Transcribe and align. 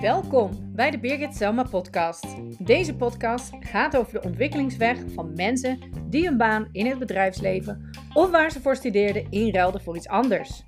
Welkom 0.00 0.50
bij 0.74 0.90
de 0.90 0.98
Birgit 1.00 1.36
Selma 1.36 1.62
podcast. 1.62 2.26
Deze 2.58 2.96
podcast 2.96 3.52
gaat 3.60 3.96
over 3.96 4.12
de 4.12 4.22
ontwikkelingsweg 4.22 4.98
van 5.14 5.34
mensen 5.34 5.78
die 6.08 6.26
een 6.26 6.36
baan 6.36 6.68
in 6.72 6.86
het 6.86 6.98
bedrijfsleven 6.98 7.90
of 8.14 8.30
waar 8.30 8.50
ze 8.50 8.60
voor 8.60 8.76
studeerden 8.76 9.30
inruilden 9.30 9.80
voor 9.80 9.96
iets 9.96 10.08
anders. 10.08 10.64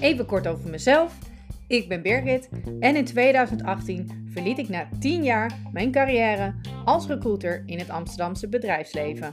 Even 0.00 0.26
kort 0.26 0.46
over 0.46 0.70
mezelf. 0.70 1.18
Ik 1.66 1.88
ben 1.88 2.02
Birgit 2.02 2.48
en 2.80 2.96
in 2.96 3.04
2018 3.04 4.28
verliet 4.30 4.58
ik 4.58 4.68
na 4.68 4.88
10 4.98 5.22
jaar 5.22 5.58
mijn 5.72 5.90
carrière 5.90 6.54
als 6.84 7.06
recruiter 7.06 7.62
in 7.66 7.78
het 7.78 7.90
Amsterdamse 7.90 8.48
bedrijfsleven. 8.48 9.32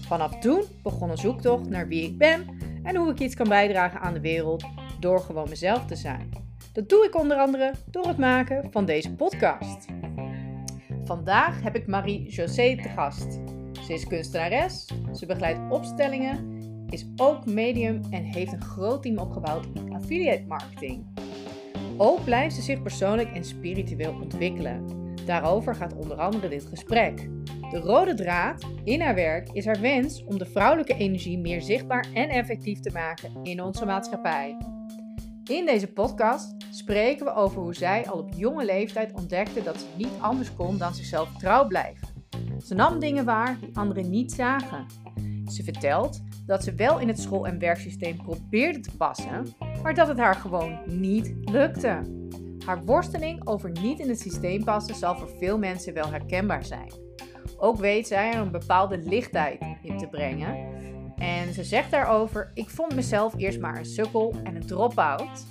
Vanaf 0.00 0.38
toen 0.38 0.62
begon 0.82 1.10
een 1.10 1.18
zoektocht 1.18 1.68
naar 1.68 1.88
wie 1.88 2.02
ik 2.02 2.18
ben 2.18 2.68
en 2.82 2.96
hoe 2.96 3.10
ik 3.10 3.20
iets 3.20 3.34
kan 3.34 3.48
bijdragen 3.48 4.00
aan 4.00 4.12
de 4.12 4.20
wereld 4.20 4.64
door 5.00 5.20
gewoon 5.20 5.48
mezelf 5.48 5.86
te 5.86 5.96
zijn. 5.96 6.30
Dat 6.72 6.88
doe 6.88 7.04
ik 7.04 7.18
onder 7.18 7.36
andere 7.36 7.72
door 7.86 8.06
het 8.06 8.18
maken 8.18 8.68
van 8.70 8.84
deze 8.84 9.14
podcast. 9.14 9.86
Vandaag 11.04 11.62
heb 11.62 11.76
ik 11.76 11.86
Marie-José 11.86 12.76
te 12.82 12.88
gast. 12.88 13.40
Ze 13.86 13.92
is 13.92 14.06
kunstenares, 14.06 14.86
ze 15.12 15.26
begeleidt 15.26 15.60
opstellingen, 15.70 16.58
is 16.88 17.06
ook 17.16 17.46
medium 17.46 18.00
en 18.10 18.24
heeft 18.24 18.52
een 18.52 18.62
groot 18.62 19.02
team 19.02 19.18
opgebouwd 19.18 19.66
in 19.74 19.94
affiliate 19.94 20.44
marketing. 20.46 21.06
Ook 21.96 22.24
blijft 22.24 22.54
ze 22.54 22.62
zich 22.62 22.82
persoonlijk 22.82 23.32
en 23.32 23.44
spiritueel 23.44 24.12
ontwikkelen. 24.22 24.84
Daarover 25.26 25.74
gaat 25.74 25.96
onder 25.96 26.16
andere 26.16 26.48
dit 26.48 26.66
gesprek. 26.66 27.28
De 27.70 27.78
rode 27.78 28.14
draad 28.14 28.66
in 28.84 29.00
haar 29.00 29.14
werk 29.14 29.48
is 29.52 29.64
haar 29.64 29.80
wens 29.80 30.24
om 30.24 30.38
de 30.38 30.46
vrouwelijke 30.46 30.94
energie 30.94 31.38
meer 31.38 31.62
zichtbaar 31.62 32.06
en 32.14 32.28
effectief 32.28 32.80
te 32.80 32.90
maken 32.92 33.30
in 33.42 33.62
onze 33.62 33.84
maatschappij. 33.84 34.56
In 35.44 35.66
deze 35.66 35.86
podcast 35.86 36.54
spreken 36.70 37.24
we 37.24 37.34
over 37.34 37.60
hoe 37.60 37.74
zij 37.74 38.06
al 38.08 38.18
op 38.18 38.30
jonge 38.36 38.64
leeftijd 38.64 39.12
ontdekte 39.12 39.62
dat 39.62 39.80
ze 39.80 39.86
niet 39.96 40.12
anders 40.20 40.54
kon 40.54 40.78
dan 40.78 40.94
zichzelf 40.94 41.36
trouw 41.36 41.66
blijven. 41.66 42.08
Ze 42.64 42.74
nam 42.74 42.98
dingen 42.98 43.24
waar 43.24 43.58
die 43.60 43.76
anderen 43.76 44.10
niet 44.10 44.32
zagen. 44.32 44.86
Ze 45.46 45.64
vertelt 45.64 46.20
dat 46.46 46.64
ze 46.64 46.74
wel 46.74 46.98
in 46.98 47.08
het 47.08 47.20
school- 47.20 47.46
en 47.46 47.58
werksysteem 47.58 48.16
probeerde 48.16 48.80
te 48.80 48.96
passen, 48.96 49.54
maar 49.82 49.94
dat 49.94 50.08
het 50.08 50.18
haar 50.18 50.34
gewoon 50.34 50.78
niet 50.86 51.34
lukte. 51.40 52.00
Haar 52.64 52.84
worsteling 52.84 53.46
over 53.46 53.70
niet 53.70 53.98
in 53.98 54.08
het 54.08 54.20
systeem 54.20 54.64
passen 54.64 54.94
zal 54.94 55.16
voor 55.16 55.30
veel 55.38 55.58
mensen 55.58 55.94
wel 55.94 56.10
herkenbaar 56.10 56.64
zijn. 56.64 57.09
Ook 57.62 57.76
weet 57.76 58.06
zij 58.06 58.32
er 58.32 58.40
een 58.40 58.50
bepaalde 58.50 58.98
lichtheid 58.98 59.62
in 59.82 59.98
te 59.98 60.06
brengen. 60.06 60.56
En 61.16 61.54
ze 61.54 61.64
zegt 61.64 61.90
daarover: 61.90 62.50
Ik 62.54 62.70
vond 62.70 62.94
mezelf 62.94 63.34
eerst 63.36 63.60
maar 63.60 63.78
een 63.78 63.86
sukkel 63.86 64.34
en 64.44 64.56
een 64.56 64.66
drop-out. 64.66 65.46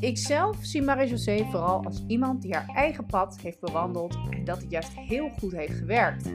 Ik 0.00 0.18
zelf 0.18 0.56
zie 0.60 0.82
Marie-José 0.82 1.46
vooral 1.50 1.84
als 1.84 2.04
iemand 2.06 2.42
die 2.42 2.54
haar 2.54 2.68
eigen 2.74 3.06
pad 3.06 3.38
heeft 3.42 3.60
bewandeld 3.60 4.18
en 4.30 4.44
dat 4.44 4.60
het 4.60 4.70
juist 4.70 4.92
heel 4.94 5.28
goed 5.38 5.52
heeft 5.52 5.78
gewerkt. 5.78 6.32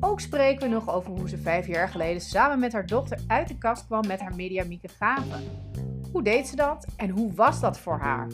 Ook 0.00 0.20
spreken 0.20 0.68
we 0.68 0.74
nog 0.74 0.90
over 0.90 1.10
hoe 1.10 1.28
ze 1.28 1.38
vijf 1.38 1.66
jaar 1.66 1.88
geleden 1.88 2.20
samen 2.20 2.58
met 2.58 2.72
haar 2.72 2.86
dochter 2.86 3.20
uit 3.26 3.48
de 3.48 3.58
kast 3.58 3.86
kwam 3.86 4.06
met 4.06 4.20
haar 4.20 4.34
mediamieke 4.34 4.88
gaven. 4.88 5.42
Hoe 6.12 6.22
deed 6.22 6.48
ze 6.48 6.56
dat 6.56 6.86
en 6.96 7.10
hoe 7.10 7.34
was 7.34 7.60
dat 7.60 7.78
voor 7.78 7.98
haar? 7.98 8.28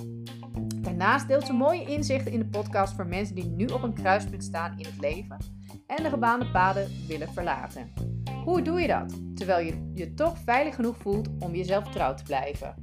Daarnaast 0.99 1.29
deelt 1.29 1.47
ze 1.47 1.53
mooie 1.53 1.85
inzichten 1.87 2.33
in 2.33 2.39
de 2.39 2.47
podcast 2.47 2.95
voor 2.95 3.07
mensen 3.07 3.35
die 3.35 3.45
nu 3.45 3.67
op 3.67 3.83
een 3.83 3.95
kruispunt 3.95 4.45
staan 4.45 4.79
in 4.79 4.85
het 4.85 5.01
leven 5.01 5.37
en 5.87 6.03
de 6.03 6.09
gebaande 6.09 6.51
paden 6.51 6.91
willen 7.09 7.33
verlaten. 7.33 7.93
Hoe 8.45 8.63
doe 8.63 8.81
je 8.81 8.87
dat 8.87 9.15
terwijl 9.35 9.67
je 9.67 9.91
je 9.95 10.15
toch 10.15 10.39
veilig 10.45 10.75
genoeg 10.75 10.97
voelt 10.97 11.29
om 11.39 11.55
jezelf 11.55 11.89
trouw 11.89 12.15
te 12.15 12.23
blijven? 12.23 12.75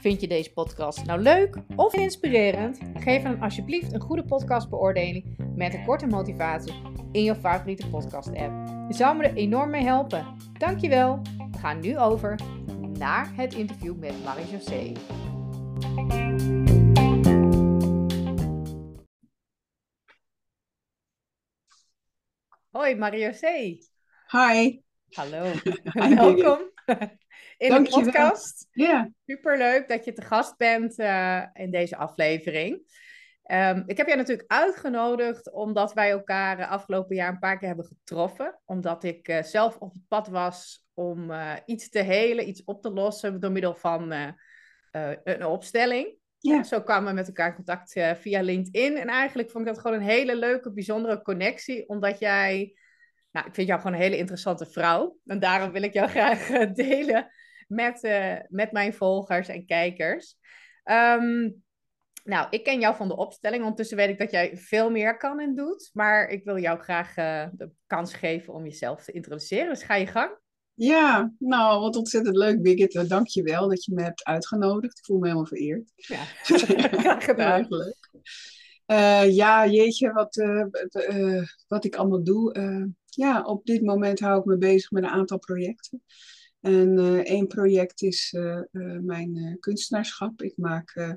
Vind 0.00 0.20
je 0.20 0.28
deze 0.28 0.52
podcast 0.52 1.04
nou 1.04 1.20
leuk 1.20 1.56
of 1.76 1.94
inspirerend? 1.94 2.78
Geef 2.94 3.22
dan 3.22 3.40
alsjeblieft 3.40 3.92
een 3.92 4.00
goede 4.00 4.24
podcastbeoordeling 4.24 5.36
met 5.54 5.74
een 5.74 5.84
korte 5.84 6.06
motivatie 6.06 6.74
in 7.12 7.22
je 7.22 7.34
favoriete 7.34 7.88
podcast 7.88 8.28
app. 8.28 8.68
Je 8.88 8.94
zou 8.94 9.16
me 9.16 9.24
er 9.24 9.34
enorm 9.34 9.70
mee 9.70 9.84
helpen. 9.84 10.26
Dankjewel. 10.58 11.20
We 11.50 11.58
gaan 11.58 11.80
nu 11.80 11.98
over 11.98 12.40
naar 12.98 13.32
het 13.36 13.54
interview 13.54 13.98
met 13.98 14.24
Marie-José. 14.24 14.92
Hoi 22.70 22.94
Marie-José. 22.94 23.78
Hi. 24.30 24.80
Hallo. 25.10 25.52
Welkom 25.92 26.58
in 27.56 27.82
de 27.82 27.88
podcast. 27.90 28.66
Ja. 28.70 29.10
Superleuk 29.26 29.88
dat 29.88 30.04
je 30.04 30.12
te 30.12 30.22
gast 30.22 30.56
bent 30.56 30.98
uh, 30.98 31.42
in 31.52 31.70
deze 31.70 31.96
aflevering. 31.96 32.74
Um, 33.50 33.82
ik 33.86 33.96
heb 33.96 34.06
jij 34.06 34.16
natuurlijk 34.16 34.52
uitgenodigd 34.52 35.52
omdat 35.52 35.92
wij 35.92 36.10
elkaar 36.10 36.58
uh, 36.58 36.70
afgelopen 36.70 37.16
jaar 37.16 37.32
een 37.32 37.38
paar 37.38 37.58
keer 37.58 37.68
hebben 37.68 37.86
getroffen. 37.86 38.60
Omdat 38.64 39.04
ik 39.04 39.28
uh, 39.28 39.42
zelf 39.42 39.76
op 39.76 39.92
het 39.92 40.08
pad 40.08 40.28
was 40.28 40.86
om 40.94 41.32
iets 41.64 41.88
te 41.88 42.00
helen, 42.00 42.48
iets 42.48 42.64
op 42.64 42.82
te 42.82 42.90
lossen 42.90 43.40
door 43.40 43.52
middel 43.52 43.74
van 43.74 44.12
een 45.24 45.44
opstelling. 45.44 46.16
Ja. 46.38 46.62
Zo 46.62 46.82
kwamen 46.82 47.08
we 47.08 47.14
met 47.14 47.26
elkaar 47.26 47.48
in 47.48 47.54
contact 47.54 47.92
via 48.20 48.40
LinkedIn. 48.40 48.96
En 48.96 49.08
eigenlijk 49.08 49.50
vond 49.50 49.66
ik 49.66 49.74
dat 49.74 49.82
gewoon 49.82 49.96
een 49.96 50.08
hele 50.08 50.36
leuke, 50.36 50.72
bijzondere 50.72 51.22
connectie. 51.22 51.88
Omdat 51.88 52.18
jij, 52.18 52.74
nou, 53.30 53.46
ik 53.46 53.54
vind 53.54 53.68
jou 53.68 53.80
gewoon 53.80 53.96
een 53.96 54.02
hele 54.02 54.16
interessante 54.16 54.66
vrouw. 54.66 55.18
En 55.26 55.38
daarom 55.38 55.72
wil 55.72 55.82
ik 55.82 55.92
jou 55.92 56.08
graag 56.16 56.46
delen 56.72 57.30
met, 57.66 58.04
uh, 58.04 58.36
met 58.48 58.72
mijn 58.72 58.94
volgers 58.94 59.48
en 59.48 59.66
kijkers. 59.66 60.36
Um, 60.84 61.62
nou, 62.24 62.46
ik 62.50 62.64
ken 62.64 62.80
jou 62.80 62.96
van 62.96 63.08
de 63.08 63.16
opstelling. 63.16 63.62
Ondertussen 63.62 63.96
weet 63.96 64.08
ik 64.08 64.18
dat 64.18 64.30
jij 64.30 64.56
veel 64.56 64.90
meer 64.90 65.16
kan 65.16 65.40
en 65.40 65.54
doet. 65.54 65.90
Maar 65.92 66.28
ik 66.28 66.44
wil 66.44 66.58
jou 66.58 66.78
graag 66.78 67.14
de 67.52 67.70
kans 67.86 68.14
geven 68.14 68.54
om 68.54 68.64
jezelf 68.64 69.04
te 69.04 69.12
introduceren. 69.12 69.68
Dus 69.68 69.82
ga 69.82 69.94
je 69.94 70.06
gang. 70.06 70.38
Ja, 70.78 71.32
nou, 71.38 71.80
wat 71.80 71.96
ontzettend 71.96 72.36
leuk, 72.36 72.62
Birgit. 72.62 73.08
Dank 73.08 73.26
je 73.26 73.42
wel 73.42 73.68
dat 73.68 73.84
je 73.84 73.94
me 73.94 74.02
hebt 74.02 74.24
uitgenodigd. 74.24 74.98
Ik 74.98 75.04
voel 75.04 75.18
me 75.18 75.24
helemaal 75.24 75.46
vereerd. 75.46 75.92
Ja, 75.94 76.24
graag 77.02 77.24
gedaan. 77.24 77.66
leuk. 77.68 78.10
Uh, 78.86 79.34
ja, 79.34 79.66
jeetje, 79.66 80.12
wat, 80.12 80.36
uh, 80.36 81.42
wat 81.68 81.84
ik 81.84 81.96
allemaal 81.96 82.24
doe. 82.24 82.52
ja, 83.04 83.42
op 83.42 83.66
dit 83.66 83.82
moment 83.82 84.20
hou 84.20 84.38
ik 84.38 84.44
me 84.44 84.58
bezig 84.58 84.90
met 84.90 85.02
een 85.02 85.08
aantal 85.08 85.38
projecten. 85.38 86.02
En 86.60 86.98
één 87.24 87.46
project 87.46 88.02
is 88.02 88.34
mijn 89.00 89.56
kunstenaarschap. 89.60 90.42
Ik 90.42 90.56
maak, 90.56 91.16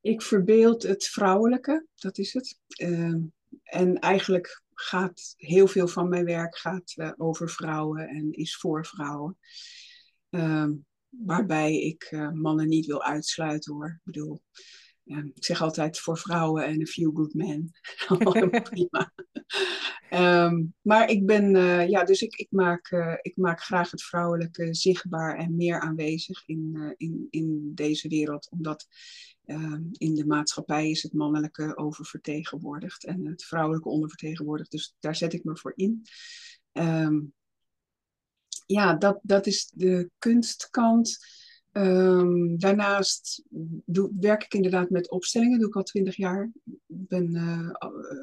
ik 0.00 0.22
verbeeld 0.22 0.82
het 0.82 1.04
vrouwelijke, 1.04 1.86
dat 1.94 2.18
is 2.18 2.32
het. 2.32 2.58
Ehm, 2.66 3.20
en 3.62 3.98
eigenlijk 3.98 4.61
gaat 4.74 5.34
heel 5.36 5.66
veel 5.66 5.88
van 5.88 6.08
mijn 6.08 6.24
werk 6.24 6.56
gaat, 6.56 6.94
over 7.16 7.50
vrouwen 7.50 8.08
en 8.08 8.32
is 8.32 8.56
voor 8.56 8.86
vrouwen. 8.86 9.38
Ehm, 10.30 10.72
waarbij 11.08 11.80
ik 11.80 12.16
mannen 12.32 12.68
niet 12.68 12.86
wil 12.86 13.02
uitsluiten 13.02 13.72
hoor. 13.74 13.86
Ik 13.86 14.04
bedoel, 14.04 14.42
ik 15.04 15.44
zeg 15.44 15.62
altijd 15.62 15.98
voor 15.98 16.18
vrouwen 16.18 16.66
en 16.66 16.80
a 16.80 16.84
few 16.84 17.16
good 17.16 17.34
men. 17.34 17.70
prima. 18.70 19.12
Um, 20.10 20.74
maar 20.82 21.10
ik 21.10 21.26
ben, 21.26 21.54
uh, 21.54 21.88
ja, 21.88 22.04
dus 22.04 22.22
ik, 22.22 22.34
ik, 22.34 22.46
maak, 22.50 22.90
uh, 22.90 23.14
ik 23.22 23.36
maak 23.36 23.60
graag 23.60 23.90
het 23.90 24.02
vrouwelijke 24.02 24.74
zichtbaar 24.74 25.36
en 25.38 25.56
meer 25.56 25.80
aanwezig 25.80 26.42
in, 26.46 26.70
uh, 26.74 26.90
in, 26.96 27.26
in 27.30 27.72
deze 27.74 28.08
wereld. 28.08 28.48
Omdat 28.50 28.86
ehm, 29.44 29.82
in 29.92 30.14
de 30.14 30.26
maatschappij 30.26 30.90
is 30.90 31.02
het 31.02 31.12
mannelijke 31.12 31.76
oververtegenwoordigd 31.76 33.04
en 33.04 33.26
het 33.26 33.44
vrouwelijke 33.44 33.88
ondervertegenwoordigd. 33.88 34.70
Dus 34.70 34.94
daar 35.00 35.16
zet 35.16 35.32
ik 35.32 35.44
me 35.44 35.56
voor 35.56 35.72
in. 35.76 36.02
Um, 36.72 37.34
ja, 38.66 38.94
dat, 38.94 39.18
dat 39.22 39.46
is 39.46 39.70
de 39.74 40.10
kunstkant. 40.18 41.18
Um, 41.72 42.58
daarnaast 42.58 43.42
doe, 43.84 44.12
werk 44.20 44.44
ik 44.44 44.54
inderdaad 44.54 44.90
met 44.90 45.10
opstellingen, 45.10 45.58
doe 45.58 45.68
ik 45.68 45.76
al 45.76 45.82
twintig 45.82 46.16
jaar. 46.16 46.50
Ben, 46.86 47.34
uh, 47.34 47.70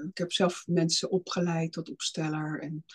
ik 0.10 0.18
heb 0.18 0.32
zelf 0.32 0.64
mensen 0.68 1.12
opgeleid 1.12 1.72
tot 1.72 1.90
opsteller 1.90 2.62
en 2.62 2.86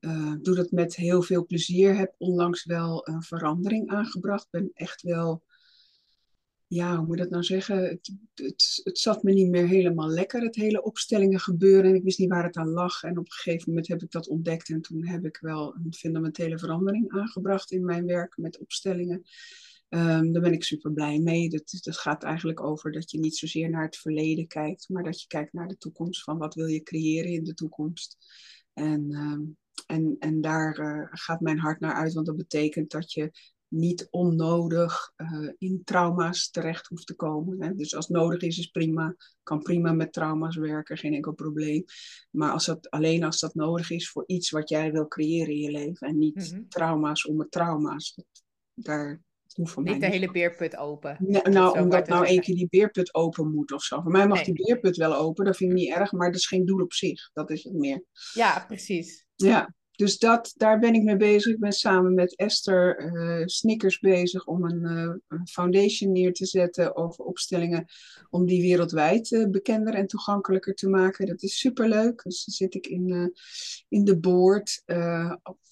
uh, 0.00 0.34
doe 0.42 0.54
dat 0.54 0.70
met 0.70 0.96
heel 0.96 1.22
veel 1.22 1.46
plezier. 1.46 1.96
Heb 1.96 2.14
onlangs 2.18 2.64
wel 2.64 3.08
een 3.08 3.22
verandering 3.22 3.88
aangebracht. 3.88 4.50
Ben 4.50 4.70
echt 4.74 5.02
wel, 5.02 5.42
ja, 6.68 6.96
hoe 6.96 7.06
moet 7.06 7.16
je 7.16 7.22
dat 7.22 7.30
nou 7.30 7.42
zeggen? 7.42 7.82
Het, 7.82 8.10
het, 8.34 8.80
het 8.84 8.98
zat 8.98 9.22
me 9.22 9.32
niet 9.32 9.48
meer 9.50 9.66
helemaal 9.66 10.08
lekker, 10.08 10.42
het 10.42 10.56
hele 10.56 10.82
opstellingen 10.82 11.40
gebeuren. 11.40 11.90
En 11.90 11.96
ik 11.96 12.02
wist 12.02 12.18
niet 12.18 12.28
waar 12.28 12.44
het 12.44 12.56
aan 12.56 12.68
lag. 12.68 13.02
En 13.02 13.18
op 13.18 13.24
een 13.24 13.32
gegeven 13.32 13.68
moment 13.68 13.88
heb 13.88 14.02
ik 14.02 14.10
dat 14.10 14.28
ontdekt 14.28 14.68
en 14.68 14.80
toen 14.80 15.06
heb 15.06 15.24
ik 15.24 15.38
wel 15.40 15.74
een 15.74 15.94
fundamentele 15.94 16.58
verandering 16.58 17.10
aangebracht 17.10 17.70
in 17.70 17.84
mijn 17.84 18.06
werk 18.06 18.36
met 18.36 18.58
opstellingen. 18.58 19.22
Um, 19.88 20.32
daar 20.32 20.42
ben 20.42 20.52
ik 20.52 20.64
super 20.64 20.92
blij 20.92 21.18
mee. 21.18 21.48
Dat, 21.48 21.78
dat 21.82 21.98
gaat 21.98 22.22
eigenlijk 22.22 22.62
over 22.62 22.92
dat 22.92 23.10
je 23.10 23.18
niet 23.18 23.36
zozeer 23.36 23.70
naar 23.70 23.84
het 23.84 23.96
verleden 23.96 24.46
kijkt, 24.46 24.88
maar 24.88 25.02
dat 25.02 25.20
je 25.20 25.26
kijkt 25.26 25.52
naar 25.52 25.68
de 25.68 25.78
toekomst. 25.78 26.22
Van 26.22 26.38
wat 26.38 26.54
wil 26.54 26.66
je 26.66 26.82
creëren 26.82 27.30
in 27.30 27.44
de 27.44 27.54
toekomst? 27.54 28.16
En, 28.72 29.10
um, 29.10 29.56
en, 29.86 30.16
en 30.18 30.40
daar 30.40 30.78
uh, 30.78 31.06
gaat 31.10 31.40
mijn 31.40 31.58
hart 31.58 31.80
naar 31.80 31.94
uit, 31.94 32.12
want 32.12 32.26
dat 32.26 32.36
betekent 32.36 32.90
dat 32.90 33.12
je 33.12 33.30
niet 33.68 34.06
onnodig 34.10 35.12
uh, 35.16 35.50
in 35.58 35.80
trauma's 35.84 36.50
terecht 36.50 36.86
hoeft 36.86 37.06
te 37.06 37.14
komen. 37.14 37.62
Hè. 37.62 37.74
Dus 37.74 37.94
als 37.94 38.06
het 38.06 38.16
nodig 38.16 38.40
is, 38.40 38.58
is 38.58 38.66
prima. 38.66 39.16
Kan 39.42 39.62
prima 39.62 39.92
met 39.92 40.12
trauma's 40.12 40.56
werken, 40.56 40.96
geen 40.96 41.14
enkel 41.14 41.32
probleem. 41.32 41.84
Maar 42.30 42.52
als 42.52 42.66
dat, 42.66 42.90
alleen 42.90 43.24
als 43.24 43.40
dat 43.40 43.54
nodig 43.54 43.90
is 43.90 44.10
voor 44.10 44.24
iets 44.26 44.50
wat 44.50 44.68
jij 44.68 44.92
wil 44.92 45.08
creëren 45.08 45.54
in 45.54 45.60
je 45.60 45.70
leven. 45.70 46.08
En 46.08 46.18
niet 46.18 46.52
mhm. 46.52 46.62
trauma's 46.68 47.26
om 47.26 47.38
het 47.38 47.50
trauma's. 47.50 48.14
Dat, 48.14 48.26
daar 48.74 49.22
hoeft 49.54 49.72
voor 49.72 49.82
niet 49.82 50.00
de 50.00 50.06
hele 50.06 50.30
beerput 50.30 50.76
open. 50.76 51.16
nou, 51.50 51.80
omdat 51.80 52.08
nou 52.08 52.26
één 52.26 52.40
keer 52.40 52.54
die 52.54 52.68
beerput 52.70 53.14
open 53.14 53.52
moet 53.52 53.72
of 53.72 53.82
zo. 53.82 54.00
Voor 54.00 54.10
mij 54.10 54.26
mag 54.26 54.42
die 54.42 54.64
beerput 54.64 54.96
wel 54.96 55.14
open, 55.14 55.44
dat 55.44 55.56
vind 55.56 55.70
ik 55.70 55.76
niet 55.76 55.94
erg. 55.94 56.12
Maar 56.12 56.26
dat 56.26 56.40
is 56.40 56.46
geen 56.46 56.66
doel 56.66 56.80
op 56.80 56.92
zich. 56.92 57.30
Dat 57.32 57.50
is 57.50 57.64
het 57.64 57.74
meer. 57.74 58.04
Ja, 58.32 58.64
precies. 58.66 59.26
Ja, 59.34 59.74
dus 59.98 60.18
dat, 60.18 60.54
daar 60.56 60.78
ben 60.78 60.94
ik 60.94 61.02
mee 61.02 61.16
bezig. 61.16 61.52
Ik 61.52 61.60
ben 61.60 61.72
samen 61.72 62.14
met 62.14 62.36
Esther 62.36 63.12
uh, 63.12 63.46
Snickers 63.46 63.98
bezig 63.98 64.46
om 64.46 64.64
een, 64.64 64.82
uh, 64.82 65.14
een, 65.28 65.46
foundation 65.48 66.12
neer 66.12 66.32
te 66.32 66.46
zetten 66.46 66.96
over 66.96 67.24
opstellingen 67.24 67.86
om 68.30 68.46
die 68.46 68.62
wereldwijd 68.62 69.30
uh, 69.30 69.48
bekender 69.48 69.94
en 69.94 70.06
toegankelijker 70.06 70.74
te 70.74 70.88
maken. 70.88 71.26
Dat 71.26 71.42
is 71.42 71.58
superleuk. 71.58 72.22
Dus 72.22 72.44
dan 72.44 72.54
zit 72.54 72.74
ik 72.74 72.86
in, 72.86 73.34
in 73.88 74.04
de 74.04 74.18
board. 74.18 74.82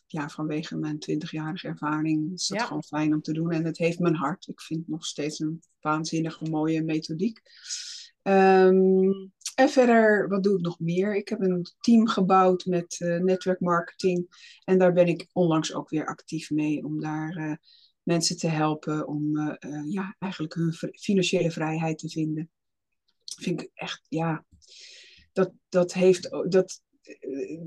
ja, 0.07 0.29
vanwege 0.29 0.77
mijn 0.77 0.99
twintigjarige 0.99 1.69
ervaring 1.69 2.33
is 2.33 2.47
dat 2.47 2.63
gewoon 2.63 2.85
fijn 2.85 3.15
om 3.15 3.23
te 3.23 3.33
doen. 3.33 3.51
En 3.51 3.65
het 3.65 3.79
heeft 3.79 3.99
mijn 3.99 4.17
hart. 4.17 4.49
Ik 4.49 4.61
vind 4.61 4.81
het 4.81 4.89
nog 4.89 5.07
steeds 5.07 5.39
een 5.39 5.63
waanzinnige 5.81 6.51
mooie 6.51 6.83
methodiek. 6.83 7.41
Um, 8.23 9.35
en 9.57 9.69
verder, 9.69 10.29
wat 10.29 10.43
doe 10.43 10.55
ik 10.59 10.65
nog 10.65 10.81
meer? 10.81 11.17
Ik 11.17 11.29
heb 11.29 11.41
een 11.41 11.67
team 11.81 12.09
gebouwd 12.09 12.65
met 12.65 13.01
uh, 13.01 13.21
netwerkmarketing. 13.21 14.27
En 14.65 14.79
daar 14.79 14.93
ben 14.93 15.07
ik 15.07 15.29
onlangs 15.33 15.75
ook 15.75 15.89
weer 15.89 16.07
actief 16.07 16.51
mee 16.51 16.85
om 16.85 17.01
daar 17.01 17.37
uh, 17.37 17.55
mensen 18.03 18.37
te 18.37 18.49
helpen 18.49 19.07
om 19.07 19.37
uh, 19.37 19.55
ja, 19.89 20.17
eigenlijk 20.19 20.55
hun 20.55 20.73
financiële 20.93 21.51
vrijheid 21.51 21.99
te 21.99 22.09
vinden. 22.09 22.51
Vind 23.41 23.61
ik 23.61 23.71
echt, 23.75 24.07
ja, 24.09 24.45
dat, 25.33 25.53
dat 25.69 25.93
heeft, 25.93 26.31
dat, 26.49 26.83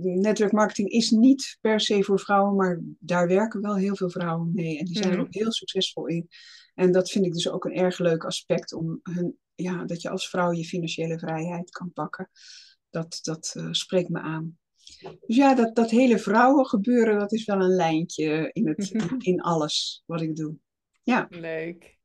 netwerkmarketing 0.01 0.89
is 0.89 1.09
niet 1.09 1.57
per 1.62 1.80
se 1.80 2.03
voor 2.03 2.19
vrouwen, 2.19 2.56
maar 2.56 2.81
daar 3.00 3.27
werken 3.27 3.62
wel 3.62 3.75
heel 3.75 3.95
veel 3.95 4.09
vrouwen 4.09 4.51
mee. 4.53 4.80
En 4.80 4.85
die 4.85 4.97
zijn 4.97 5.09
er 5.09 5.18
mhm. 5.18 5.25
ook 5.25 5.33
heel 5.33 5.51
succesvol 5.51 6.07
in. 6.07 6.27
En 6.74 6.92
dat 6.92 7.09
vind 7.09 7.25
ik 7.25 7.33
dus 7.33 7.50
ook 7.50 7.65
een 7.65 7.75
erg 7.75 8.00
leuk 8.00 8.24
aspect 8.24 8.74
om 8.74 9.00
hun 9.03 9.38
ja, 9.61 9.85
dat 9.85 10.01
je 10.01 10.09
als 10.09 10.29
vrouw 10.29 10.51
je 10.51 10.65
financiële 10.65 11.19
vrijheid 11.19 11.69
kan 11.69 11.94
pakken. 11.94 12.29
Dat, 12.89 13.19
dat 13.21 13.53
uh, 13.57 13.67
spreekt 13.71 14.09
me 14.09 14.19
aan. 14.19 14.57
Dus 15.00 15.35
ja, 15.35 15.56
dat, 15.56 15.75
dat 15.75 15.89
hele 15.89 16.19
vrouwengebeuren, 16.19 17.19
dat 17.19 17.31
is 17.31 17.45
wel 17.45 17.61
een 17.61 17.75
lijntje 17.75 18.50
in, 18.53 18.67
het, 18.67 18.91
in 19.31 19.41
alles 19.41 20.03
wat 20.06 20.21
ik 20.21 20.35
doe. 20.35 20.56
Ja. 21.03 21.27
Leuk. 21.29 21.97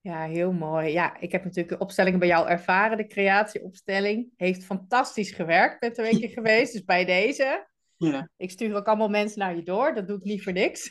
Ja, 0.00 0.26
heel 0.26 0.52
mooi. 0.52 0.92
Ja, 0.92 1.20
ik 1.20 1.32
heb 1.32 1.44
natuurlijk 1.44 1.78
de 1.78 1.84
opstellingen 1.84 2.18
bij 2.18 2.28
jou 2.28 2.48
ervaren. 2.48 2.96
De 2.96 3.06
creatieopstelling 3.06 4.32
heeft 4.36 4.64
fantastisch 4.64 5.30
gewerkt. 5.30 5.80
Ben 5.80 5.92
twee 5.92 6.18
keer 6.18 6.28
geweest, 6.40 6.72
dus 6.72 6.84
bij 6.84 7.04
deze. 7.04 7.68
Ja. 7.96 8.30
Ik 8.36 8.50
stuur 8.50 8.74
ook 8.74 8.86
allemaal 8.86 9.08
mensen 9.08 9.38
naar 9.38 9.56
je 9.56 9.62
door. 9.62 9.94
Dat 9.94 10.06
doe 10.08 10.16
ik 10.16 10.24
niet 10.24 10.42
voor 10.42 10.52
niks. 10.52 10.90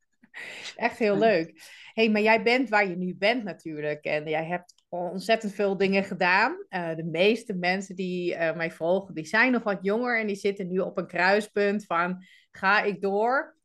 Echt 0.76 0.98
heel 0.98 1.18
leuk. 1.18 1.62
Hey, 1.96 2.10
maar 2.10 2.22
jij 2.22 2.42
bent 2.42 2.68
waar 2.68 2.88
je 2.88 2.96
nu 2.96 3.14
bent 3.14 3.44
natuurlijk. 3.44 4.04
En 4.04 4.28
jij 4.28 4.44
hebt 4.44 4.74
ontzettend 4.88 5.52
veel 5.52 5.76
dingen 5.76 6.04
gedaan. 6.04 6.64
Uh, 6.68 6.94
de 6.94 7.04
meeste 7.04 7.54
mensen 7.54 7.96
die 7.96 8.34
uh, 8.34 8.56
mij 8.56 8.70
volgen, 8.70 9.14
die 9.14 9.24
zijn 9.24 9.52
nog 9.52 9.62
wat 9.62 9.78
jonger 9.80 10.20
en 10.20 10.26
die 10.26 10.36
zitten 10.36 10.68
nu 10.68 10.78
op 10.78 10.98
een 10.98 11.06
kruispunt 11.06 11.84
van 11.84 12.24
ga 12.50 12.82
ik 12.82 13.00
door 13.00 13.56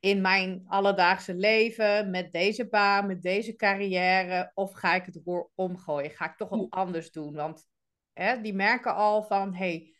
in 0.00 0.20
mijn 0.20 0.62
alledaagse 0.66 1.34
leven 1.34 2.10
met 2.10 2.32
deze 2.32 2.68
baan, 2.68 3.06
met 3.06 3.22
deze 3.22 3.56
carrière 3.56 4.50
of 4.54 4.72
ga 4.72 4.94
ik 4.94 5.04
het 5.04 5.20
roer 5.24 5.50
omgooien? 5.54 6.10
Ga 6.10 6.24
ik 6.24 6.36
toch 6.36 6.48
wat 6.48 6.66
anders 6.70 7.10
doen? 7.10 7.34
Want 7.34 7.68
hè, 8.12 8.40
die 8.40 8.54
merken 8.54 8.94
al 8.94 9.22
van 9.22 9.54
hey, 9.54 9.94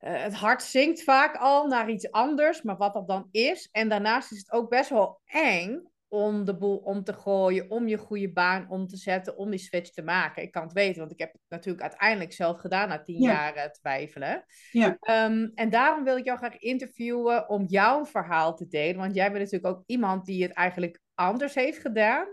uh, 0.00 0.22
het 0.22 0.34
hart 0.34 0.62
zinkt 0.62 1.02
vaak 1.02 1.36
al 1.36 1.66
naar 1.66 1.90
iets 1.90 2.10
anders, 2.10 2.62
maar 2.62 2.76
wat 2.76 2.92
dat 2.92 3.08
dan 3.08 3.28
is. 3.30 3.68
En 3.72 3.88
daarnaast 3.88 4.32
is 4.32 4.38
het 4.38 4.52
ook 4.52 4.70
best 4.70 4.90
wel 4.90 5.20
eng 5.24 5.90
om 6.12 6.44
de 6.44 6.56
boel 6.56 6.76
om 6.76 7.04
te 7.04 7.12
gooien, 7.12 7.70
om 7.70 7.88
je 7.88 7.96
goede 7.96 8.32
baan 8.32 8.70
om 8.70 8.86
te 8.86 8.96
zetten, 8.96 9.36
om 9.36 9.50
die 9.50 9.58
switch 9.58 9.90
te 9.90 10.02
maken. 10.02 10.42
Ik 10.42 10.52
kan 10.52 10.62
het 10.62 10.72
weten, 10.72 10.98
want 10.98 11.12
ik 11.12 11.18
heb 11.18 11.32
het 11.32 11.40
natuurlijk 11.48 11.82
uiteindelijk 11.82 12.32
zelf 12.32 12.60
gedaan 12.60 12.88
na 12.88 13.02
tien 13.02 13.20
jaar 13.20 13.72
twijfelen. 13.72 14.44
Ja. 14.70 14.96
Ehm, 15.00 15.48
en 15.54 15.70
daarom 15.70 16.04
wil 16.04 16.16
ik 16.16 16.24
jou 16.24 16.38
graag 16.38 16.58
interviewen 16.58 17.48
om 17.48 17.64
jouw 17.64 18.04
verhaal 18.04 18.56
te 18.56 18.66
delen, 18.68 18.96
want 18.96 19.14
jij 19.14 19.32
bent 19.32 19.44
natuurlijk 19.44 19.74
ook 19.76 19.82
iemand 19.86 20.24
die 20.24 20.42
het 20.42 20.52
eigenlijk 20.52 21.00
anders 21.14 21.54
heeft 21.54 21.78
gedaan. 21.78 22.26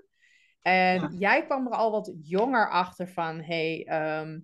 En 0.61 1.15
jij 1.17 1.45
kwam 1.45 1.67
er 1.67 1.73
al 1.73 1.91
wat 1.91 2.13
jonger 2.21 2.69
achter 2.69 3.07
van, 3.07 3.41
hey, 3.41 3.85
ehm, 3.87 4.39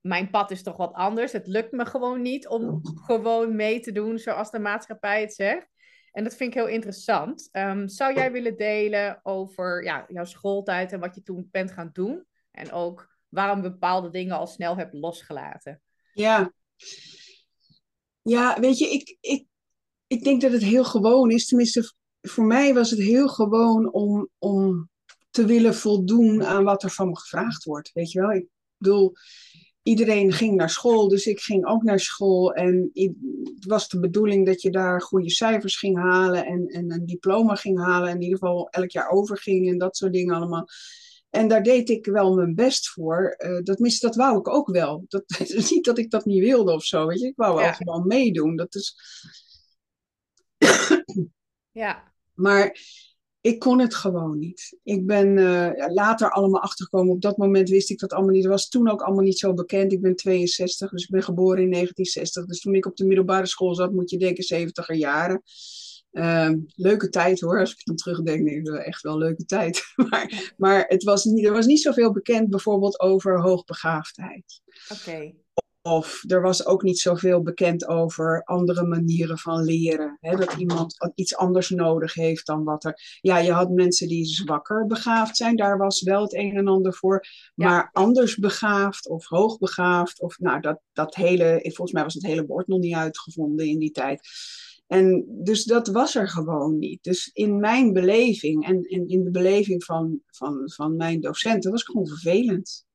mijn 0.00 0.30
pad 0.30 0.50
is 0.50 0.62
toch 0.62 0.76
wat 0.76 0.92
anders. 0.92 1.32
Het 1.32 1.46
lukt 1.46 1.72
me 1.72 1.86
gewoon 1.86 2.22
niet 2.22 2.48
om 2.48 2.80
gewoon 2.82 3.56
mee 3.56 3.80
te 3.80 3.92
doen 3.92 4.18
zoals 4.18 4.50
de 4.50 4.58
maatschappij 4.58 5.20
het 5.20 5.34
zegt. 5.34 5.68
En 6.12 6.24
dat 6.24 6.34
vind 6.34 6.54
ik 6.54 6.60
heel 6.60 6.68
interessant. 6.68 7.48
Ehm, 7.52 7.88
zou 7.88 8.14
jij 8.14 8.32
willen 8.32 8.56
delen 8.56 9.20
over 9.22 9.84
ja, 9.84 10.04
jouw 10.08 10.24
schooltijd 10.24 10.92
en 10.92 11.00
wat 11.00 11.14
je 11.14 11.22
toen 11.22 11.48
bent 11.50 11.72
gaan 11.72 11.90
doen? 11.92 12.24
En 12.50 12.72
ook 12.72 13.16
waarom 13.28 13.60
bepaalde 13.62 14.10
dingen 14.10 14.36
al 14.36 14.46
snel 14.46 14.76
hebt 14.76 14.94
losgelaten? 14.94 15.82
Ja, 16.12 16.52
ja 18.22 18.60
weet 18.60 18.78
je, 18.78 18.88
ik, 18.88 19.16
ik, 19.20 19.46
ik 20.06 20.24
denk 20.24 20.40
dat 20.40 20.52
het 20.52 20.62
heel 20.62 20.84
gewoon 20.84 21.30
is. 21.30 21.46
Tenminste, 21.46 21.92
voor 22.20 22.44
mij 22.44 22.74
was 22.74 22.90
het 22.90 23.00
heel 23.00 23.28
gewoon 23.28 23.92
om, 23.92 24.28
om 24.38 24.90
te 25.30 25.44
willen 25.44 25.74
voldoen 25.74 26.44
aan 26.44 26.64
wat 26.64 26.82
er 26.82 26.90
van 26.90 27.08
me 27.08 27.18
gevraagd 27.18 27.64
wordt. 27.64 27.92
Weet 27.92 28.12
je 28.12 28.20
wel, 28.20 28.32
ik 28.32 28.46
bedoel, 28.76 29.12
iedereen 29.88 30.32
ging 30.32 30.56
naar 30.56 30.70
school, 30.70 31.08
dus 31.08 31.26
ik 31.26 31.40
ging 31.40 31.66
ook 31.66 31.82
naar 31.82 32.00
school. 32.00 32.52
En 32.52 32.90
het 33.54 33.64
was 33.64 33.88
de 33.88 34.00
bedoeling 34.00 34.46
dat 34.46 34.62
je 34.62 34.70
daar 34.70 35.02
goede 35.02 35.30
cijfers 35.30 35.76
ging 35.76 35.96
halen 35.96 36.46
en, 36.46 36.66
en 36.66 36.92
een 36.92 37.06
diploma 37.06 37.54
ging 37.54 37.78
halen. 37.78 38.08
En 38.08 38.14
in 38.14 38.22
ieder 38.22 38.38
geval 38.38 38.68
elk 38.68 38.90
jaar 38.90 39.10
overging 39.10 39.68
en 39.68 39.78
dat 39.78 39.96
soort 39.96 40.12
dingen 40.12 40.34
allemaal. 40.34 40.68
En 41.30 41.48
daar 41.48 41.62
deed 41.62 41.88
ik 41.88 42.06
wel 42.06 42.34
mijn 42.34 42.54
best 42.54 42.88
voor. 42.88 43.36
Uh, 43.38 43.58
dat, 43.62 43.78
mis, 43.78 44.00
dat 44.00 44.16
wou 44.16 44.38
ik 44.38 44.48
ook 44.48 44.70
wel. 44.70 45.04
Dat 45.08 45.24
is 45.38 45.70
niet 45.70 45.84
dat 45.84 45.98
ik 45.98 46.10
dat 46.10 46.24
niet 46.24 46.40
wilde 46.40 46.72
of 46.72 46.84
zo. 46.84 47.06
Weet 47.06 47.20
je? 47.20 47.26
Ik 47.26 47.36
wou 47.36 47.56
wel 47.56 47.72
gewoon 47.72 48.06
meedoen. 48.06 48.56
Dat 48.56 48.74
is... 48.74 48.96
ja. 51.70 52.12
Maar 52.34 52.78
ik 53.40 53.58
kon 53.58 53.78
het 53.80 53.94
gewoon 53.94 54.38
niet. 54.38 54.78
Ik 54.82 55.06
ben 55.06 55.36
uh, 55.36 55.70
later 55.94 56.30
allemaal 56.30 56.60
achtergekomen. 56.60 57.14
Op 57.14 57.22
dat 57.22 57.36
moment 57.36 57.68
wist 57.68 57.90
ik 57.90 57.98
dat 57.98 58.12
allemaal 58.12 58.32
niet. 58.32 58.42
Dat 58.42 58.52
was 58.52 58.68
toen 58.68 58.90
ook 58.90 59.02
allemaal 59.02 59.24
niet 59.24 59.38
zo 59.38 59.54
bekend. 59.54 59.92
Ik 59.92 60.00
ben 60.00 60.16
62, 60.16 60.90
dus 60.90 61.02
ik 61.02 61.10
ben 61.10 61.22
geboren 61.22 61.62
in 61.62 61.70
1960. 61.70 62.46
Dus 62.46 62.60
toen 62.60 62.74
ik 62.74 62.86
op 62.86 62.96
de 62.96 63.06
middelbare 63.06 63.46
school 63.46 63.74
zat, 63.74 63.92
moet 63.92 64.10
je 64.10 64.18
denken 64.18 64.68
70er 64.68 64.96
jaren. 64.96 65.42
Uh, 66.12 66.52
leuke 66.74 67.08
tijd 67.08 67.40
hoor, 67.40 67.60
als 67.60 67.72
ik 67.72 67.84
dan 67.84 67.96
terugdenk, 67.96 68.46
denk 68.46 68.68
ik 68.68 68.74
echt 68.74 69.02
wel 69.02 69.18
leuke 69.18 69.44
tijd. 69.44 69.82
maar 70.10 70.52
maar 70.56 70.84
het 70.88 71.02
was 71.02 71.24
niet, 71.24 71.44
er 71.44 71.52
was 71.52 71.66
niet 71.66 71.80
zoveel 71.80 72.12
bekend 72.12 72.50
bijvoorbeeld 72.50 73.00
over 73.00 73.40
hoogbegaafdheid. 73.40 74.60
Oké. 74.92 75.32
Of 75.82 76.22
er 76.26 76.42
was 76.42 76.66
ook 76.66 76.82
niet 76.82 76.98
zoveel 76.98 77.42
bekend 77.42 77.88
over 77.88 78.42
andere 78.44 78.86
manieren 78.86 79.38
van 79.38 79.62
leren. 79.62 80.16
Hè? 80.20 80.36
Dat 80.36 80.54
iemand 80.54 81.12
iets 81.14 81.36
anders 81.36 81.70
nodig 81.70 82.14
heeft 82.14 82.46
dan 82.46 82.64
wat 82.64 82.84
er. 82.84 83.18
Ja, 83.20 83.38
je 83.38 83.52
had 83.52 83.70
mensen 83.70 84.08
die 84.08 84.24
zwakker 84.24 84.86
begaafd 84.86 85.36
zijn, 85.36 85.56
daar 85.56 85.78
was 85.78 86.02
wel 86.02 86.22
het 86.22 86.34
een 86.34 86.56
en 86.56 86.68
ander 86.68 86.94
voor. 86.94 87.24
Maar 87.54 87.90
anders 87.92 88.36
begaafd 88.36 89.08
of 89.08 89.26
hoogbegaafd, 89.26 90.20
of 90.20 90.38
nou, 90.38 90.60
dat, 90.60 90.80
dat 90.92 91.14
hele. 91.14 91.60
Volgens 91.62 91.92
mij 91.92 92.02
was 92.02 92.14
het 92.14 92.26
hele 92.26 92.46
woord 92.46 92.66
nog 92.66 92.78
niet 92.78 92.94
uitgevonden 92.94 93.66
in 93.66 93.78
die 93.78 93.90
tijd. 93.90 94.28
En 94.88 95.24
dus 95.28 95.64
dat 95.64 95.88
was 95.88 96.14
er 96.14 96.28
gewoon 96.28 96.78
niet. 96.78 97.02
Dus 97.02 97.30
in 97.32 97.60
mijn 97.60 97.92
beleving 97.92 98.66
en, 98.66 98.82
en 98.82 99.08
in 99.08 99.24
de 99.24 99.30
beleving 99.30 99.84
van, 99.84 100.20
van, 100.26 100.62
van 100.64 100.96
mijn 100.96 101.20
docenten 101.20 101.70
was 101.70 101.80
het 101.80 101.90
gewoon 101.90 102.06
vervelend. 102.06 102.86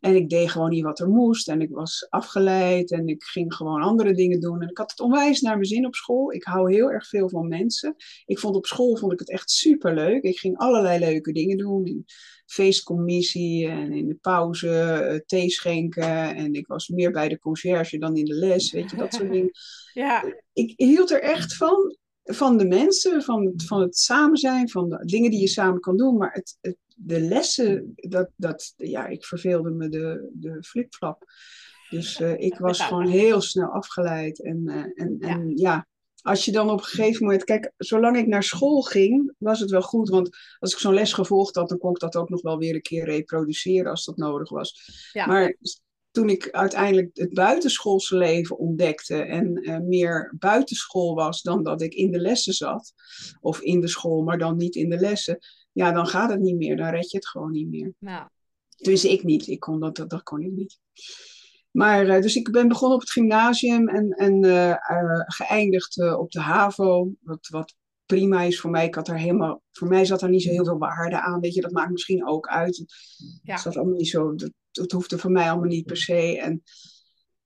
En 0.00 0.14
ik 0.16 0.28
deed 0.28 0.50
gewoon 0.50 0.70
niet 0.70 0.84
wat 0.84 1.00
er 1.00 1.08
moest. 1.08 1.48
En 1.48 1.60
ik 1.60 1.70
was 1.70 2.06
afgeleid 2.08 2.90
en 2.90 3.06
ik 3.06 3.22
ging 3.22 3.54
gewoon 3.54 3.82
andere 3.82 4.14
dingen 4.14 4.40
doen. 4.40 4.62
En 4.62 4.68
ik 4.68 4.78
had 4.78 4.90
het 4.90 5.00
onwijs 5.00 5.40
naar 5.40 5.54
mijn 5.54 5.66
zin 5.66 5.86
op 5.86 5.94
school. 5.94 6.32
Ik 6.32 6.44
hou 6.44 6.72
heel 6.72 6.90
erg 6.90 7.08
veel 7.08 7.28
van 7.28 7.48
mensen. 7.48 7.94
Ik 8.24 8.38
vond 8.38 8.56
op 8.56 8.66
school 8.66 8.96
vond 8.96 9.12
ik 9.12 9.18
het 9.18 9.30
echt 9.30 9.50
super 9.50 9.94
leuk. 9.94 10.22
Ik 10.22 10.38
ging 10.38 10.58
allerlei 10.58 10.98
leuke 10.98 11.32
dingen 11.32 11.56
doen. 11.56 11.86
In 11.86 12.04
feestcommissie 12.46 13.68
en 13.68 13.92
in 13.92 14.08
de 14.08 14.14
pauze 14.14 15.08
uh, 15.12 15.18
thee 15.26 15.50
schenken. 15.50 16.34
En 16.36 16.54
ik 16.54 16.66
was 16.66 16.88
meer 16.88 17.10
bij 17.10 17.28
de 17.28 17.38
conciërge 17.38 17.98
dan 17.98 18.16
in 18.16 18.24
de 18.24 18.34
les. 18.34 18.72
Weet 18.72 18.90
je, 18.90 18.96
dat 18.96 19.14
soort 19.14 19.32
dingen. 19.32 19.50
Ja. 19.92 20.34
Ik 20.52 20.72
hield 20.76 21.10
er 21.10 21.22
echt 21.22 21.56
van 21.56 21.98
van 22.22 22.58
de 22.58 22.66
mensen, 22.66 23.22
van 23.22 23.46
het, 23.46 23.66
van 23.66 23.80
het 23.80 23.96
samen 23.96 24.36
zijn, 24.36 24.70
van 24.70 24.88
de 24.88 25.04
dingen 25.04 25.30
die 25.30 25.40
je 25.40 25.48
samen 25.48 25.80
kan 25.80 25.96
doen. 25.96 26.16
Maar 26.16 26.32
het, 26.32 26.58
het 26.60 26.76
de 27.02 27.20
lessen, 27.20 27.92
dat, 27.94 28.30
dat, 28.36 28.72
ja, 28.76 29.06
ik 29.06 29.24
verveelde 29.24 29.70
me 29.70 29.88
de, 29.88 30.30
de 30.32 30.62
flipflap. 30.62 31.24
Dus 31.90 32.20
uh, 32.20 32.38
ik 32.38 32.58
was 32.58 32.80
gewoon 32.80 33.08
heel 33.08 33.40
snel 33.40 33.68
afgeleid. 33.68 34.42
En, 34.42 34.62
uh, 34.64 34.74
en, 34.74 35.16
en 35.18 35.56
ja. 35.56 35.88
als 36.22 36.44
je 36.44 36.52
dan 36.52 36.70
op 36.70 36.78
een 36.78 36.84
gegeven 36.84 37.24
moment, 37.24 37.44
kijk, 37.44 37.72
zolang 37.76 38.16
ik 38.16 38.26
naar 38.26 38.42
school 38.42 38.82
ging, 38.82 39.34
was 39.38 39.60
het 39.60 39.70
wel 39.70 39.82
goed. 39.82 40.08
Want 40.08 40.28
als 40.58 40.72
ik 40.72 40.78
zo'n 40.78 40.94
les 40.94 41.12
gevolgd 41.12 41.54
had, 41.54 41.68
dan 41.68 41.78
kon 41.78 41.90
ik 41.90 41.98
dat 41.98 42.16
ook 42.16 42.28
nog 42.28 42.42
wel 42.42 42.58
weer 42.58 42.74
een 42.74 42.82
keer 42.82 43.04
reproduceren 43.04 43.90
als 43.90 44.04
dat 44.04 44.16
nodig 44.16 44.50
was. 44.50 44.82
Ja. 45.12 45.26
Maar 45.26 45.56
toen 46.10 46.28
ik 46.28 46.50
uiteindelijk 46.50 47.10
het 47.12 47.34
buitenschoolse 47.34 48.16
leven 48.16 48.58
ontdekte 48.58 49.22
en 49.22 49.68
uh, 49.68 49.78
meer 49.78 50.34
buitenschool 50.38 51.14
was 51.14 51.42
dan 51.42 51.62
dat 51.62 51.82
ik 51.82 51.94
in 51.94 52.10
de 52.10 52.20
lessen 52.20 52.52
zat, 52.52 52.92
of 53.40 53.60
in 53.60 53.80
de 53.80 53.88
school, 53.88 54.22
maar 54.22 54.38
dan 54.38 54.56
niet 54.56 54.74
in 54.74 54.88
de 54.88 54.98
lessen, 54.98 55.38
ja, 55.72 55.92
dan 55.92 56.06
gaat 56.06 56.30
het 56.30 56.40
niet 56.40 56.56
meer. 56.56 56.76
Dan 56.76 56.90
red 56.90 57.10
je 57.10 57.16
het 57.16 57.28
gewoon 57.28 57.50
niet 57.50 57.68
meer. 57.68 57.92
Nou. 57.98 58.28
Dus 58.76 59.04
ik 59.04 59.22
niet. 59.22 59.46
Ik 59.46 59.60
kon 59.60 59.80
dat, 59.80 59.96
dat, 59.96 60.10
dat 60.10 60.22
kon 60.22 60.40
ik 60.40 60.52
niet. 60.52 60.78
Maar, 61.70 62.06
uh, 62.06 62.22
dus 62.22 62.36
ik 62.36 62.50
ben 62.50 62.68
begonnen 62.68 62.96
op 62.96 63.02
het 63.02 63.12
gymnasium 63.12 63.88
en, 63.88 64.10
en 64.10 64.44
uh, 64.44 64.74
geëindigd 65.26 66.14
op 66.16 66.30
de 66.30 66.40
HAVO. 66.40 67.12
Wat, 67.20 67.48
wat 67.48 67.74
prima 68.06 68.42
is 68.42 68.60
voor 68.60 68.70
mij. 68.70 68.86
Ik 68.86 68.94
had 68.94 69.08
er 69.08 69.18
helemaal, 69.18 69.62
voor 69.70 69.88
mij 69.88 70.04
zat 70.04 70.22
er 70.22 70.28
niet 70.28 70.42
zo 70.42 70.50
heel 70.50 70.64
veel 70.64 70.78
waarde 70.78 71.20
aan. 71.20 71.40
Weet 71.40 71.54
je, 71.54 71.60
dat 71.60 71.70
maakt 71.70 71.90
misschien 71.90 72.26
ook 72.26 72.48
uit. 72.48 72.84
Ja. 73.42 73.62
Dat, 73.62 73.76
allemaal 73.76 73.96
niet 73.96 74.08
zo, 74.08 74.34
dat, 74.34 74.52
dat 74.70 74.90
hoefde 74.90 75.18
voor 75.18 75.30
mij 75.30 75.50
allemaal 75.50 75.68
niet 75.68 75.86
per 75.86 75.96
se. 75.96 76.40
En 76.40 76.62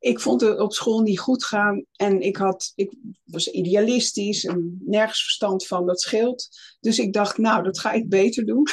ik 0.05 0.21
vond 0.21 0.41
het 0.41 0.61
op 0.61 0.73
school 0.73 1.01
niet 1.01 1.19
goed 1.19 1.45
gaan. 1.45 1.85
En 1.97 2.21
ik, 2.21 2.37
had, 2.37 2.73
ik 2.75 2.93
was 3.25 3.51
idealistisch 3.51 4.45
en 4.45 4.81
nergens 4.85 5.23
verstand 5.23 5.67
van, 5.67 5.87
dat 5.87 6.01
scheelt. 6.01 6.49
Dus 6.81 6.99
ik 6.99 7.13
dacht, 7.13 7.39
nou, 7.39 7.63
dat 7.63 7.79
ga 7.79 7.93
ik 7.93 8.09
beter 8.09 8.47
doen. 8.47 8.67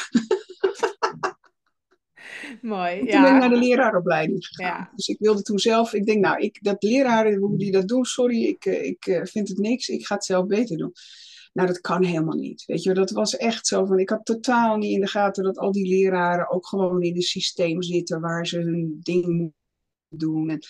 Mooi, 2.62 2.98
toen 2.98 3.06
ja. 3.06 3.22
ben 3.22 3.34
ik 3.34 3.40
naar 3.40 3.48
de 3.48 3.56
leraaropleiding 3.56 4.46
gegaan. 4.46 4.90
Dus 4.96 5.08
ik 5.08 5.16
wilde 5.18 5.42
toen 5.42 5.58
zelf, 5.58 5.92
ik 5.92 6.06
denk, 6.06 6.24
nou, 6.24 6.40
ik, 6.40 6.58
dat 6.62 6.82
leraren, 6.82 7.38
hoe 7.38 7.58
die 7.58 7.72
dat 7.72 7.88
doen, 7.88 8.04
sorry, 8.04 8.44
ik, 8.44 8.64
eh, 8.64 8.84
ik 8.84 9.06
eh, 9.06 9.24
vind 9.24 9.48
het 9.48 9.58
niks, 9.58 9.88
ik 9.88 10.06
ga 10.06 10.14
het 10.14 10.24
zelf 10.24 10.46
beter 10.46 10.76
doen. 10.76 10.92
Nou, 11.52 11.68
dat 11.68 11.80
kan 11.80 12.04
helemaal 12.04 12.36
niet. 12.36 12.64
Weet 12.64 12.82
je, 12.82 12.94
dat 12.94 13.10
was 13.10 13.36
echt 13.36 13.66
zo 13.66 13.84
van. 13.84 13.98
Ik 13.98 14.08
had 14.08 14.24
totaal 14.24 14.76
niet 14.76 14.94
in 14.94 15.00
de 15.00 15.06
gaten 15.06 15.44
dat 15.44 15.58
al 15.58 15.72
die 15.72 15.88
leraren 15.88 16.50
ook 16.50 16.66
gewoon 16.66 17.02
in 17.02 17.16
een 17.16 17.22
systeem 17.22 17.82
zitten 17.82 18.20
waar 18.20 18.46
ze 18.46 18.58
hun 18.58 18.98
ding 19.00 19.26
moeten 19.26 19.58
doen. 20.08 20.50
En 20.50 20.60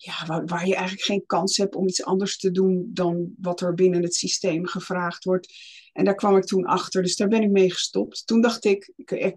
ja, 0.00 0.26
waar, 0.26 0.46
waar, 0.46 0.66
je 0.66 0.74
eigenlijk 0.74 1.06
geen 1.06 1.26
kans 1.26 1.56
hebt 1.56 1.74
om 1.74 1.88
iets 1.88 2.04
anders 2.04 2.38
te 2.38 2.50
doen 2.50 2.90
dan 2.92 3.34
wat 3.40 3.60
er 3.60 3.74
binnen 3.74 4.02
het 4.02 4.14
systeem 4.14 4.66
gevraagd 4.66 5.24
wordt. 5.24 5.52
En 5.92 6.04
daar 6.04 6.14
kwam 6.14 6.36
ik 6.36 6.44
toen 6.44 6.64
achter, 6.64 7.02
dus 7.02 7.16
daar 7.16 7.28
ben 7.28 7.42
ik 7.42 7.50
mee 7.50 7.70
gestopt. 7.70 8.26
Toen 8.26 8.40
dacht 8.40 8.64
ik, 8.64 8.92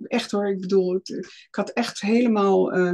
echt 0.07 0.31
hoor, 0.31 0.49
ik 0.49 0.59
bedoel, 0.59 0.95
ik 0.95 1.47
had 1.55 1.69
echt 1.69 2.01
helemaal. 2.01 2.77
Uh, 2.77 2.91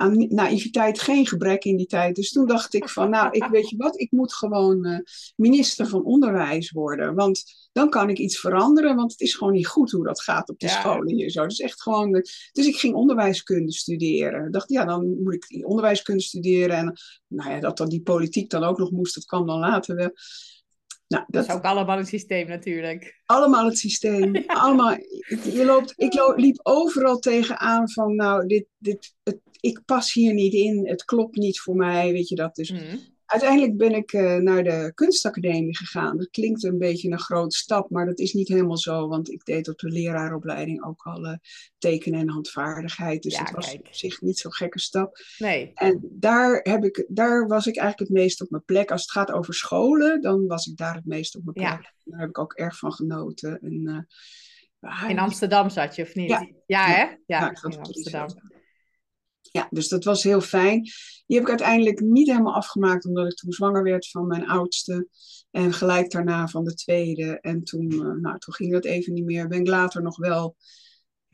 aan 0.00 0.26
naïviteit 0.28 1.00
geen 1.00 1.26
gebrek 1.26 1.64
in 1.64 1.76
die 1.76 1.86
tijd. 1.86 2.14
Dus 2.14 2.32
toen 2.32 2.46
dacht 2.46 2.74
ik 2.74 2.88
van, 2.88 3.10
nou, 3.10 3.30
ik 3.30 3.44
weet 3.44 3.70
je 3.70 3.76
wat, 3.76 4.00
ik 4.00 4.10
moet 4.10 4.34
gewoon 4.34 4.86
uh, 4.86 4.98
minister 5.36 5.86
van 5.86 6.04
Onderwijs 6.04 6.70
worden. 6.70 7.14
Want 7.14 7.68
dan 7.72 7.90
kan 7.90 8.08
ik 8.08 8.18
iets 8.18 8.38
veranderen, 8.38 8.96
want 8.96 9.10
het 9.12 9.20
is 9.20 9.34
gewoon 9.34 9.52
niet 9.52 9.66
goed 9.66 9.90
hoe 9.90 10.04
dat 10.04 10.22
gaat 10.22 10.48
op 10.48 10.58
de 10.58 10.68
scholen 10.68 11.14
hier 11.14 11.30
zo. 11.30 11.46
Dus 11.46 11.60
echt 11.60 11.82
gewoon, 11.82 12.14
uh, 12.14 12.22
dus 12.52 12.66
ik 12.66 12.76
ging 12.76 12.94
onderwijskunde 12.94 13.72
studeren. 13.72 14.46
Ik 14.46 14.52
dacht, 14.52 14.68
ja, 14.70 14.84
dan 14.84 15.22
moet 15.22 15.34
ik 15.34 15.66
onderwijskunde 15.66 16.22
studeren. 16.22 16.76
En 16.76 16.96
nou 17.26 17.50
ja, 17.50 17.60
dat 17.60 17.76
dan 17.76 17.88
die 17.88 18.02
politiek 18.02 18.50
dan 18.50 18.64
ook 18.64 18.78
nog 18.78 18.90
moest, 18.90 19.14
dat 19.14 19.24
kwam 19.24 19.46
dan 19.46 19.58
later 19.58 19.96
wel. 19.96 20.10
Nou, 21.10 21.24
dat, 21.28 21.44
is 21.44 21.54
ook 21.54 21.64
allemaal 21.64 21.96
het 21.96 22.08
systeem 22.08 22.48
natuurlijk. 22.48 23.20
Allemaal 23.24 23.64
het 23.64 23.78
systeem. 23.78 24.36
allemaal, 24.46 24.96
je 25.52 25.62
loopt, 25.66 25.92
ik 25.96 26.32
liep 26.36 26.60
overal 26.62 27.18
tegenaan 27.18 27.90
van, 27.90 28.14
nou, 28.14 28.46
dit, 28.46 28.66
dit, 28.78 29.14
het, 29.22 29.38
ik 29.60 29.80
pas 29.84 30.12
hier 30.12 30.34
niet 30.34 30.52
in, 30.52 30.88
het 30.88 31.04
klopt 31.04 31.36
niet 31.36 31.60
voor 31.60 31.76
mij, 31.76 32.12
weet 32.12 32.28
je 32.28 32.34
dat. 32.34 32.54
Dus 32.54 32.70
mhm. 32.70 32.96
Uiteindelijk 33.30 33.76
ben 33.76 33.94
ik 33.94 34.12
uh, 34.12 34.36
naar 34.36 34.64
de 34.64 34.92
kunstacademie 34.94 35.76
gegaan. 35.76 36.16
Dat 36.16 36.30
klinkt 36.30 36.64
een 36.64 36.78
beetje 36.78 37.10
een 37.10 37.18
grote 37.18 37.56
stap, 37.56 37.90
maar 37.90 38.06
dat 38.06 38.18
is 38.18 38.32
niet 38.32 38.48
helemaal 38.48 38.78
zo, 38.78 39.08
want 39.08 39.30
ik 39.30 39.44
deed 39.44 39.68
op 39.68 39.78
de 39.78 39.88
leraaropleiding 39.88 40.84
ook 40.84 41.02
al 41.02 41.24
uh, 41.24 41.34
tekenen 41.78 42.20
en 42.20 42.28
handvaardigheid. 42.28 43.22
Dus 43.22 43.34
ja, 43.34 43.42
het 43.42 43.50
was 43.50 43.74
op 43.74 43.86
zich 43.90 44.20
niet 44.20 44.38
zo'n 44.38 44.54
gekke 44.54 44.78
stap. 44.78 45.18
Nee. 45.38 45.70
En 45.74 46.08
daar, 46.10 46.60
heb 46.62 46.84
ik, 46.84 47.04
daar 47.08 47.46
was 47.46 47.66
ik 47.66 47.76
eigenlijk 47.76 48.10
het 48.10 48.20
meest 48.20 48.40
op 48.40 48.50
mijn 48.50 48.64
plek. 48.64 48.90
Als 48.90 49.02
het 49.02 49.10
gaat 49.10 49.32
over 49.32 49.54
scholen, 49.54 50.20
dan 50.20 50.46
was 50.46 50.66
ik 50.66 50.76
daar 50.76 50.94
het 50.94 51.06
meest 51.06 51.36
op 51.36 51.44
mijn 51.44 51.56
plek. 51.56 51.82
Ja. 51.82 51.92
Daar 52.04 52.20
heb 52.20 52.28
ik 52.28 52.38
ook 52.38 52.52
erg 52.52 52.78
van 52.78 52.92
genoten. 52.92 53.60
En, 53.60 54.06
uh, 54.80 55.10
in 55.10 55.18
Amsterdam 55.18 55.70
zat 55.70 55.94
je, 55.94 56.02
of 56.02 56.14
niet? 56.14 56.30
Ja, 56.30 56.48
ja 56.66 56.86
hè? 56.86 57.02
Ja, 57.02 57.16
ja 57.26 57.48
in 57.62 57.78
Amsterdam 57.78 58.28
ja, 59.50 59.66
dus 59.70 59.88
dat 59.88 60.04
was 60.04 60.22
heel 60.22 60.40
fijn. 60.40 60.82
Die 61.26 61.36
heb 61.36 61.42
ik 61.42 61.48
uiteindelijk 61.48 62.00
niet 62.00 62.30
helemaal 62.30 62.54
afgemaakt, 62.54 63.06
omdat 63.06 63.30
ik 63.30 63.36
toen 63.36 63.52
zwanger 63.52 63.82
werd 63.82 64.08
van 64.08 64.26
mijn 64.26 64.48
oudste. 64.48 65.08
En 65.50 65.72
gelijk 65.72 66.10
daarna 66.10 66.48
van 66.48 66.64
de 66.64 66.74
tweede. 66.74 67.40
En 67.40 67.64
toen, 67.64 67.92
uh, 67.92 68.00
nou, 68.00 68.38
toen 68.38 68.54
ging 68.54 68.72
dat 68.72 68.84
even 68.84 69.12
niet 69.12 69.24
meer. 69.24 69.48
Ben 69.48 69.60
ik 69.60 69.66
later 69.66 70.02
nog 70.02 70.16
wel. 70.16 70.56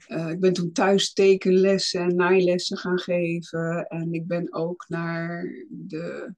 Uh, 0.09 0.29
ik 0.29 0.41
ben 0.41 0.53
toen 0.53 0.73
thuis 0.73 1.13
tekenlessen 1.13 2.01
en 2.01 2.17
naailessen 2.17 2.77
gaan 2.77 2.99
geven. 2.99 3.87
En 3.87 4.13
ik 4.13 4.27
ben 4.27 4.53
ook 4.53 4.85
naar 4.89 5.55
de. 5.69 6.35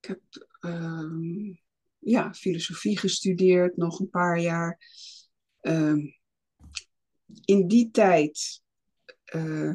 Ik 0.00 0.08
heb 0.08 0.20
uh, 0.60 1.56
ja, 1.98 2.34
filosofie 2.34 2.98
gestudeerd, 2.98 3.76
nog 3.76 4.00
een 4.00 4.10
paar 4.10 4.40
jaar. 4.40 4.78
Ehm, 5.60 5.98
in 7.44 7.68
die 7.68 7.90
tijd 7.90 8.62
uh, 9.34 9.74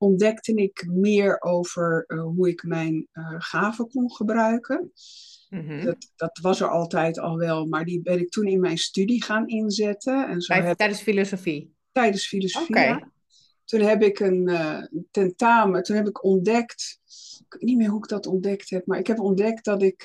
ontdekte 0.00 0.54
ik 0.54 0.86
meer 0.88 1.40
over 1.42 2.04
uh, 2.06 2.22
hoe 2.22 2.48
ik 2.48 2.62
mijn 2.62 3.08
uh, 3.12 3.34
gaven 3.38 3.88
kon 3.88 4.12
gebruiken. 4.12 4.92
Mm-hmm. 5.48 5.84
dat, 5.84 6.12
dat, 6.16 6.38
was 6.42 6.60
er 6.60 6.70
altijd 6.70 7.18
al 7.18 7.36
wel, 7.36 7.66
maar 7.66 7.84
die 7.84 8.02
ben 8.02 8.18
ik 8.18 8.28
toen 8.28 8.46
in 8.46 8.60
mijn 8.60 8.78
studie 8.78 9.24
gaan 9.24 9.48
inzetten. 9.48 10.28
En 10.28 10.40
zo 10.40 10.54
Bij, 10.54 10.74
tijdens 10.74 11.00
filosofie? 11.00 11.74
Tijdens 11.92 12.26
filosofie, 12.26 12.76
okay. 12.76 13.04
Toen 13.64 13.80
heb 13.80 14.02
ik 14.02 14.20
een 14.20 14.48
uh, 14.48 14.82
tentamen, 15.10 15.82
toen 15.82 15.96
heb 15.96 16.08
ik 16.08 16.24
ontdekt, 16.24 17.00
ik 17.38 17.52
weet 17.52 17.62
niet 17.62 17.76
meer 17.76 17.88
hoe 17.88 18.02
ik 18.02 18.08
dat 18.08 18.26
ontdekt 18.26 18.70
heb, 18.70 18.86
maar 18.86 18.98
ik 18.98 19.06
heb 19.06 19.18
ontdekt 19.18 19.64
dat 19.64 19.82
ik 19.82 20.04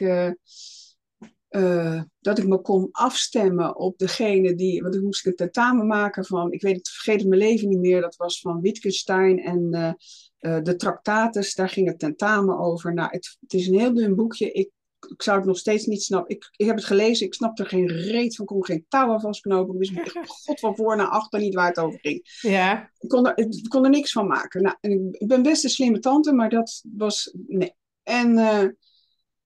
uh, 1.56 2.02
dat 2.20 2.38
ik 2.38 2.48
me 2.48 2.62
kon 2.62 2.90
afstemmen 2.92 3.76
op 3.76 3.98
degene 3.98 4.56
die. 4.56 4.82
Want 4.82 4.96
ik 4.96 5.02
moest 5.02 5.26
een 5.26 5.36
tentamen 5.36 5.88
maken 5.88 6.26
van. 6.26 6.52
Ik 6.52 6.62
weet 6.62 6.76
het, 6.76 6.90
vergeet 6.90 7.20
het 7.20 7.28
mijn 7.28 7.42
leven 7.42 7.70
niet 7.70 7.80
meer. 7.80 8.02
Dat 8.02 8.16
was 8.16 8.40
van 8.40 8.62
Wittgenstein 8.62 9.40
en 9.40 9.68
uh, 9.72 9.92
uh, 10.40 10.64
de 10.64 10.76
Tractatus. 10.76 11.56
Daar 11.56 11.70
ging 11.70 11.88
het 11.88 12.00
tentamen 12.00 12.60
over. 12.60 12.94
Nou, 12.94 13.10
het, 13.12 13.38
het, 13.40 13.54
is 13.54 13.68
een 13.68 13.80
heel 13.80 13.94
dun 13.94 14.16
boekje. 14.16 14.52
Ik, 14.52 14.70
ik 15.10 15.22
zou 15.22 15.38
het 15.38 15.48
nog 15.48 15.58
steeds 15.58 15.86
niet 15.86 16.04
snappen. 16.04 16.36
Ik, 16.36 16.50
ik 16.56 16.66
heb 16.66 16.76
het 16.76 16.86
gelezen. 16.86 17.26
Ik 17.26 17.34
snapte 17.34 17.64
er 17.64 17.70
geen 17.70 17.88
reet 17.88 18.36
van. 18.36 18.46
Ik 18.46 18.52
kon 18.52 18.66
geen 18.66 18.86
touwen 18.88 19.22
vastknopen. 19.22 19.74
Ik 19.74 19.80
wist 19.80 20.16
god 20.46 20.60
van 20.60 20.76
voor 20.76 20.96
naar 20.96 21.08
achter 21.10 21.40
niet 21.40 21.56
waar 21.56 21.68
het 21.68 21.80
over 21.80 22.00
ging. 22.00 22.38
Ja. 22.42 22.92
Ik 23.00 23.10
kon 23.10 23.28
er, 23.28 23.38
ik 23.38 23.70
kon 23.70 23.84
er 23.84 23.90
niks 23.90 24.12
van 24.12 24.28
maken. 24.28 24.62
Nou, 24.62 24.76
ik 25.12 25.28
ben 25.28 25.44
best 25.44 25.64
een 25.64 25.70
slimme 25.70 26.00
tante, 26.00 26.34
maar 26.34 26.50
dat 26.50 26.84
was. 26.96 27.36
Nee. 27.48 27.74
En 28.04 28.38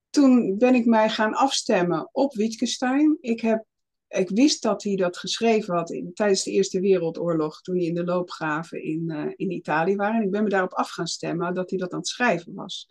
toen 0.10 0.58
ben 0.58 0.76
ik 0.76 0.86
mij 0.86 1.10
gaan 1.10 1.34
afstemmen 1.34 2.10
op 2.12 2.34
Wittgenstein. 2.34 3.18
Ik, 3.22 3.42
heb, 3.42 3.66
ik 4.08 4.30
wist 4.30 4.62
dat 4.62 4.84
hij 4.84 4.96
dat 4.96 5.18
geschreven 5.18 5.76
had 5.76 5.92
in, 5.92 6.14
tijdens 6.14 6.44
de 6.44 6.52
Eerste 6.52 6.80
Wereldoorlog, 6.80 7.62
toen 7.62 7.76
hij 7.76 7.86
in 7.86 7.94
de 7.94 8.04
loopgraven 8.04 8.84
in, 8.84 9.04
uh, 9.06 9.34
in 9.36 9.52
Italië 9.52 9.96
waren. 9.96 10.16
En 10.16 10.24
ik 10.24 10.32
ben 10.32 10.44
me 10.44 10.50
daarop 10.50 10.74
af 10.74 10.90
gaan 10.90 11.08
stemmen 11.08 11.54
dat 11.54 11.70
hij 11.70 11.80
dat 11.80 11.92
aan 11.94 12.00
het 12.00 12.08
schrijven 12.08 12.54
was. 12.54 12.88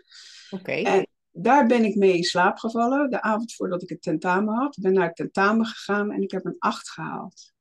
Oké. 0.51 0.73
En 0.73 1.07
daar 1.31 1.67
ben 1.67 1.85
ik 1.85 1.95
mee 1.95 2.17
in 2.17 2.25
slaap 2.25 2.59
gevallen, 2.59 3.11
de 3.11 3.23
avond 3.23 3.55
voordat 3.55 3.83
ik 3.83 3.89
het 3.89 4.03
tentamen 4.03 4.55
had. 4.55 4.77
Ik 4.77 4.83
ben 4.83 4.93
naar 4.93 5.07
het 5.07 5.17
tentamen 5.17 5.67
gegaan 5.67 6.13
en 6.13 6.23
ik 6.23 6.31
heb 6.31 6.45
een 6.45 6.57
8 6.59 6.91
gehaald. 6.91 7.53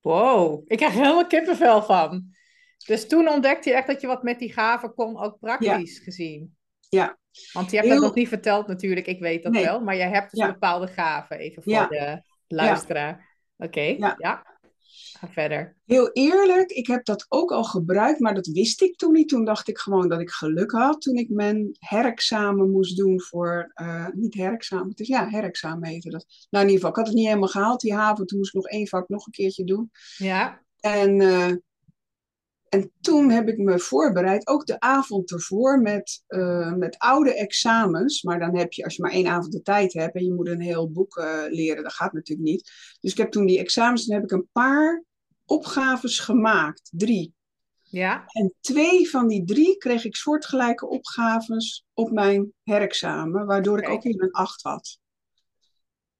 Wow, 0.00 0.62
ik 0.66 0.76
krijg 0.76 0.94
er 0.94 1.00
helemaal 1.00 1.26
kippenvel 1.26 1.82
van. 1.82 2.34
Dus 2.86 3.06
toen 3.06 3.28
ontdekte 3.28 3.68
je 3.68 3.74
echt 3.74 3.86
dat 3.86 4.00
je 4.00 4.06
wat 4.06 4.22
met 4.22 4.38
die 4.38 4.52
gaven 4.52 4.94
kon, 4.94 5.18
ook 5.18 5.38
praktisch 5.38 5.98
gezien. 5.98 6.58
Ja, 6.90 7.18
want 7.52 7.70
je 7.70 7.76
hebt 7.76 7.88
dat 7.88 8.00
nog 8.00 8.14
niet 8.14 8.28
verteld 8.28 8.66
natuurlijk, 8.66 9.06
ik 9.06 9.20
weet 9.20 9.42
dat 9.42 9.52
wel. 9.52 9.80
Maar 9.80 9.96
je 9.96 10.02
hebt 10.02 10.36
dus 10.36 10.46
bepaalde 10.46 10.86
gaven, 10.86 11.38
even 11.38 11.62
voor 11.62 11.88
de 11.88 12.22
luisteraar. 12.46 13.28
Oké, 13.56 13.80
ja. 14.16 14.48
Ga 15.20 15.28
verder. 15.28 15.76
Heel 15.84 16.10
eerlijk, 16.12 16.70
ik 16.70 16.86
heb 16.86 17.04
dat 17.04 17.26
ook 17.28 17.52
al 17.52 17.64
gebruikt, 17.64 18.20
maar 18.20 18.34
dat 18.34 18.46
wist 18.46 18.82
ik 18.82 18.96
toen 18.96 19.12
niet. 19.12 19.28
Toen 19.28 19.44
dacht 19.44 19.68
ik 19.68 19.78
gewoon 19.78 20.08
dat 20.08 20.20
ik 20.20 20.30
geluk 20.30 20.70
had 20.70 21.00
toen 21.00 21.14
ik 21.14 21.28
mijn 21.28 21.76
herexamen 21.78 22.70
moest 22.70 22.96
doen 22.96 23.20
voor, 23.20 23.72
uh, 23.74 24.06
niet 24.12 24.34
herexamen, 24.34 24.88
het 24.88 25.00
is 25.00 25.08
ja, 25.08 25.28
herexamen 25.28 25.88
heette 25.88 26.10
dat. 26.10 26.26
Nou 26.50 26.64
in 26.64 26.70
ieder 26.70 26.74
geval, 26.74 26.90
ik 26.90 26.96
had 26.96 27.06
het 27.06 27.14
niet 27.16 27.26
helemaal 27.26 27.48
gehaald, 27.48 27.80
die 27.80 27.94
haven. 27.94 28.26
Toen 28.26 28.38
moest 28.38 28.54
ik 28.54 28.62
nog 28.62 28.70
één 28.70 28.88
vak 28.88 29.08
nog 29.08 29.26
een 29.26 29.32
keertje 29.32 29.64
doen. 29.64 29.90
Ja. 30.16 30.62
En 30.80 31.20
uh, 31.20 31.52
en 32.70 32.92
toen 33.00 33.30
heb 33.30 33.48
ik 33.48 33.58
me 33.58 33.78
voorbereid, 33.78 34.46
ook 34.46 34.66
de 34.66 34.80
avond 34.80 35.30
ervoor, 35.30 35.80
met, 35.80 36.22
uh, 36.28 36.72
met 36.72 36.98
oude 36.98 37.34
examens. 37.34 38.22
Maar 38.22 38.38
dan 38.38 38.56
heb 38.56 38.72
je, 38.72 38.84
als 38.84 38.96
je 38.96 39.02
maar 39.02 39.10
één 39.10 39.26
avond 39.26 39.52
de 39.52 39.62
tijd 39.62 39.92
hebt 39.92 40.14
en 40.14 40.24
je 40.24 40.34
moet 40.34 40.48
een 40.48 40.60
heel 40.60 40.90
boek 40.90 41.16
uh, 41.16 41.42
leren, 41.48 41.82
dat 41.82 41.92
gaat 41.92 42.12
natuurlijk 42.12 42.48
niet. 42.48 42.72
Dus 43.00 43.10
ik 43.10 43.18
heb 43.18 43.30
toen 43.30 43.46
die 43.46 43.58
examens, 43.58 44.06
dan 44.06 44.16
heb 44.16 44.24
ik 44.24 44.30
een 44.30 44.48
paar 44.52 45.04
opgaves 45.44 46.18
gemaakt, 46.18 46.90
drie. 46.92 47.34
Ja. 47.82 48.24
En 48.26 48.54
twee 48.60 49.10
van 49.10 49.28
die 49.28 49.44
drie 49.44 49.76
kreeg 49.76 50.04
ik 50.04 50.16
soortgelijke 50.16 50.88
opgaves 50.88 51.86
op 51.94 52.10
mijn 52.10 52.52
herexamen, 52.62 53.46
waardoor 53.46 53.78
ik 53.78 53.88
ook 53.88 54.02
weer 54.02 54.22
een 54.22 54.30
acht 54.30 54.62
had. 54.62 54.99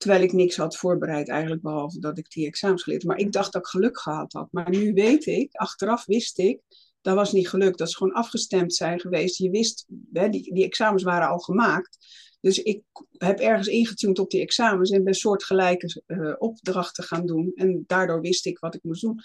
Terwijl 0.00 0.22
ik 0.22 0.32
niks 0.32 0.56
had 0.56 0.76
voorbereid, 0.76 1.28
eigenlijk 1.28 1.62
behalve 1.62 1.98
dat 1.98 2.18
ik 2.18 2.30
die 2.30 2.46
examens 2.46 2.82
geleerd. 2.82 3.04
Maar 3.04 3.18
ik 3.18 3.32
dacht 3.32 3.52
dat 3.52 3.62
ik 3.62 3.68
geluk 3.68 4.00
gehad 4.00 4.32
had. 4.32 4.48
Maar 4.50 4.70
nu 4.70 4.92
weet 4.92 5.26
ik, 5.26 5.52
achteraf 5.52 6.04
wist 6.04 6.38
ik, 6.38 6.60
dat 7.00 7.14
was 7.14 7.32
niet 7.32 7.48
gelukt. 7.48 7.78
Dat 7.78 7.88
is 7.88 7.94
gewoon 7.96 8.12
afgestemd 8.12 8.74
zijn 8.74 9.00
geweest. 9.00 9.36
Je 9.38 9.50
wist, 9.50 9.86
hè, 10.12 10.28
die, 10.28 10.54
die 10.54 10.64
examens 10.64 11.02
waren 11.02 11.28
al 11.28 11.38
gemaakt. 11.38 11.98
Dus 12.40 12.58
ik 12.58 12.82
heb 13.10 13.38
ergens 13.38 13.66
ingetuned 13.66 14.18
op 14.18 14.30
die 14.30 14.40
examens 14.40 14.90
en 14.90 15.04
ben 15.04 15.14
soortgelijke 15.14 16.02
eh, 16.06 16.32
opdrachten 16.38 17.04
gaan 17.04 17.26
doen. 17.26 17.52
En 17.54 17.84
daardoor 17.86 18.20
wist 18.20 18.46
ik 18.46 18.58
wat 18.58 18.74
ik 18.74 18.82
moest 18.82 19.02
doen. 19.02 19.20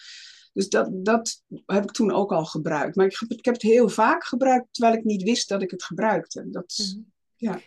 Dus 0.53 0.69
dat, 0.69 0.89
dat 0.93 1.43
heb 1.65 1.83
ik 1.83 1.91
toen 1.91 2.11
ook 2.11 2.31
al 2.31 2.45
gebruikt. 2.45 2.95
Maar 2.95 3.05
ik, 3.05 3.17
heb- 3.19 3.29
ik 3.37 3.45
heb 3.45 3.53
het 3.53 3.63
heel 3.63 3.89
vaak 3.89 4.23
gebruikt, 4.25 4.67
terwijl 4.71 4.97
ik 4.97 5.03
niet 5.03 5.23
wist 5.23 5.49
dat 5.49 5.61
ik 5.61 5.71
het 5.71 5.83
gebruikte. 5.83 6.49
Dat, 6.49 6.73
is- 6.77 6.97
ja. 7.35 7.59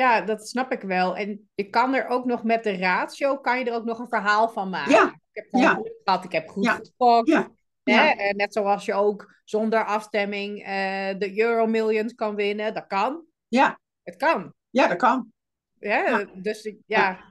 Ja, 0.00 0.20
dat 0.20 0.48
snap 0.48 0.72
ik 0.72 0.80
wel. 0.80 1.16
En 1.16 1.50
je 1.54 1.64
kan 1.70 1.94
er 1.94 2.06
ook 2.08 2.24
nog 2.24 2.44
met 2.44 2.64
de 2.64 2.76
ratio, 2.76 3.36
kan 3.36 3.58
je 3.58 3.64
er 3.64 3.74
ook 3.74 3.84
nog 3.84 3.98
een 3.98 4.08
verhaal 4.08 4.48
van 4.48 4.70
maken. 4.70 4.92
Ja, 4.92 5.04
Ik 5.32 5.44
heb 5.50 5.60
ja. 5.60 5.74
geluk 5.74 6.00
gehad, 6.04 6.24
ik 6.24 6.32
heb 6.32 6.48
goed 6.48 6.64
Ja, 6.64 6.74
gesprokt. 6.74 7.28
ja, 7.28 7.48
Hè? 7.84 8.30
net 8.30 8.52
zoals 8.52 8.84
je 8.84 8.94
ook 8.94 9.34
zonder 9.44 9.84
afstemming 9.84 10.58
eh, 10.64 11.18
de 11.18 11.32
Euro 11.40 11.66
Millions 11.66 12.14
kan 12.14 12.34
winnen. 12.34 12.74
Dat 12.74 12.86
kan. 12.86 13.24
Ja, 13.48 13.80
Het 14.02 14.16
kan. 14.16 14.54
ja, 14.70 14.86
dat 14.88 14.96
kan. 14.96 15.32
Ja. 15.78 16.24
Dus 16.34 16.72
ja. 16.86 17.28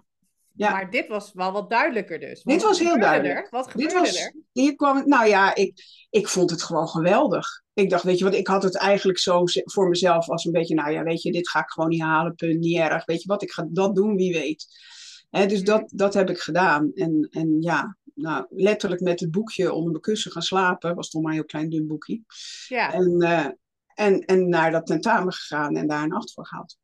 Ja. 0.53 0.71
Maar 0.71 0.89
dit 0.89 1.07
was 1.07 1.33
wel 1.33 1.51
wat 1.51 1.69
duidelijker 1.69 2.19
dus. 2.19 2.43
Dit 2.43 2.61
was 2.63 2.79
heel 2.79 2.99
duidelijk. 2.99 3.39
Er? 3.39 3.47
Wat 3.49 3.63
Dit 3.65 3.71
gebeurde 3.71 3.99
was, 3.99 4.23
er? 4.23 4.33
hier 4.51 4.75
kwam, 4.75 5.03
nou 5.05 5.27
ja, 5.27 5.55
ik, 5.55 5.81
ik 6.09 6.27
vond 6.27 6.49
het 6.49 6.63
gewoon 6.63 6.87
geweldig. 6.87 7.61
Ik 7.79 7.89
dacht, 7.89 8.03
weet 8.03 8.17
je 8.17 8.23
wat, 8.23 8.33
ik 8.33 8.47
had 8.47 8.63
het 8.63 8.77
eigenlijk 8.77 9.19
zo 9.19 9.43
voor 9.45 9.89
mezelf 9.89 10.29
als 10.29 10.45
een 10.45 10.51
beetje, 10.51 10.75
nou 10.75 10.91
ja, 10.91 11.03
weet 11.03 11.21
je, 11.21 11.31
dit 11.31 11.49
ga 11.49 11.59
ik 11.59 11.69
gewoon 11.69 11.89
niet 11.89 12.01
halen, 12.01 12.35
punt, 12.35 12.59
niet 12.59 12.77
erg. 12.77 13.05
Weet 13.05 13.21
je 13.21 13.27
wat, 13.27 13.41
ik 13.41 13.51
ga 13.51 13.67
dat 13.69 13.95
doen, 13.95 14.15
wie 14.15 14.33
weet. 14.33 14.65
Dus 15.29 15.53
Mhm. 15.53 15.63
dat, 15.63 15.91
dat 15.95 16.13
heb 16.13 16.29
ik 16.29 16.39
gedaan. 16.39 16.91
En, 16.93 17.27
en 17.31 17.61
ja, 17.61 17.97
nou, 18.13 18.45
letterlijk 18.49 19.01
met 19.01 19.19
het 19.19 19.31
boekje 19.31 19.73
onder 19.73 19.89
mijn 19.91 20.01
kussen 20.01 20.31
gaan 20.31 20.41
slapen. 20.41 20.95
Was 20.95 21.09
toch 21.09 21.21
maar 21.21 21.31
een 21.31 21.37
heel 21.37 21.45
klein 21.47 21.69
dun 21.69 21.87
boekje. 21.87 22.21
Ja. 22.67 22.93
En, 22.93 23.21
eh, 23.21 23.47
en, 23.93 24.19
en 24.19 24.49
naar 24.49 24.71
dat 24.71 24.85
tentamen 24.85 25.33
gegaan 25.33 25.75
en 25.75 25.87
daar 25.87 26.03
een 26.03 26.13
acht 26.13 26.33
voor 26.33 26.45
gehaald. 26.45 26.77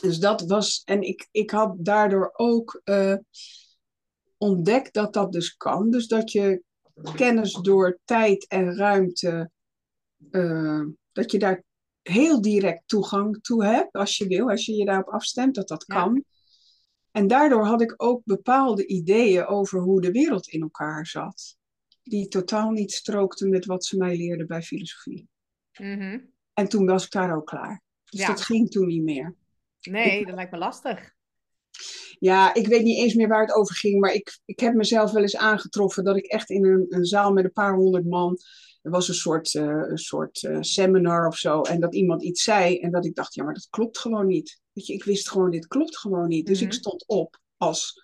Dus 0.00 0.18
dat 0.18 0.46
was, 0.46 0.82
en 0.84 1.02
ik, 1.02 1.28
ik 1.30 1.50
had 1.50 1.74
daardoor 1.78 2.30
ook 2.32 2.80
eh, 2.84 3.16
ontdekt 4.36 4.94
dat 4.94 5.12
dat 5.12 5.32
dus 5.32 5.56
kan. 5.56 5.90
Dus 5.90 6.06
dat 6.06 6.32
je 6.32 6.62
kennis 7.16 7.52
door 7.52 7.98
tijd 8.04 8.46
en 8.46 8.76
ruimte, 8.76 9.50
eh, 10.34 10.80
dat 11.12 11.30
je 11.30 11.38
daar 11.38 11.64
heel 12.02 12.40
direct 12.40 12.82
toegang 12.86 13.40
toe 13.42 13.64
hebt 13.64 13.92
als 13.92 14.16
je 14.16 14.26
wil, 14.26 14.50
als 14.50 14.66
je 14.66 14.72
je 14.74 14.84
daarop 14.84 15.08
afstemt, 15.08 15.54
dat 15.54 15.68
dat 15.68 15.84
Ja. 15.86 15.94
kan. 15.94 16.24
En 17.10 17.26
daardoor 17.26 17.64
had 17.64 17.80
ik 17.82 17.94
ook 17.96 18.20
bepaalde 18.24 18.86
ideeën 18.86 19.46
over 19.46 19.80
hoe 19.80 20.00
de 20.00 20.10
wereld 20.10 20.48
in 20.48 20.62
elkaar 20.62 21.06
zat, 21.06 21.56
die 22.02 22.28
totaal 22.28 22.70
niet 22.70 22.92
strookten 22.92 23.48
met 23.48 23.64
wat 23.64 23.84
ze 23.84 23.96
mij 23.96 24.16
leerden 24.16 24.46
bij 24.46 24.62
filosofie. 24.62 25.28
Mhm. 25.78 26.18
En 26.52 26.68
toen 26.68 26.86
was 26.86 27.04
ik 27.04 27.10
daar 27.10 27.36
ook 27.36 27.46
klaar. 27.46 27.82
Dus 28.04 28.20
Ja. 28.20 28.26
dat 28.26 28.40
ging 28.40 28.70
toen 28.70 28.86
niet 28.86 29.02
meer. 29.02 29.34
Nee, 29.80 30.26
dat 30.26 30.34
lijkt 30.34 30.50
me 30.52 30.58
lastig. 30.58 31.12
Ja, 32.18 32.54
ik 32.54 32.66
weet 32.66 32.82
niet 32.82 32.98
eens 32.98 33.14
meer 33.14 33.28
waar 33.28 33.40
het 33.40 33.54
over 33.54 33.74
ging, 33.74 34.00
maar 34.00 34.12
ik, 34.14 34.38
ik 34.44 34.60
heb 34.60 34.74
mezelf 34.74 35.10
wel 35.10 35.22
eens 35.22 35.36
aangetroffen 35.36 36.04
dat 36.04 36.16
ik 36.16 36.26
echt 36.26 36.50
in 36.50 36.64
een, 36.64 36.86
een 36.88 37.04
zaal 37.04 37.32
met 37.32 37.44
een 37.44 37.52
paar 37.52 37.74
honderd 37.74 38.06
man. 38.06 38.38
Er 38.84 38.90
was 38.90 39.08
een 39.08 39.14
soort, 39.14 39.54
eh, 39.54 39.62
een 39.88 39.98
soort 39.98 40.42
eh, 40.44 40.56
seminar 40.60 41.26
of 41.26 41.36
zo. 41.36 41.60
En 41.62 41.80
dat 41.80 41.94
iemand 41.94 42.22
iets 42.22 42.42
zei 42.42 42.78
en 42.78 42.90
dat 42.90 43.04
ik 43.04 43.14
dacht, 43.14 43.34
ja, 43.34 43.44
maar 43.44 43.54
dat 43.54 43.66
klopt 43.70 43.98
gewoon 43.98 44.26
niet. 44.26 44.60
Weet 44.72 44.86
je, 44.86 44.92
ik 44.92 45.04
wist 45.04 45.30
gewoon, 45.30 45.50
dit 45.50 45.66
klopt 45.66 45.98
gewoon 45.98 46.28
niet. 46.28 46.46
Dus 46.46 46.58
Mhm. 46.58 46.66
ik 46.66 46.72
stond 46.74 47.04
op 47.06 47.38
als 47.56 48.02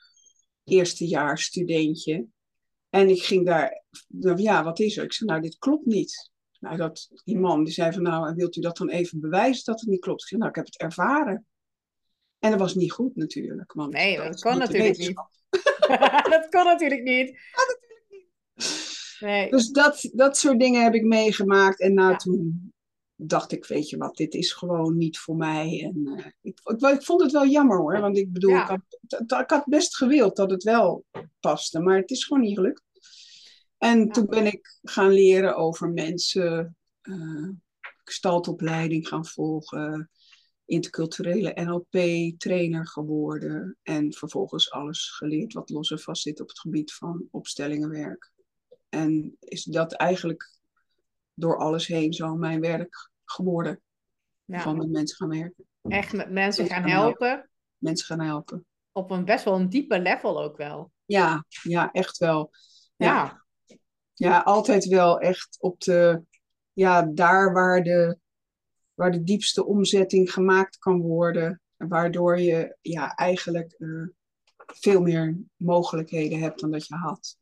eerstejaars 0.65 1.45
studentje. 1.45 2.27
En 2.91 3.09
ik 3.09 3.23
ging 3.23 3.47
daar, 3.47 3.83
nou, 4.09 4.41
ja, 4.43 4.65
wat 4.65 4.79
is 4.79 4.97
er? 4.97 5.05
Ik 5.05 5.13
zei, 5.13 5.31
nou, 5.31 5.43
dit 5.43 5.59
klopt 5.59 5.87
niet. 5.87 6.31
Nou, 6.61 6.77
dat, 6.77 7.09
die 7.25 7.39
man 7.39 7.65
die 7.65 7.73
zei 7.73 7.93
van, 7.93 8.03
nou, 8.03 8.35
wilt 8.35 8.57
u 8.57 8.61
dat 8.61 8.77
dan 8.77 8.89
even 8.89 9.21
bewijzen 9.21 9.65
dat 9.65 9.81
het 9.81 9.89
niet 9.89 10.01
klopt? 10.01 10.23
Ik 10.23 10.29
zei, 10.29 10.41
nou, 10.41 10.53
ik 10.53 10.59
heb 10.59 10.67
het 10.67 10.79
ervaren. 10.81 11.47
En 12.39 12.51
dat 12.51 12.61
was 12.61 12.75
niet 12.75 12.93
goed 12.93 13.17
natuurlijk. 13.17 13.73
Want 13.73 13.93
Nee, 13.93 14.17
dat 14.17 14.35
is 14.35 14.41
kon 14.41 14.59
niet 14.59 14.71
de 14.71 14.79
natuurlijk 14.79 14.99
niet. 14.99 15.17
dat 16.31 16.47
kon 16.51 16.65
natuurlijk 16.65 17.03
niet. 17.03 17.39
Nee. 19.21 19.51
Dus 19.51 19.69
dat, 19.69 20.11
dat 20.13 20.37
soort 20.37 20.59
dingen 20.61 20.83
heb 20.83 20.95
ik 20.95 21.05
meegemaakt. 21.05 21.81
En 21.81 21.95
nou, 21.95 22.11
Ja. 22.11 22.17
toen 22.17 22.73
dacht 23.15 23.53
ik, 23.53 23.65
weet 23.67 23.89
je 23.89 23.97
wat, 23.97 24.17
dit 24.17 24.35
is 24.35 24.53
gewoon 24.53 24.97
niet 24.97 25.19
voor 25.19 25.37
mij. 25.37 25.81
En 25.85 26.17
eh, 26.19 26.27
ik, 26.41 26.61
ik, 26.65 26.81
ik 26.81 27.03
vond 27.03 27.23
het 27.23 27.33
wel 27.33 27.47
jammer 27.47 27.79
hoor. 27.79 28.01
Want 28.01 28.17
ik 28.19 28.33
bedoel, 28.33 28.51
Ja. 28.51 28.63
ik, 28.63 28.69
had, 28.69 29.27
t- 29.29 29.33
ik 29.43 29.51
had 29.51 29.65
best 29.67 29.97
gewild 29.97 30.37
dat 30.37 30.51
het 30.51 30.63
wel 30.63 31.05
paste. 31.41 31.81
Maar 31.81 31.97
het 31.97 32.11
is 32.11 32.25
gewoon 32.25 32.43
niet 32.43 32.57
gelukt. 32.57 32.83
En 33.79 34.09
toen 34.09 34.27
ben 34.27 34.47
ik 34.47 34.79
gaan 34.83 35.11
leren 35.11 35.57
over 35.57 35.91
mensen. 35.91 36.77
gestaltopleiding 38.05 39.09
gaan 39.09 39.27
volgen. 39.27 40.11
Interculturele 40.65 41.53
NLP-trainer 41.55 42.87
geworden. 42.87 43.77
En 43.83 44.13
vervolgens 44.13 44.71
alles 44.71 45.11
geleerd 45.11 45.53
wat 45.53 45.71
los 45.71 45.91
en 45.91 45.99
vast 45.99 46.23
zit 46.23 46.41
op 46.41 46.49
het 46.49 46.59
gebied 46.59 46.93
van 46.93 47.29
opstellingenwerk. 47.31 48.33
En 48.91 49.37
is 49.39 49.65
dat 49.65 49.93
eigenlijk 49.93 50.51
door 51.35 51.59
alles 51.59 51.87
heen 51.87 52.13
zo 52.13 52.35
mijn 52.35 52.61
werk 52.61 53.11
geworden. 53.25 53.81
Ja. 54.45 54.61
Van 54.61 54.77
met 54.77 54.91
mensen 54.91 55.17
gaan 55.17 55.29
werken. 55.29 55.65
Echt 55.83 56.13
met 56.13 56.31
mensen 56.31 56.67
gaan 56.67 56.89
helpen. 56.89 57.51
Mensen 57.77 58.07
gaan 58.07 58.27
helpen. 58.27 58.67
Op 58.93 59.11
een 59.11 59.25
best 59.25 59.45
wel 59.45 59.55
een 59.55 59.69
diepe 59.69 60.01
level 60.01 60.43
ook 60.43 60.57
wel. 60.57 60.93
Ja, 61.05 61.45
ja, 61.63 61.91
echt 61.93 62.19
wel. 62.19 62.51
Ja, 62.97 63.07
Ja. 63.07 63.45
ja 64.15 64.41
altijd 64.41 64.87
wel 64.87 65.19
echt 65.19 65.57
op 65.61 65.81
de, 65.81 66.23
ja, 66.73 67.03
daar 67.03 67.53
waar 67.53 67.83
de, 67.83 68.19
waar 68.95 69.11
de 69.13 69.23
diepste 69.23 69.67
omzetting 69.67 70.33
gemaakt 70.33 70.79
kan 70.79 71.01
worden. 71.01 71.61
En 71.77 71.89
Waardoor 71.89 72.41
je 72.41 72.77
ja, 72.81 73.15
eigenlijk 73.15 73.73
eh, 73.73 74.07
veel 74.57 75.01
meer 75.01 75.39
mogelijkheden 75.57 76.41
hebt 76.41 76.61
dan 76.61 76.71
dat 76.71 76.87
je 76.87 76.95
had. 76.95 77.37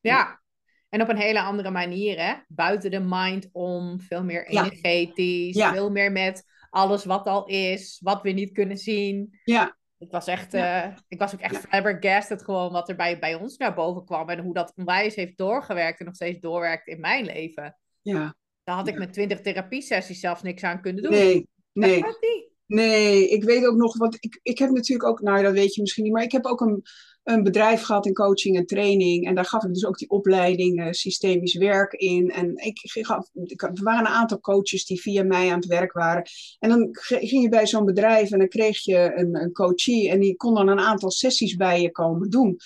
Ja. 0.00 0.40
En 0.88 1.02
op 1.02 1.08
een 1.08 1.16
hele 1.16 1.40
andere 1.40 1.70
manier, 1.70 2.18
hè? 2.20 2.34
Buiten 2.48 2.90
de 2.90 3.00
mind 3.00 3.48
om, 3.52 4.00
veel 4.00 4.24
meer 4.24 4.46
energetisch, 4.46 5.56
Ja. 5.56 5.72
veel 5.72 5.90
meer 5.90 6.12
met 6.12 6.44
alles 6.70 7.04
wat 7.04 7.26
al 7.26 7.46
is, 7.46 8.00
wat 8.02 8.22
we 8.22 8.30
niet 8.30 8.52
kunnen 8.52 8.76
zien. 8.76 9.38
Ja, 9.44 9.76
Ik 9.98 10.10
was 10.10 10.26
echt, 10.26 10.54
eh, 10.54 10.86
ik 11.08 11.18
was 11.18 11.34
ook 11.34 11.40
echt 11.40 11.56
flabbergasted 11.56 12.44
gewoon 12.44 12.72
wat 12.72 12.88
er 12.88 12.96
bij, 12.96 13.18
bij 13.18 13.34
ons 13.34 13.56
naar 13.56 13.74
boven 13.74 14.04
kwam 14.04 14.28
en 14.28 14.38
hoe 14.38 14.54
dat 14.54 14.72
onwijs 14.76 15.14
heeft 15.14 15.36
doorgewerkt 15.38 15.98
en 15.98 16.04
nog 16.06 16.14
steeds 16.14 16.40
doorwerkt 16.40 16.86
in 16.86 17.00
mijn 17.00 17.24
leven. 17.24 17.78
ja. 18.02 18.36
Daar 18.64 18.76
had 18.76 18.88
ik 18.88 18.98
met 18.98 19.12
twintig 19.12 19.40
therapiesessies 19.40 20.20
zelfs 20.20 20.42
niks 20.42 20.62
aan 20.62 20.80
kunnen 20.80 21.02
doen. 21.02 21.12
Nee, 21.12 21.48
nee. 21.72 22.00
Dat 22.02 22.18
niet. 22.20 22.46
Nee, 22.66 23.28
ik 23.28 23.44
weet 23.44 23.66
ook 23.66 23.76
nog, 23.76 23.96
want 23.96 24.16
ik, 24.20 24.40
ik 24.42 24.58
heb 24.58 24.70
natuurlijk 24.70 25.08
ook, 25.08 25.20
nou 25.20 25.42
dat 25.42 25.52
weet 25.52 25.74
je 25.74 25.80
misschien 25.80 26.04
niet, 26.04 26.12
maar 26.12 26.22
ik 26.22 26.32
heb 26.32 26.44
ook 26.46 26.60
een, 26.60 26.82
een 27.28 27.42
bedrijf 27.42 27.82
gehad 27.82 28.06
in 28.06 28.12
coaching 28.12 28.56
en 28.56 28.66
training. 28.66 29.26
En 29.26 29.34
daar 29.34 29.44
gaf 29.44 29.64
ik 29.64 29.74
dus 29.74 29.86
ook 29.86 29.98
die 29.98 30.10
opleiding 30.10 30.80
eh, 30.80 30.86
systemisch 30.90 31.54
werk 31.54 31.92
in. 31.92 32.30
En 32.30 32.56
ik, 32.56 32.78
gaf, 32.82 33.28
ik, 33.34 33.62
er 33.62 33.72
waren 33.82 34.00
een 34.06 34.12
aantal 34.12 34.40
coaches 34.40 34.86
die 34.86 35.00
via 35.00 35.22
mij 35.22 35.48
aan 35.50 35.58
het 35.58 35.66
werk 35.66 35.92
waren. 35.92 36.22
En 36.58 36.68
dan 36.68 36.88
ging 36.92 37.42
je 37.42 37.48
bij 37.48 37.66
zo'n 37.66 37.84
bedrijf 37.84 38.30
en 38.30 38.38
dan 38.38 38.48
kreeg 38.48 38.84
je 38.84 39.12
een, 39.14 39.34
een 39.42 39.52
coachie 39.52 40.10
en 40.10 40.20
die 40.20 40.36
kon 40.36 40.54
dan 40.54 40.68
een 40.68 40.80
aantal 40.80 41.10
sessies 41.10 41.56
bij 41.56 41.82
je 41.82 41.90
komen 41.90 42.30
doen. 42.30 42.56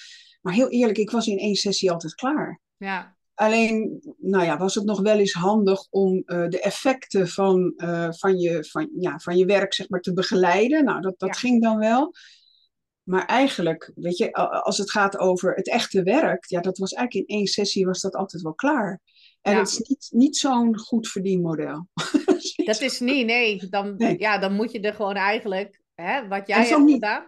Maar 0.40 0.54
heel 0.54 0.68
eerlijk, 0.70 0.98
ik 0.98 1.10
was 1.10 1.26
in 1.26 1.38
één 1.38 1.54
sessie 1.54 1.90
altijd 1.90 2.14
klaar. 2.14 2.60
Ja, 2.76 3.16
Alleen, 3.34 4.00
nou 4.18 4.44
ja, 4.44 4.58
was 4.58 4.74
het 4.74 4.84
nog 4.84 5.00
wel 5.00 5.18
eens 5.18 5.32
handig 5.32 5.86
om 5.90 6.22
eh, 6.26 6.48
de 6.48 6.60
effecten 6.60 7.28
van, 7.28 7.72
eh, 7.76 8.08
van, 8.10 8.38
je, 8.38 8.64
van, 8.64 8.88
ja, 8.98 9.18
van 9.18 9.36
je 9.36 9.46
werk 9.46 9.74
zeg 9.74 9.88
maar, 9.88 10.00
te 10.00 10.12
begeleiden. 10.12 10.84
Nou, 10.84 11.00
dat, 11.00 11.14
dat 11.18 11.28
Ja. 11.28 11.34
ging 11.40 11.62
dan 11.62 11.78
wel. 11.78 12.12
Maar 13.02 13.26
eigenlijk, 13.26 13.90
weet 13.94 14.16
je, 14.16 14.32
als 14.62 14.78
het 14.78 14.90
gaat 14.90 15.18
over 15.18 15.54
het 15.54 15.68
echte 15.68 16.02
werk, 16.02 16.44
ja, 16.48 16.60
dat 16.60 16.78
was 16.78 16.92
eigenlijk 16.92 17.28
in 17.28 17.36
één 17.36 17.46
sessie 17.46 17.86
was 17.86 18.00
dat 18.00 18.14
altijd 18.14 18.42
wel 18.42 18.54
klaar. 18.54 19.00
En 19.40 19.52
Ja. 19.52 19.58
het 19.58 19.68
is 19.68 19.78
niet, 19.78 20.08
niet 20.10 20.36
zo'n 20.36 20.78
goed 20.78 21.08
verdienmodel. 21.08 21.88
dat 22.64 22.80
is 22.80 23.00
niet, 23.00 23.26
nee. 23.26 23.66
Dan, 23.68 23.94
Nee. 23.96 24.18
Ja, 24.18 24.38
dan 24.38 24.52
moet 24.54 24.72
je 24.72 24.80
er 24.80 24.94
gewoon 24.94 25.14
eigenlijk, 25.14 25.80
hè, 25.94 26.28
wat 26.28 26.46
jij 26.46 26.66
hebt 26.66 26.80
niet. 26.80 26.92
gedaan, 26.94 27.26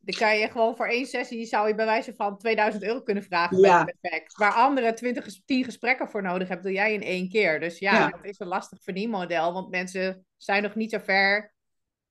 dan 0.00 0.14
kan 0.18 0.38
je 0.38 0.48
gewoon 0.48 0.76
voor 0.76 0.88
één 0.88 1.06
sessie, 1.06 1.44
zou 1.46 1.68
je 1.68 1.74
bij 1.74 1.84
wijze 1.84 2.14
van 2.14 2.38
2000 2.38 2.82
euro 2.84 3.00
kunnen 3.02 3.22
vragen 3.22 3.58
Ja. 3.60 3.86
effect. 4.00 4.36
Waar 4.36 4.52
anderen 4.52 4.94
20, 4.94 5.24
ges- 5.24 5.42
10 5.44 5.64
gesprekken 5.64 6.08
voor 6.10 6.22
nodig 6.22 6.48
hebben, 6.48 6.66
doe 6.66 6.74
jij 6.74 6.92
in 6.94 7.02
één 7.02 7.28
keer. 7.28 7.60
Dus 7.60 7.78
ja, 7.78 7.92
Ja. 7.92 8.08
dat 8.08 8.24
is 8.24 8.38
een 8.38 8.46
lastig 8.46 8.82
verdienmodel, 8.82 9.52
want 9.52 9.70
mensen 9.70 10.26
zijn 10.36 10.62
nog 10.62 10.74
niet 10.74 10.90
zo 10.90 10.98
ver. 10.98 11.54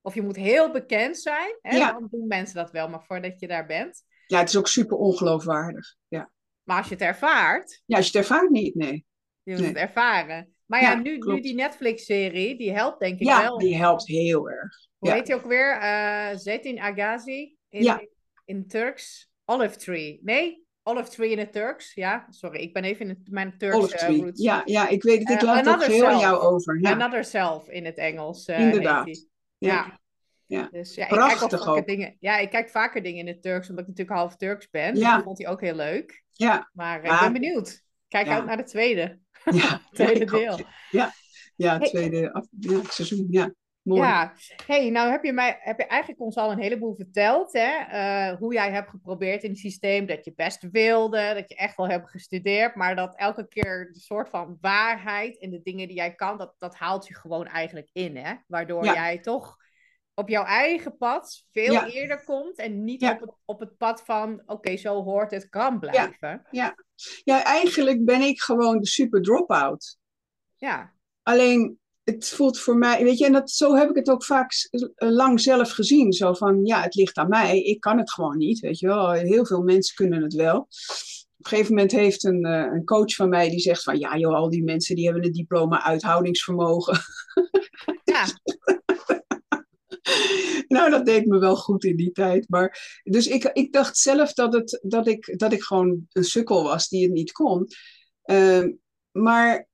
Of 0.07 0.13
je 0.13 0.21
moet 0.21 0.35
heel 0.35 0.71
bekend 0.71 1.17
zijn, 1.17 1.57
hè, 1.61 1.77
Ja. 1.77 1.91
dan 1.91 2.07
doen 2.11 2.27
mensen 2.27 2.55
dat 2.55 2.71
wel, 2.71 2.89
maar 2.89 3.03
voordat 3.03 3.39
je 3.39 3.47
daar 3.47 3.65
bent. 3.65 4.03
Ja, 4.27 4.39
het 4.39 4.49
is 4.49 4.57
ook 4.57 4.67
super 4.67 4.97
ongeloofwaardig. 4.97 5.95
Ja. 6.07 6.31
Maar 6.63 6.77
als 6.77 6.87
je 6.87 6.93
het 6.93 7.03
ervaart, 7.03 7.81
ja, 7.85 7.97
als 7.97 8.05
je 8.11 8.17
het 8.17 8.27
ervaart 8.27 8.49
niet, 8.49 8.75
nee. 8.75 9.05
Die 9.43 9.55
moet 9.55 9.65
het 9.65 9.75
ervaren. 9.75 10.55
Maar 10.65 10.81
ja, 10.81 10.91
Ja, 10.91 10.95
nu, 10.99 11.17
nu 11.17 11.39
die 11.41 11.55
Netflix-serie, 11.55 12.57
die 12.57 12.71
helpt 12.73 12.99
denk 12.99 13.19
ik 13.19 13.27
Ja, 13.27 13.41
wel. 13.41 13.57
die 13.57 13.75
helpt 13.77 14.07
heel 14.07 14.49
erg. 14.49 14.75
Hoe 14.97 15.09
ja. 15.09 15.15
heet 15.15 15.25
die 15.25 15.35
ook 15.35 15.45
weer? 15.45 15.77
Eh 15.81 16.29
Zetin 16.37 16.79
Agazi 16.79 17.55
in, 17.69 17.83
Ja. 17.83 18.01
in 18.45 18.67
Turks. 18.67 19.29
Olive 19.45 19.75
Tree. 19.77 20.19
Nee, 20.23 20.63
Olive 20.83 21.09
Tree 21.09 21.29
in 21.29 21.37
het 21.39 21.51
Turks. 21.51 21.93
Ja, 21.93 22.25
sorry, 22.29 22.59
ik 22.59 22.73
ben 22.73 22.83
even 22.83 23.07
in 23.09 23.23
mijn 23.29 23.57
Turks 23.57 23.75
Olive 23.75 23.97
Tree. 23.97 24.21
roots. 24.21 24.41
Ja, 24.41 24.61
ja, 24.65 24.87
ik 24.87 25.03
weet 25.03 25.19
het. 25.19 25.29
Ik 25.29 25.37
Eh, 25.37 25.43
laat 25.43 25.57
het 25.57 25.67
Another 25.67 25.89
heel 25.91 26.05
aan 26.07 26.19
jou 26.19 26.39
over. 26.41 26.79
Ja, 26.81 26.91
Another 26.91 27.23
Self 27.23 27.69
in 27.69 27.85
het 27.85 27.97
Engels. 27.97 28.45
Inderdaad. 28.47 29.25
Ja. 29.57 29.73
Ja. 29.73 29.99
Ja. 30.45 30.67
Dus 30.71 30.95
ja, 30.95 31.03
ik 31.03 31.09
kijk, 31.09 31.21
Prachtig 31.21 31.43
ook 31.43 31.63
vaker 31.65 31.79
ook. 31.81 31.87
dingen, 31.87 32.17
ja, 32.19 32.37
ik 32.37 32.49
kijk 32.49 32.69
vaker 32.69 33.03
dingen 33.03 33.19
in 33.19 33.27
het 33.33 33.41
Turks, 33.41 33.69
omdat 33.69 33.83
ik 33.83 33.89
natuurlijk 33.89 34.17
half 34.17 34.35
Turks 34.35 34.69
ben. 34.69 34.95
Ja. 34.95 35.15
dat 35.15 35.23
vond 35.23 35.37
hij 35.37 35.47
ook 35.47 35.61
heel 35.61 35.75
leuk. 35.75 36.23
ja, 36.31 36.69
Maar 36.73 36.99
eh, 37.01 37.05
Ja. 37.05 37.13
ik 37.15 37.19
ben 37.21 37.33
benieuwd. 37.33 37.83
Kijk 38.07 38.25
Ja. 38.27 38.33
uit 38.35 38.45
naar 38.45 38.57
de 38.57 38.63
tweede, 38.63 39.19
ja. 39.45 39.81
tweede 39.91 40.25
deel. 40.25 40.59
Ja, 40.91 41.77
Hey. 41.77 41.89
tweede 41.89 42.33
af, 42.33 42.45
ja, 42.59 42.79
seizoen. 42.89 43.27
Ja, 43.29 43.53
mooi. 43.87 44.01
Ja, 44.01 44.33
hey, 44.65 44.89
nou 44.89 45.11
heb 45.11 45.23
je, 45.23 45.33
mij, 45.33 45.57
heb 45.59 45.79
je 45.79 45.85
eigenlijk 45.85 46.21
ons 46.21 46.35
al 46.35 46.51
een 46.51 46.59
heleboel 46.61 46.95
verteld, 46.95 47.53
hè? 47.53 47.69
eh, 47.89 48.37
hoe 48.37 48.53
jij 48.53 48.71
hebt 48.71 48.89
geprobeerd 48.89 49.43
in 49.43 49.49
het 49.49 49.59
systeem, 49.59 50.05
dat 50.05 50.25
je 50.25 50.33
best 50.35 50.67
wilde, 50.71 51.33
dat 51.33 51.49
je 51.49 51.55
echt 51.55 51.77
wel 51.77 51.87
hebt 51.89 52.09
gestudeerd, 52.09 52.75
maar 52.75 52.95
dat 52.95 53.15
elke 53.15 53.47
keer 53.47 53.89
de 53.93 53.99
soort 53.99 54.29
van 54.29 54.57
waarheid 54.61 55.39
en 55.39 55.49
de 55.49 55.61
dingen 55.61 55.87
die 55.87 55.97
jij 55.97 56.15
kan, 56.15 56.37
dat, 56.37 56.53
dat 56.57 56.75
haalt 56.75 57.07
je 57.07 57.15
gewoon 57.15 57.47
eigenlijk 57.47 57.89
in, 57.93 58.17
hè? 58.17 58.33
Waardoor 58.47 58.85
Ja. 58.85 58.93
jij 58.93 59.19
toch 59.19 59.55
op 60.13 60.29
jouw 60.29 60.43
eigen 60.43 60.97
pad 60.97 61.43
veel 61.51 61.71
Ja. 61.73 61.87
eerder 61.87 62.23
komt 62.23 62.57
en 62.57 62.83
niet 62.83 63.01
Ja. 63.01 63.11
op, 63.11 63.19
het, 63.19 63.31
op 63.45 63.59
het 63.59 63.77
pad 63.77 64.01
van, 64.05 64.41
oké, 64.45 64.77
zo 64.77 65.03
hoort 65.03 65.31
het, 65.31 65.49
kan 65.49 65.79
blijven. 65.79 66.41
Ja, 67.23 67.43
eigenlijk 67.43 68.05
ben 68.05 68.21
ik 68.21 68.41
gewoon 68.41 68.79
de 68.79 68.87
super 68.87 69.21
drop-out. 69.21 69.97
Ja, 70.55 70.95
Alleen, 71.23 71.79
het 72.11 72.29
voelt 72.29 72.59
voor 72.59 72.77
mij, 72.77 73.03
weet 73.03 73.17
je, 73.17 73.25
en 73.25 73.31
dat, 73.31 73.51
zo 73.51 73.75
heb 73.75 73.89
ik 73.89 73.95
het 73.95 74.09
ook 74.09 74.23
vaak 74.23 74.51
eh, 74.69 75.09
lang 75.09 75.41
zelf 75.41 75.71
gezien. 75.71 76.13
Zo 76.13 76.33
van, 76.33 76.65
ja, 76.65 76.81
het 76.81 76.95
ligt 76.95 77.17
aan 77.17 77.27
mij, 77.27 77.61
ik 77.61 77.79
kan 77.79 77.97
het 77.97 78.11
gewoon 78.11 78.37
niet, 78.37 78.59
weet 78.59 78.79
je 78.79 78.87
wel. 78.87 79.11
Heel 79.11 79.45
veel 79.45 79.61
mensen 79.61 79.95
kunnen 79.95 80.23
het 80.23 80.33
wel. 80.33 80.57
Op 80.57 80.67
een 81.37 81.49
gegeven 81.49 81.73
moment 81.73 81.91
heeft 81.91 82.23
een, 82.23 82.43
eh, 82.43 82.73
een 82.73 82.83
coach 82.83 83.15
van 83.15 83.29
mij 83.29 83.49
die 83.49 83.59
zegt 83.59 83.83
van, 83.83 83.99
ja 83.99 84.17
joh, 84.17 84.35
al 84.35 84.49
die 84.49 84.63
mensen 84.63 84.95
die 84.95 85.05
hebben 85.05 85.25
een 85.25 85.31
diploma 85.31 85.83
uithoudingsvermogen. 85.83 86.99
ja, 88.03 88.25
nou, 90.77 90.89
dat 90.89 91.05
deed 91.05 91.25
me 91.25 91.39
wel 91.39 91.55
goed 91.55 91.83
in 91.83 91.95
die 91.95 92.11
tijd. 92.11 92.49
Maar, 92.49 93.01
dus 93.03 93.27
ik, 93.27 93.43
ik 93.43 93.73
dacht 93.73 93.97
zelf 93.97 94.33
dat, 94.33 94.53
het, 94.53 94.79
dat, 94.83 95.07
ik, 95.07 95.39
dat 95.39 95.53
ik 95.53 95.63
gewoon 95.63 96.07
een 96.11 96.23
sukkel 96.23 96.63
was 96.63 96.87
die 96.87 97.03
het 97.03 97.13
niet 97.13 97.31
kon. 97.31 97.67
Ehm, 98.23 98.71
maar 99.11 99.67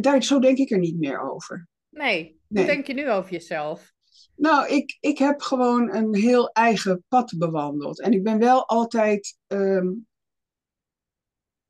daar, 0.00 0.22
zo 0.22 0.38
denk 0.38 0.58
ik 0.58 0.70
er 0.70 0.78
niet 0.78 0.98
meer 0.98 1.30
over. 1.32 1.68
nee. 1.88 2.24
Hoe 2.46 2.56
Nee. 2.56 2.66
denk 2.66 2.86
je 2.86 2.94
nu 2.94 3.10
over 3.10 3.32
jezelf? 3.32 3.92
Nou, 4.36 4.68
ik, 4.68 4.96
ik 5.00 5.18
heb 5.18 5.40
gewoon 5.40 5.94
een 5.94 6.14
heel 6.14 6.50
eigen 6.50 7.04
pad 7.08 7.34
bewandeld. 7.38 8.00
En 8.00 8.12
ik 8.12 8.22
ben 8.22 8.38
wel 8.38 8.66
altijd. 8.68 9.38
ehm, 9.46 9.88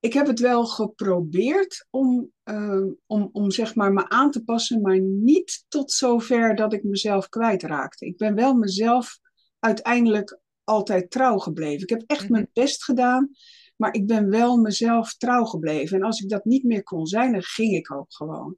ik 0.01 0.13
heb 0.13 0.27
het 0.27 0.41
wel 0.41 0.67
geprobeerd 0.67 1.87
om, 1.91 2.31
ehm, 2.43 2.89
om, 3.07 3.29
om 3.33 3.51
zeg 3.51 3.75
maar 3.75 3.93
me 3.93 4.09
aan 4.09 4.31
te 4.31 4.45
passen, 4.45 4.81
maar 4.81 5.01
niet 5.01 5.65
tot 5.69 5.93
zover 5.93 6.55
dat 6.55 6.73
ik 6.73 6.83
mezelf 6.85 7.29
kwijtraakte. 7.29 8.07
Ik 8.07 8.17
ben 8.17 8.35
wel 8.35 8.55
mezelf 8.55 9.19
uiteindelijk 9.59 10.41
altijd 10.65 11.11
trouw 11.11 11.39
gebleven. 11.39 11.83
Ik 11.83 11.91
heb 11.91 12.03
echt 12.07 12.23
Mhm. 12.23 12.33
mijn 12.33 12.51
best 12.53 12.85
gedaan, 12.85 13.31
maar 13.77 13.95
ik 13.95 14.07
ben 14.07 14.31
wel 14.31 14.57
mezelf 14.57 15.15
trouw 15.17 15.45
gebleven. 15.45 15.97
En 15.97 16.03
als 16.05 16.21
ik 16.21 16.29
dat 16.29 16.45
niet 16.45 16.65
meer 16.65 16.83
kon 16.83 17.07
zijn, 17.07 17.33
dan 17.33 17.43
ging 17.43 17.73
ik 17.75 17.93
ook 17.93 18.15
gewoon. 18.15 18.57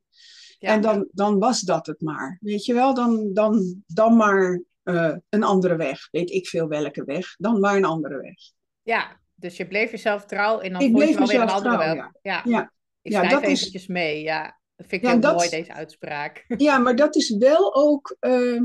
Ja. 0.58 0.68
En 0.72 0.80
dan, 0.80 1.08
dan 1.12 1.38
was 1.38 1.60
dat 1.60 1.86
het 1.86 2.00
maar. 2.00 2.38
Weet 2.40 2.64
je 2.64 2.74
wel, 2.74 2.94
dan, 2.94 3.32
dan, 3.32 3.82
dan 3.86 4.16
maar 4.16 4.62
eh, 4.82 5.16
een 5.28 5.42
andere 5.42 5.76
weg. 5.76 6.08
Weet 6.10 6.30
ik 6.30 6.46
veel 6.48 6.68
welke 6.68 7.04
weg. 7.04 7.34
Dan 7.36 7.60
maar 7.60 7.76
een 7.76 7.84
andere 7.84 8.20
weg. 8.20 8.36
Ja, 8.82 9.20
dus 9.34 9.56
je 9.56 9.66
bleef 9.68 9.90
jezelf 9.90 10.24
trouw 10.24 10.58
en 10.60 10.72
dan 10.72 10.80
Ik 10.80 10.86
vond 10.90 10.98
je 10.98 11.04
bleef 11.04 11.18
wel 11.18 11.26
weer 11.26 11.40
een 11.40 11.48
andere 11.54 11.76
trouw, 11.76 11.94
weg. 11.94 12.08
Ja. 12.22 12.42
Ja. 12.44 12.72
Ik 13.02 13.12
Ja, 13.12 13.28
dat 13.28 13.42
is- 13.42 13.48
eventjes 13.48 13.86
mee, 13.86 14.22
ja. 14.22 14.42
Dat 14.76 14.86
vind 14.86 15.02
ik 15.02 15.06
Ja, 15.08 15.12
heel 15.12 15.20
dat- 15.20 15.34
mooi, 15.36 15.48
deze 15.48 15.72
uitspraak. 15.72 16.44
Ja, 16.56 16.78
maar 16.78 16.96
dat 16.96 17.16
is 17.16 17.36
wel 17.36 17.74
ook. 17.74 18.16
eh, 18.20 18.60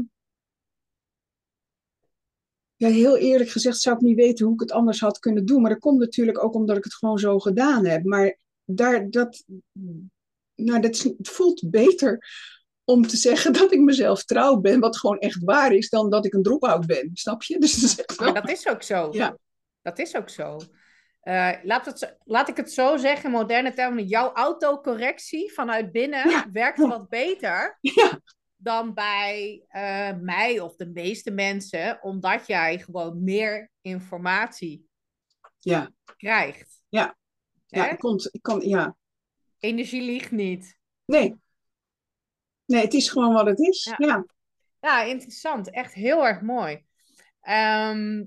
ja, 2.88 2.94
heel 2.94 3.18
eerlijk 3.18 3.50
gezegd 3.50 3.78
zou 3.78 3.96
ik 3.96 4.02
niet 4.02 4.16
weten 4.16 4.46
hoe 4.46 4.54
ik 4.54 4.60
het 4.60 4.72
anders 4.72 5.00
had 5.00 5.20
kunnen 5.20 5.46
doen. 5.46 5.62
Maar 5.62 5.72
dat 5.72 5.80
komt 5.80 6.00
natuurlijk 6.00 6.44
ook 6.44 6.54
omdat 6.56 6.78
ik 6.78 6.84
het 6.84 6.94
gewoon 6.94 7.18
zo 7.18 7.40
gedaan 7.40 7.86
heb. 7.86 8.04
Maar 8.04 8.38
daar, 8.64 9.10
dat, 9.10 9.44
nou, 10.56 10.80
dat 10.82 10.92
is, 10.92 11.04
het 11.04 11.30
voelt 11.30 11.70
beter 11.70 12.28
om 12.84 13.08
te 13.08 13.18
zeggen 13.18 13.54
dat 13.60 13.72
ik 13.72 13.80
mezelf 13.80 14.24
trouw 14.24 14.56
ben, 14.56 14.80
wat 14.80 14.98
gewoon 14.98 15.20
echt 15.20 15.44
waar 15.44 15.72
is, 15.72 15.90
dan 15.90 16.10
dat 16.10 16.26
ik 16.26 16.34
een 16.34 16.44
drop-out 16.44 16.86
ben. 16.86 17.10
Snap 17.14 17.44
je? 17.44 17.60
Dus 17.60 17.74
dat 17.74 17.90
is 17.90 18.00
echt 18.06 18.20
wel- 18.20 18.34
dat 18.34 18.50
is 18.50 18.68
ook 18.68 18.84
zo. 18.84 19.08
Ja. 19.12 19.38
Dat 19.82 20.00
is 20.00 20.16
ook 20.16 20.30
zo. 20.30 20.60
Eh, 21.22 21.52
laat, 21.64 21.86
het, 21.86 22.18
laat 22.24 22.50
ik 22.50 22.58
het 22.58 22.72
zo 22.72 22.98
zeggen, 22.98 23.26
in 23.26 23.32
moderne 23.32 23.74
termen. 23.74 24.08
Jouw 24.08 24.32
autocorrectie 24.34 25.54
vanuit 25.54 25.92
binnen 25.92 26.30
Ja. 26.30 26.50
werkt 26.52 26.78
wat 26.78 27.10
beter 27.10 27.78
Ja. 27.82 28.20
Dan 28.64 28.94
bij 28.94 29.64
eh, 29.68 30.12
mij 30.22 30.60
of 30.60 30.76
de 30.76 30.86
meeste 30.86 31.32
mensen, 31.32 32.02
omdat 32.02 32.48
jij 32.48 32.80
gewoon 32.80 33.24
meer 33.24 33.72
informatie 33.82 34.88
Ja, 35.60 35.92
krijgt. 36.18 36.82
Ja. 36.90 37.18
ja, 37.66 37.90
ik 37.92 38.00
kon, 38.00 38.20
ik 38.32 38.42
kon, 38.42 38.68
ja. 38.68 38.96
Energie 39.60 40.02
liegt 40.02 40.32
niet. 40.32 40.78
Nee. 41.06 41.36
Nee, 42.66 42.82
het 42.82 42.94
is 42.94 43.10
gewoon 43.10 43.34
wat 43.34 43.46
het 43.46 43.60
is. 43.60 43.84
Ja. 43.84 43.96
Ja, 43.98 44.26
Ja, 44.80 45.02
interessant. 45.04 45.70
Echt 45.70 45.94
heel 45.94 46.26
erg 46.26 46.42
mooi. 46.42 46.86
Ehm, 47.42 48.24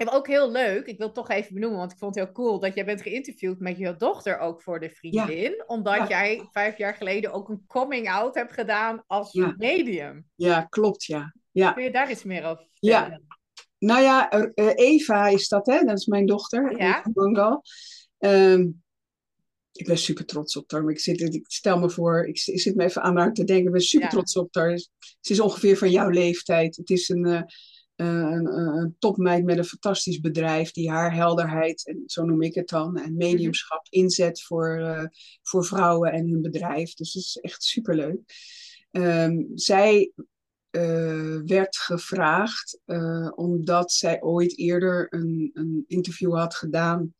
en 0.00 0.10
ook 0.10 0.26
heel 0.26 0.50
leuk, 0.50 0.86
ik 0.86 0.98
wil 0.98 1.06
het 1.06 1.14
toch 1.16 1.28
even 1.30 1.54
benoemen, 1.54 1.78
want 1.78 1.92
ik 1.92 1.98
vond 1.98 2.14
het 2.14 2.24
heel 2.24 2.32
cool 2.34 2.58
dat 2.58 2.74
jij 2.74 2.84
bent 2.84 3.02
geïnterviewd 3.02 3.58
met 3.60 3.78
je 3.78 3.96
dochter 3.96 4.38
ook 4.38 4.62
voor 4.62 4.80
de 4.80 4.90
vriendin. 4.90 5.62
Omdat 5.66 5.94
Ja. 5.96 6.08
jij 6.08 6.48
vijf 6.52 6.78
jaar 6.78 6.94
geleden 6.94 7.32
ook 7.32 7.48
een 7.48 7.64
coming 7.66 8.08
out 8.10 8.34
hebt 8.34 8.52
gedaan 8.52 9.04
als 9.06 9.32
Ja. 9.32 9.54
medium. 9.58 10.26
ja 10.34 10.62
klopt, 10.62 11.04
ja. 11.04 11.34
ja. 11.50 11.72
Kun 11.72 11.82
je 11.82 11.90
daar 11.90 12.10
iets 12.10 12.24
meer 12.24 12.44
over 12.44 12.66
Ja. 12.74 13.20
Nou 13.78 14.02
ja, 14.02 14.30
eh, 14.30 14.70
Eva 14.74 15.28
is 15.28 15.48
dat, 15.48 15.66
hè? 15.66 15.84
Dat 15.84 15.98
is 15.98 16.06
mijn 16.06 16.26
dochter, 16.26 16.78
Ja. 16.78 17.04
Eva. 17.14 17.60
Ehm, 18.18 18.68
ik 19.72 19.86
ben 19.86 19.98
super 19.98 20.24
trots 20.26 20.56
op 20.56 20.70
haar. 20.70 20.82
Maar 20.82 20.92
ik, 20.92 21.00
zit, 21.00 21.20
ik 21.20 21.44
stel 21.46 21.78
me 21.78 21.90
voor, 21.90 22.26
ik, 22.26 22.42
ik 22.46 22.60
zit 22.60 22.74
me 22.74 22.84
even 22.84 23.02
aan 23.02 23.16
haar 23.16 23.32
te 23.32 23.44
denken. 23.44 23.66
Ik 23.66 23.72
ben 23.72 23.80
super 23.80 24.08
trots 24.08 24.36
op 24.36 24.54
haar. 24.54 24.78
Ze 25.20 25.32
is 25.32 25.40
ongeveer 25.40 25.76
van 25.76 25.90
jouw 25.90 26.08
leeftijd. 26.08 26.76
Het 26.76 26.90
is 26.90 27.08
een, 27.08 27.24
eh, 27.24 27.42
een, 28.02 28.46
een, 28.46 28.76
een 28.76 28.96
topmeid 28.98 29.44
met 29.44 29.58
een 29.58 29.64
fantastisch 29.64 30.20
bedrijf 30.20 30.70
die 30.70 30.90
haar 30.90 31.14
helderheid, 31.14 31.86
en 31.86 32.02
zo 32.06 32.24
noem 32.24 32.42
ik 32.42 32.54
het 32.54 32.68
dan, 32.68 32.96
en 32.96 33.16
mediumschap 33.16 33.86
inzet 33.90 34.42
voor, 34.42 34.78
eh, 34.78 35.04
voor 35.42 35.64
vrouwen 35.64 36.12
en 36.12 36.28
hun 36.28 36.42
bedrijf. 36.42 36.94
Dus 36.94 37.12
dat 37.12 37.22
is 37.22 37.38
echt 37.40 37.62
superleuk. 37.62 38.20
Ehm, 38.90 39.42
zij 39.54 40.12
eh, 40.70 41.36
werd 41.44 41.76
gevraagd 41.76 42.80
eh, 42.84 43.32
omdat 43.34 43.92
zij 43.92 44.22
ooit 44.22 44.58
eerder 44.58 45.06
een, 45.10 45.50
een 45.54 45.84
interview 45.86 46.34
had 46.34 46.54
gedaan, 46.54 47.14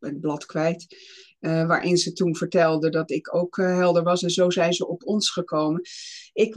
het 0.00 0.20
blad 0.20 0.46
kwijt, 0.46 0.86
eh, 1.40 1.66
waarin 1.66 1.96
ze 1.96 2.12
toen 2.12 2.36
vertelde 2.36 2.90
dat 2.90 3.10
ik 3.10 3.34
ook 3.34 3.58
eh, 3.58 3.76
helder 3.76 4.02
was. 4.02 4.22
En 4.22 4.30
zo 4.30 4.50
zijn 4.50 4.72
ze 4.72 4.88
op 4.88 5.06
ons 5.06 5.30
gekomen. 5.30 5.80
Ik 6.32 6.56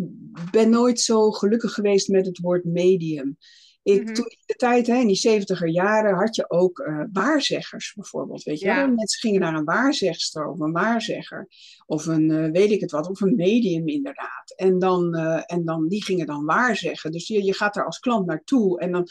ben 0.52 0.70
nooit 0.70 1.00
zo 1.00 1.32
gelukkig 1.32 1.74
geweest 1.74 2.08
met 2.08 2.26
het 2.26 2.40
woord 2.40 2.64
medium. 2.64 3.38
Ik, 3.84 4.04
Mhm. 4.04 4.14
Toen 4.14 4.26
in 4.26 4.44
de 4.46 4.54
tijd, 4.54 4.88
hè, 4.88 4.96
in 4.96 5.08
die 5.08 5.16
zeventiger 5.16 5.68
jaren, 5.68 6.14
had 6.16 6.36
je 6.36 6.50
ook 6.50 6.80
eh, 6.80 7.04
waarzeggers 7.12 7.94
bijvoorbeeld. 7.96 8.44
Weet 8.44 8.60
je 8.60 8.66
Ja. 8.66 8.86
Mensen 8.88 9.20
gingen 9.20 9.42
naar 9.42 9.54
een 9.54 9.64
waarzegster 9.64 10.48
of 10.48 10.60
een 10.60 10.72
waarzegger. 10.72 11.48
Of 11.86 12.06
een, 12.06 12.52
weet 12.52 12.72
ik 12.72 12.82
het 12.82 12.92
wat, 12.92 13.10
of 13.10 13.22
een 13.22 13.36
medium 13.36 13.88
inderdaad. 13.88 14.54
En 14.56 14.80
dan, 14.80 15.16
en 15.46 15.66
dan 15.66 15.88
die 15.88 16.04
gingen 16.04 16.26
dan 16.26 16.46
waarzeggen. 16.46 17.12
Dus 17.12 17.28
je, 17.28 17.44
je 17.44 17.54
gaat 17.54 17.76
er 17.76 17.86
als 17.86 18.00
klant 18.00 18.26
naartoe 18.26 18.80
en 18.80 18.92
dan, 18.92 19.08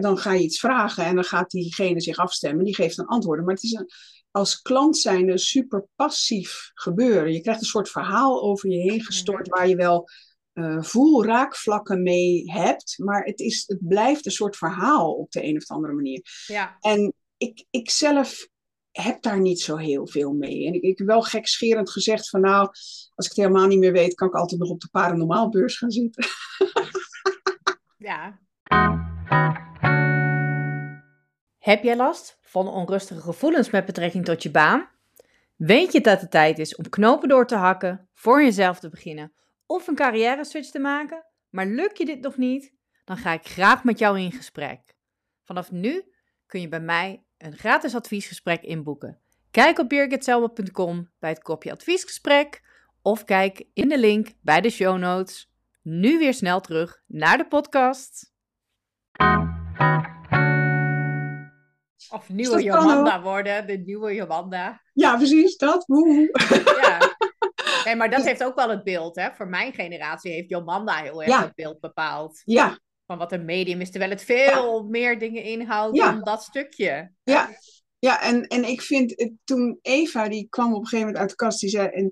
dan 0.00 0.18
ga 0.18 0.32
je 0.32 0.42
iets 0.42 0.60
vragen. 0.60 1.04
En 1.04 1.14
dan 1.14 1.24
gaat 1.24 1.50
diegene 1.50 2.00
zich 2.00 2.16
afstemmen. 2.16 2.64
Die 2.64 2.74
geeft 2.74 2.96
dan 2.96 3.06
antwoorden. 3.06 3.44
Maar 3.44 3.54
het 3.54 3.64
is 3.64 3.72
een, 3.72 3.88
als 4.36 4.62
klant 4.62 4.96
zijn 4.96 5.28
een 5.28 5.38
super 5.38 5.86
passief 5.94 6.70
gebeuren. 6.74 7.32
Je 7.32 7.40
krijgt 7.40 7.60
een 7.60 7.66
soort 7.66 7.88
verhaal 7.88 8.42
over 8.42 8.70
je 8.70 8.90
heen 8.90 9.02
gestort 9.02 9.48
waar 9.48 9.68
je 9.68 9.76
wel 9.76 10.08
eh 10.52 10.82
voelraakvlakken 10.82 12.02
mee 12.02 12.50
hebt, 12.50 12.94
maar 12.98 13.24
het, 13.24 13.40
is, 13.40 13.64
het 13.66 13.88
blijft 13.88 14.26
een 14.26 14.32
soort 14.32 14.56
verhaal 14.56 15.12
op 15.12 15.30
de 15.30 15.44
een 15.44 15.56
of 15.56 15.70
andere 15.70 15.92
manier. 15.92 16.22
Ja, 16.46 16.76
En 16.80 17.14
ik, 17.36 17.64
ik 17.70 17.90
zelf 17.90 18.48
heb 18.90 19.22
daar 19.22 19.40
niet 19.40 19.60
zo 19.60 19.76
heel 19.76 20.08
veel 20.08 20.32
mee. 20.32 20.66
En 20.66 20.74
ik, 20.74 20.82
ik 20.82 20.98
heb 20.98 21.06
wel 21.06 21.22
gekscherend 21.22 21.90
gezegd 21.90 22.28
van 22.28 22.40
nou, 22.40 22.66
als 23.14 23.26
ik 23.26 23.32
het 23.34 23.36
helemaal 23.36 23.66
niet 23.66 23.78
meer 23.78 23.92
weet, 23.92 24.14
kan 24.14 24.28
ik 24.28 24.34
altijd 24.34 24.60
nog 24.60 24.70
op 24.70 24.80
de 24.80 24.88
paranormaalbeurs 24.90 25.78
gaan 25.78 25.90
zitten. 25.90 26.24
ja. 28.08 28.40
Heb 31.66 31.82
jij 31.82 31.96
last 31.96 32.38
van 32.40 32.68
onrustige 32.68 33.20
gevoelens 33.20 33.70
met 33.70 33.84
betrekking 33.84 34.24
tot 34.24 34.42
je 34.42 34.50
baan? 34.50 34.88
Weet 35.56 35.92
je 35.92 36.00
dat 36.00 36.20
het 36.20 36.30
tijd 36.30 36.58
is 36.58 36.76
om 36.76 36.88
knopen 36.88 37.28
door 37.28 37.46
te 37.46 37.54
hakken, 37.54 38.08
voor 38.14 38.42
jezelf 38.42 38.78
te 38.78 38.88
beginnen 38.88 39.32
of 39.66 39.86
een 39.86 39.94
carrière 39.94 40.44
switch 40.44 40.70
te 40.70 40.78
maken, 40.78 41.24
maar 41.50 41.66
lukt 41.66 41.98
je 41.98 42.04
dit 42.04 42.20
nog 42.20 42.36
niet? 42.36 42.72
Dan 43.04 43.16
ga 43.16 43.32
ik 43.32 43.46
graag 43.46 43.84
met 43.84 43.98
jou 43.98 44.20
in 44.20 44.32
gesprek. 44.32 44.96
Vanaf 45.44 45.70
nu 45.70 46.12
kun 46.46 46.60
je 46.60 46.68
bij 46.68 46.80
mij 46.80 47.24
een 47.38 47.56
gratis 47.56 47.94
adviesgesprek 47.94 48.62
inboeken. 48.62 49.20
Kijk 49.50 49.78
op 49.78 49.88
birgitselma.com 49.88 51.10
bij 51.18 51.30
het 51.30 51.42
kopje 51.42 51.72
adviesgesprek 51.72 52.62
of 53.02 53.24
kijk 53.24 53.66
in 53.72 53.88
de 53.88 53.98
link 53.98 54.28
bij 54.40 54.60
de 54.60 54.70
show 54.70 54.98
notes. 54.98 55.52
Nu 55.82 56.18
weer 56.18 56.34
snel 56.34 56.60
terug 56.60 57.02
naar 57.06 57.38
de 57.38 57.46
podcast. 57.46 58.34
Of 62.10 62.28
nieuwe 62.28 62.62
Jomanda 62.62 63.22
worden, 63.22 63.66
de 63.66 63.76
nieuwe 63.78 64.14
Jomanda. 64.14 64.82
Ja, 64.92 65.16
precies, 65.16 65.56
dat. 65.56 65.84
Woehoe. 65.86 66.30
Ja. 66.82 67.14
Nee, 67.84 67.96
maar 67.96 68.10
dat 68.10 68.24
heeft 68.24 68.44
ook 68.44 68.54
wel 68.54 68.70
het 68.70 68.84
beeld, 68.84 69.16
hè. 69.16 69.28
Voor 69.34 69.48
mijn 69.48 69.72
generatie 69.72 70.32
heeft 70.32 70.48
Jomanda 70.50 70.94
heel 71.02 71.22
erg 71.22 71.30
Ja. 71.30 71.42
het 71.42 71.54
beeld 71.54 71.80
bepaald. 71.80 72.42
Ja, 72.44 72.78
Van 73.06 73.18
wat 73.18 73.32
een 73.32 73.44
medium 73.44 73.80
is, 73.80 73.90
terwijl 73.90 74.10
het 74.10 74.22
veel 74.24 74.82
meer 74.82 75.18
dingen 75.18 75.42
inhoudt 75.42 75.96
dan 75.96 76.22
dat 76.22 76.42
stukje. 76.42 77.12
ja. 77.22 77.48
Ja, 77.98 78.22
en, 78.22 78.42
en 78.46 78.64
ik 78.64 78.82
vind, 78.82 79.30
toen 79.44 79.78
Eva, 79.82 80.28
die 80.28 80.46
kwam 80.50 80.66
op 80.74 80.80
een 80.80 80.86
gegeven 80.86 80.98
moment 81.06 81.16
uit 81.18 81.30
de 81.30 81.36
kast, 81.36 81.60
die 81.60 81.70
zei, 81.70 81.88
en, 81.88 82.10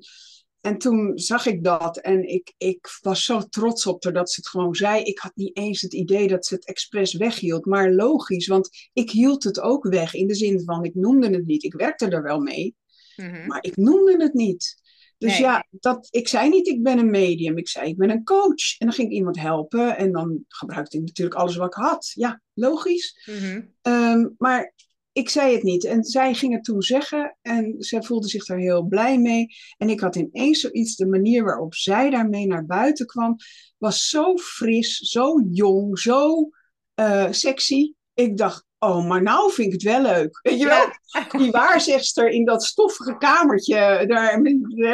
en 0.65 0.79
toen 0.79 1.19
zag 1.19 1.47
ik 1.47 1.65
dat 1.65 1.99
en 1.99 2.29
ik, 2.29 2.55
ik 2.57 2.99
was 3.03 3.25
zo 3.25 3.41
trots 3.41 3.87
op 3.87 4.05
haar 4.05 4.13
dat 4.13 4.31
ze 4.31 4.41
het 4.41 4.49
gewoon 4.49 4.75
zei. 4.75 5.03
Ik 5.03 5.19
had 5.19 5.33
niet 5.35 5.57
eens 5.57 5.81
het 5.81 5.93
idee 5.93 6.29
dat 6.29 6.47
ze 6.47 6.55
het 6.55 6.67
expres 6.67 7.15
weghield, 7.15 7.65
maar 7.65 7.93
logisch, 7.93 8.47
want 8.47 8.69
ik 8.93 9.11
hield 9.11 9.45
het 9.45 9.61
ook 9.61 9.85
weg 9.89 10.15
in 10.15 10.27
de 10.27 10.35
zin 10.35 10.63
van, 10.65 10.85
ik 10.85 10.95
noemde 10.95 11.31
het 11.31 11.47
niet. 11.47 11.63
Ik 11.65 11.75
werkte 11.75 12.09
er 12.09 12.23
wel 12.23 12.41
mee, 12.41 12.77
Mhm. 13.17 13.47
maar 13.47 13.63
ik 13.63 13.77
noemde 13.77 14.17
het 14.23 14.35
niet. 14.35 14.83
Dus 15.19 15.33
Nee. 15.33 15.41
ja, 15.41 15.67
dat, 15.71 16.09
ik 16.11 16.29
zei 16.29 16.49
niet 16.49 16.67
ik 16.69 16.83
ben 16.83 16.99
een 16.99 17.11
medium, 17.11 17.59
ik 17.59 17.69
zei 17.69 17.89
ik 17.89 17.97
ben 17.97 18.11
een 18.11 18.25
coach. 18.25 18.79
En 18.79 18.87
dan 18.87 18.93
ging 18.93 19.09
ik 19.09 19.15
iemand 19.15 19.41
helpen 19.41 19.97
en 19.97 20.13
dan 20.13 20.45
gebruikte 20.49 20.97
ik 20.97 21.03
natuurlijk 21.03 21.37
alles 21.37 21.57
wat 21.57 21.67
ik 21.67 21.83
had. 21.83 22.11
Ja, 22.15 22.43
logisch. 22.55 23.29
Mhm. 23.31 23.63
Ehm, 23.83 24.29
maar 24.39 24.75
ik 25.15 25.29
zei 25.29 25.55
het 25.55 25.63
niet. 25.63 25.85
En 25.85 26.05
zij 26.05 26.35
ging 26.35 26.53
het 26.53 26.65
toen 26.65 26.83
zeggen 26.83 27.37
en 27.43 27.75
zij 27.79 28.03
voelde 28.03 28.29
zich 28.29 28.45
daar 28.45 28.59
heel 28.59 28.83
blij 28.83 29.19
mee. 29.19 29.47
En 29.77 29.91
ik 29.91 30.01
had 30.01 30.17
ineens 30.17 30.61
zoiets, 30.61 30.97
de 30.97 31.07
manier 31.07 31.45
waarop 31.45 31.75
zij 31.75 32.11
daarmee 32.11 32.47
naar 32.47 32.67
buiten 32.67 33.07
kwam, 33.07 33.37
was 33.79 34.09
zo 34.09 34.37
fris, 34.37 34.99
zo 34.99 35.41
jong, 35.51 35.99
zo 35.99 36.49
eh, 36.95 37.27
sexy. 37.31 37.93
Ik 38.15 38.37
dacht, 38.37 38.65
oh, 38.89 39.07
maar 39.09 39.23
nou 39.23 39.53
vind 39.53 39.67
ik 39.67 39.73
het 39.73 39.83
wel 39.83 40.03
leuk. 40.03 40.39
Weet 40.43 40.59
je 40.59 40.67
wel? 40.67 40.87
Die 41.41 41.51
waarzegster 41.51 42.29
in 42.29 42.45
dat 42.45 42.65
stoffige 42.65 43.17
kamertje, 43.17 43.75
daar, 43.75 44.07
daar 44.07 44.33
heb 44.33 44.47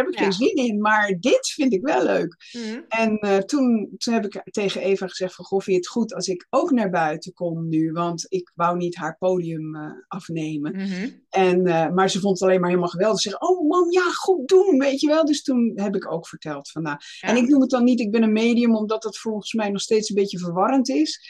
ik 0.08 0.18
Ja. 0.18 0.22
geen 0.22 0.32
zin 0.32 0.54
in. 0.54 0.80
Maar 0.80 1.16
dit 1.20 1.48
vind 1.48 1.72
ik 1.72 1.82
wel 1.82 2.04
leuk. 2.04 2.36
Mhm. 2.52 2.80
En 2.88 3.18
eh, 3.18 3.36
toen, 3.36 3.94
toen 3.98 4.14
heb 4.14 4.24
ik 4.24 4.42
tegen 4.50 4.80
Eva 4.80 5.06
gezegd 5.06 5.34
van, 5.34 5.44
goh, 5.44 5.60
vind 5.60 5.76
je 5.76 5.82
het 5.82 5.90
goed 5.90 6.14
als 6.14 6.28
ik 6.28 6.46
ook 6.50 6.70
naar 6.70 6.90
buiten 6.90 7.32
kom 7.32 7.68
nu? 7.68 7.92
Want 7.92 8.26
ik 8.28 8.52
wou 8.54 8.76
niet 8.76 8.96
haar 8.96 9.16
podium 9.18 9.74
eh, 9.76 9.90
afnemen. 10.08 10.76
Mhm. 10.76 11.08
En, 11.28 11.66
eh, 11.66 11.90
maar 11.90 12.10
ze 12.10 12.20
vond 12.20 12.38
het 12.38 12.48
alleen 12.48 12.60
maar 12.60 12.68
helemaal 12.68 12.90
geweldig. 12.90 13.20
Ze 13.20 13.28
zegt, 13.28 13.42
oh 13.42 13.68
mam, 13.68 13.92
ja, 13.92 14.10
goed 14.12 14.48
doen, 14.48 14.78
weet 14.78 15.00
je 15.00 15.06
wel. 15.06 15.24
Dus 15.24 15.42
toen 15.42 15.72
heb 15.74 15.94
ik 15.96 16.12
ook 16.12 16.28
verteld 16.28 16.70
van, 16.70 16.82
nou... 16.82 16.96
Ja. 17.20 17.28
En 17.28 17.36
ik 17.36 17.48
noem 17.48 17.60
het 17.60 17.70
dan 17.70 17.84
niet, 17.84 18.00
ik 18.00 18.10
ben 18.10 18.22
een 18.22 18.32
medium, 18.32 18.76
omdat 18.76 19.02
dat 19.02 19.18
volgens 19.18 19.52
mij 19.52 19.70
nog 19.70 19.80
steeds 19.80 20.08
een 20.08 20.14
beetje 20.14 20.38
verwarrend 20.38 20.88
is. 20.88 21.20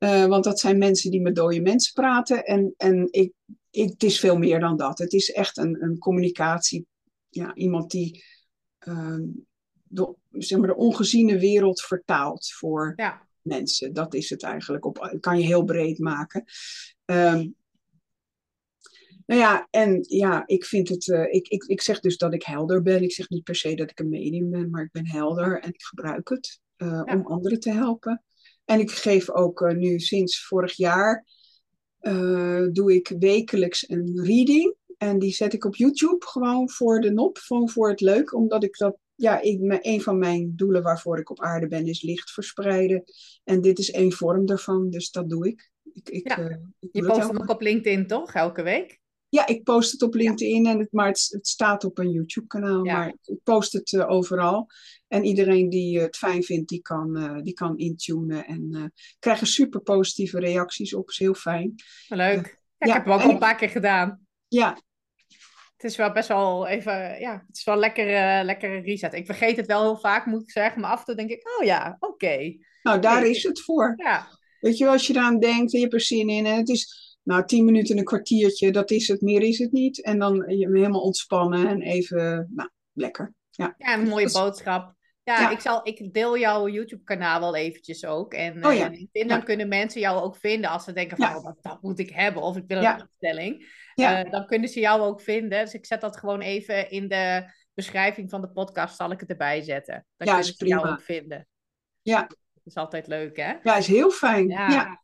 Eh, 0.00 0.26
want 0.26 0.44
dat 0.44 0.60
zijn 0.60 0.78
mensen 0.78 1.10
die 1.10 1.20
met 1.20 1.34
dode 1.34 1.60
mensen 1.60 1.92
praten. 1.92 2.44
En, 2.44 2.74
en 2.76 3.08
ik, 3.10 3.32
ik, 3.70 3.88
het 3.90 4.02
is 4.02 4.20
veel 4.20 4.36
meer 4.38 4.60
dan 4.60 4.76
dat. 4.76 4.98
Het 4.98 5.12
is 5.12 5.32
echt 5.32 5.56
een, 5.56 5.82
een 5.82 5.98
communicatie. 5.98 6.86
Ja, 7.28 7.54
iemand 7.54 7.90
die 7.90 8.24
ehm, 8.78 9.22
de, 9.82 10.14
zeg 10.30 10.58
maar, 10.58 10.68
de 10.68 10.76
ongeziene 10.76 11.38
wereld 11.38 11.80
vertaalt 11.80 12.52
voor 12.52 12.92
Ja. 12.96 13.26
mensen. 13.42 13.92
Dat 13.92 14.14
is 14.14 14.30
het 14.30 14.42
eigenlijk. 14.42 14.84
Op, 14.84 15.16
kan 15.20 15.38
je 15.38 15.44
heel 15.44 15.64
breed 15.64 15.98
maken. 15.98 16.44
Ehm, 17.04 17.48
nou 19.26 19.40
ja, 19.40 19.66
en 19.70 20.04
ja, 20.08 20.42
ik 20.46 20.64
vind 20.64 20.88
het. 20.88 21.08
eh, 21.08 21.24
ik, 21.34 21.48
ik, 21.48 21.64
ik 21.64 21.80
zeg 21.80 22.00
dus 22.00 22.16
dat 22.16 22.34
ik 22.34 22.42
helder 22.42 22.82
ben. 22.82 23.02
Ik 23.02 23.12
zeg 23.12 23.28
niet 23.28 23.44
per 23.44 23.54
se 23.54 23.74
dat 23.74 23.90
ik 23.90 24.00
een 24.00 24.08
medium 24.08 24.50
ben, 24.50 24.70
maar 24.70 24.82
ik 24.84 24.92
ben 24.92 25.06
helder 25.06 25.60
en 25.60 25.68
ik 25.68 25.82
gebruik 25.82 26.28
het 26.28 26.60
eh, 26.76 26.88
Ja. 26.88 27.14
om 27.14 27.26
anderen 27.26 27.60
te 27.60 27.70
helpen. 27.72 28.24
En 28.70 28.80
ik 28.80 28.90
geef 28.90 29.30
ook 29.30 29.60
eh, 29.62 29.76
nu 29.76 29.98
sinds 29.98 30.46
vorig 30.46 30.76
jaar. 30.76 31.24
eh, 32.00 32.66
doe 32.72 32.94
ik 32.94 33.14
wekelijks 33.18 33.88
een 33.88 34.20
reading. 34.24 34.74
En 34.98 35.18
die 35.18 35.32
zet 35.32 35.52
ik 35.52 35.64
op 35.64 35.76
YouTube 35.76 36.26
gewoon 36.26 36.70
voor 36.70 37.00
de 37.00 37.10
nop. 37.10 37.38
Gewoon 37.38 37.70
voor 37.70 37.88
het 37.88 38.00
leuk. 38.00 38.34
Omdat 38.34 38.64
ik 38.64 38.76
dat. 38.76 38.96
Ja, 39.14 39.40
ik, 39.40 39.78
een 39.80 40.00
van 40.00 40.18
mijn 40.18 40.52
doelen 40.56 40.82
waarvoor 40.82 41.18
ik 41.18 41.30
op 41.30 41.40
aarde 41.40 41.66
ben, 41.68 41.86
is 41.86 42.02
licht 42.02 42.30
verspreiden. 42.30 43.04
En 43.44 43.60
dit 43.60 43.78
is 43.78 43.90
één 43.90 44.12
vorm 44.12 44.46
daarvan, 44.46 44.90
dus 44.90 45.10
dat 45.10 45.28
doe 45.30 45.48
ik. 45.48 45.70
ik, 45.92 46.08
ik 46.08 46.28
Ja. 46.28 46.38
eh, 46.38 46.56
ik 46.80 46.88
Je 46.92 47.00
doe 47.00 47.10
post 47.10 47.28
hem 47.28 47.40
ook 47.40 47.48
op 47.48 47.60
LinkedIn, 47.60 48.06
toch? 48.06 48.34
Elke 48.34 48.62
week? 48.62 48.99
Ja, 49.30 49.46
ik 49.46 49.62
post 49.62 49.92
het 49.92 50.02
op 50.02 50.14
LinkedIn, 50.14 50.66
en 50.66 50.78
het, 50.78 50.92
maar 50.92 51.06
het, 51.06 51.28
het 51.30 51.48
staat 51.48 51.84
op 51.84 51.98
een 51.98 52.10
YouTube-kanaal. 52.10 52.84
Ja. 52.84 52.92
Maar 52.96 53.08
ik 53.08 53.38
post 53.42 53.72
het 53.72 53.92
eh, 53.92 54.10
overal. 54.10 54.66
En 55.08 55.24
iedereen 55.24 55.68
die 55.68 55.96
eh, 55.96 56.04
het 56.04 56.16
fijn 56.16 56.42
vindt, 56.42 56.68
die 56.68 56.82
kan, 56.82 57.16
eh, 57.16 57.42
die 57.42 57.54
kan 57.54 57.78
intunen. 57.78 58.46
En 58.46 58.92
krijgen 59.18 59.46
super 59.46 59.80
positieve 59.80 60.38
reacties 60.38 60.94
op. 60.94 61.08
is 61.08 61.18
heel 61.18 61.34
fijn. 61.34 61.74
Leuk. 62.08 62.58
Ja, 62.78 62.86
ik 62.86 62.92
heb 62.92 63.04
hem 63.04 63.14
ook 63.14 63.22
al 63.22 63.30
een 63.30 63.38
paar 63.38 63.56
keer 63.56 63.68
gedaan. 63.68 64.26
Ja, 64.48 64.78
Het 65.76 65.90
is 65.90 65.96
wel 65.96 66.12
best 66.12 66.28
wel 66.28 66.66
even, 66.66 67.20
ja, 67.20 67.44
het 67.46 67.56
is 67.56 67.64
wel 67.64 67.76
lekker, 67.76 68.04
lekkere 68.44 68.80
reset. 68.80 69.14
Ik 69.14 69.26
vergeet 69.26 69.56
het 69.56 69.66
wel 69.66 69.82
heel 69.82 69.98
vaak, 69.98 70.26
moet 70.26 70.42
ik 70.42 70.50
zeggen. 70.50 70.80
Maar 70.80 70.90
af 70.90 70.98
en 70.98 71.04
toe 71.04 71.14
denk 71.14 71.30
ik, 71.30 71.58
oh 71.58 71.66
ja, 71.66 71.96
oké. 71.98 72.56
nou 72.82 73.00
daar 73.00 73.26
is 73.26 73.42
het 73.42 73.60
voor. 73.60 73.94
Ja, 73.96 74.28
Weet 74.60 74.78
je 74.78 74.88
als 74.88 75.06
je 75.06 75.12
eraan 75.12 75.38
denkt 75.38 75.72
en 75.72 75.78
je 75.78 75.84
hebt 75.84 75.94
er 75.94 76.00
zin 76.00 76.28
in. 76.28 76.46
En 76.46 76.56
het 76.56 76.68
is 76.68 77.09
nou 77.22 77.44
tien 77.46 77.64
minuten, 77.64 77.98
een 77.98 78.04
kwartiertje, 78.04 78.72
dat 78.72 78.90
is 78.90 79.08
het. 79.08 79.20
Meer 79.20 79.42
is 79.42 79.58
het 79.58 79.72
niet. 79.72 80.02
En 80.02 80.18
dan 80.18 80.44
je 80.48 80.68
helemaal 80.72 81.00
ontspannen 81.00 81.68
en 81.68 81.82
even, 81.82 82.50
nou, 82.54 82.70
lekker. 82.92 83.34
Ja, 83.50 83.74
ja 83.78 83.98
een 83.98 84.08
mooie 84.08 84.30
boodschap. 84.30 84.94
Ja, 85.22 85.40
Ja. 85.40 85.50
Ik, 85.50 85.60
zal, 85.60 85.80
ik 85.86 86.12
deel 86.12 86.38
jouw 86.38 86.68
YouTube-kanaal 86.68 87.40
wel 87.40 87.56
eventjes 87.56 88.04
ook. 88.04 88.34
En 88.34 88.64
Oh 88.64 88.72
eh, 88.72 88.78
ja. 88.78 88.88
LinkedIn, 88.88 89.28
dan 89.28 89.38
Ja. 89.38 89.44
kunnen 89.44 89.68
mensen 89.68 90.00
jou 90.00 90.20
ook 90.22 90.36
vinden 90.36 90.70
als 90.70 90.84
ze 90.84 90.92
denken 90.92 91.16
van, 91.16 91.36
oh, 91.36 91.44
dat, 91.44 91.56
dat 91.60 91.82
moet 91.82 91.98
ik 91.98 92.10
hebben. 92.10 92.42
Of 92.42 92.56
ik 92.56 92.64
wil 92.66 92.84
een 92.84 93.02
opstelling. 93.02 93.78
Ja. 93.94 94.24
Eh, 94.24 94.30
dan 94.30 94.46
kunnen 94.46 94.68
ze 94.68 94.80
jou 94.80 95.00
ook 95.00 95.20
vinden. 95.20 95.64
Dus 95.64 95.74
ik 95.74 95.86
zet 95.86 96.00
dat 96.00 96.16
gewoon 96.16 96.40
even 96.40 96.90
in 96.90 97.08
de 97.08 97.44
beschrijving 97.74 98.30
van 98.30 98.40
de 98.40 98.50
podcast, 98.50 98.96
zal 98.96 99.10
ik 99.10 99.20
het 99.20 99.30
erbij 99.30 99.62
zetten. 99.62 100.06
Dan 100.16 100.26
kunnen 100.26 100.44
ze 100.44 100.66
jou 100.66 100.88
ook 100.88 101.02
vinden. 101.02 101.48
Ja. 102.02 102.20
Dat 102.20 102.38
is 102.64 102.74
altijd 102.74 103.06
leuk, 103.06 103.36
hè? 103.36 103.52
ja, 103.62 103.76
is 103.76 103.86
heel 103.86 104.10
fijn. 104.10 104.48
Ja. 104.48 105.02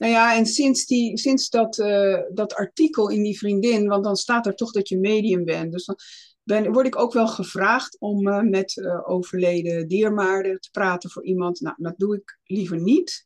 Nou 0.00 0.12
ja, 0.12 0.36
en 0.36 0.46
sinds, 0.46 0.86
die, 0.86 1.18
sinds 1.18 1.48
dat, 1.48 1.78
eh, 1.78 2.18
dat 2.32 2.54
artikel 2.54 3.08
in 3.08 3.22
die 3.22 3.38
vriendin, 3.38 3.88
want 3.88 4.04
dan 4.04 4.16
staat 4.16 4.46
er 4.46 4.54
toch 4.54 4.72
dat 4.72 4.88
je 4.88 4.98
medium 4.98 5.44
bent. 5.44 5.72
Dus 5.72 5.84
dan 5.84 5.96
ben, 6.42 6.72
word 6.72 6.86
ik 6.86 6.98
ook 6.98 7.12
wel 7.12 7.28
gevraagd 7.28 7.96
om 7.98 8.28
eh, 8.28 8.40
met 8.40 8.76
eh, 8.76 9.08
overleden 9.08 9.88
diermaarden 9.88 10.60
te 10.60 10.70
praten 10.70 11.10
voor 11.10 11.24
iemand. 11.24 11.60
Nou, 11.60 11.74
dat 11.78 11.94
doe 11.96 12.16
ik 12.16 12.38
liever 12.44 12.80
niet. 12.80 13.22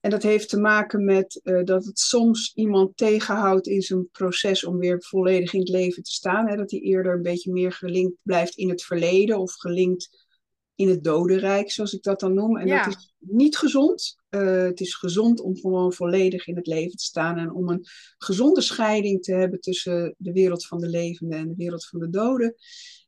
En 0.00 0.10
dat 0.10 0.22
heeft 0.22 0.48
te 0.48 0.60
maken 0.60 1.04
met 1.04 1.40
dat 1.64 1.84
het 1.84 1.98
soms 1.98 2.52
iemand 2.54 2.96
tegenhoudt 2.96 3.66
in 3.66 3.82
zijn 3.82 4.08
proces 4.10 4.64
om 4.64 4.78
weer 4.78 5.02
volledig 5.02 5.52
in 5.52 5.60
het 5.60 5.68
leven 5.68 6.02
te 6.02 6.10
staan. 6.10 6.48
Hè? 6.48 6.56
Dat 6.56 6.70
hij 6.70 6.80
eerder 6.80 7.14
een 7.14 7.22
beetje 7.22 7.52
meer 7.52 7.72
gelinkt 7.72 8.20
blijft 8.22 8.56
in 8.56 8.68
het 8.68 8.82
verleden 8.82 9.38
of 9.38 9.52
gelinkt 9.52 10.26
in 10.74 10.88
het 10.88 11.04
dodenrijk, 11.04 11.70
zoals 11.70 11.92
ik 11.92 12.02
dat 12.02 12.20
dan 12.20 12.34
noem. 12.34 12.56
En 12.56 12.66
Ja. 12.66 12.84
dat 12.84 12.96
is 12.96 13.12
niet 13.18 13.56
gezond. 13.56 14.17
Eh, 14.28 14.62
het 14.62 14.80
is 14.80 14.94
gezond 14.94 15.40
om 15.40 15.56
gewoon 15.56 15.92
volledig 15.92 16.46
in 16.46 16.56
het 16.56 16.66
leven 16.66 16.96
te 16.96 17.04
staan 17.04 17.36
en 17.36 17.52
om 17.52 17.68
een 17.68 17.84
gezonde 18.18 18.60
scheiding 18.60 19.22
te 19.22 19.32
hebben 19.32 19.60
tussen 19.60 20.14
de 20.18 20.32
wereld 20.32 20.66
van 20.66 20.78
de 20.78 20.88
levenden 20.88 21.38
en 21.38 21.48
de 21.48 21.54
wereld 21.56 21.86
van 21.86 22.00
de 22.00 22.10
doden. 22.10 22.54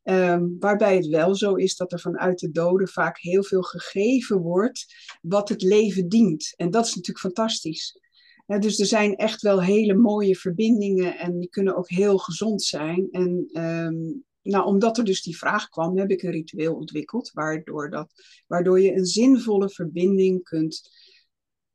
Ehm, 0.03 0.47
waarbij 0.59 0.97
het 0.97 1.07
wel 1.07 1.35
zo 1.35 1.55
is 1.55 1.77
dat 1.77 1.93
er 1.93 2.01
vanuit 2.01 2.39
de 2.39 2.51
doden 2.51 2.89
vaak 2.89 3.19
heel 3.19 3.43
veel 3.43 3.63
gegeven 3.63 4.39
wordt 4.39 4.87
wat 5.23 5.49
het 5.49 5.63
leven 5.63 6.09
dient. 6.09 6.53
En 6.57 6.71
dat 6.71 6.87
is 6.87 6.95
natuurlijk 6.95 7.25
fantastisch. 7.27 8.01
Dus 8.47 8.79
er 8.79 8.87
zijn 8.87 9.17
echt 9.17 9.43
wel 9.43 9.63
hele 9.63 9.95
mooie 9.95 10.37
verbindingen 10.37 11.19
en 11.19 11.39
die 11.39 11.49
kunnen 11.49 11.77
ook 11.77 11.89
heel 11.89 12.19
gezond 12.19 12.63
zijn. 12.63 13.09
En 13.11 13.49
ehm, 13.53 13.97
nou, 14.43 14.65
omdat 14.65 14.99
er 14.99 15.05
dus 15.05 15.23
die 15.23 15.39
vraag 15.39 15.69
kwam, 15.69 15.99
heb 15.99 16.11
ik 16.11 16.23
een 16.23 16.31
ritueel 16.31 16.75
ontwikkeld, 16.75 17.31
waardoor, 17.33 17.91
dat, 17.91 18.13
waardoor 18.47 18.81
je 18.81 18.93
een 18.93 19.07
zinvolle 19.07 19.71
verbinding 19.71 20.43
kunt 20.43 20.91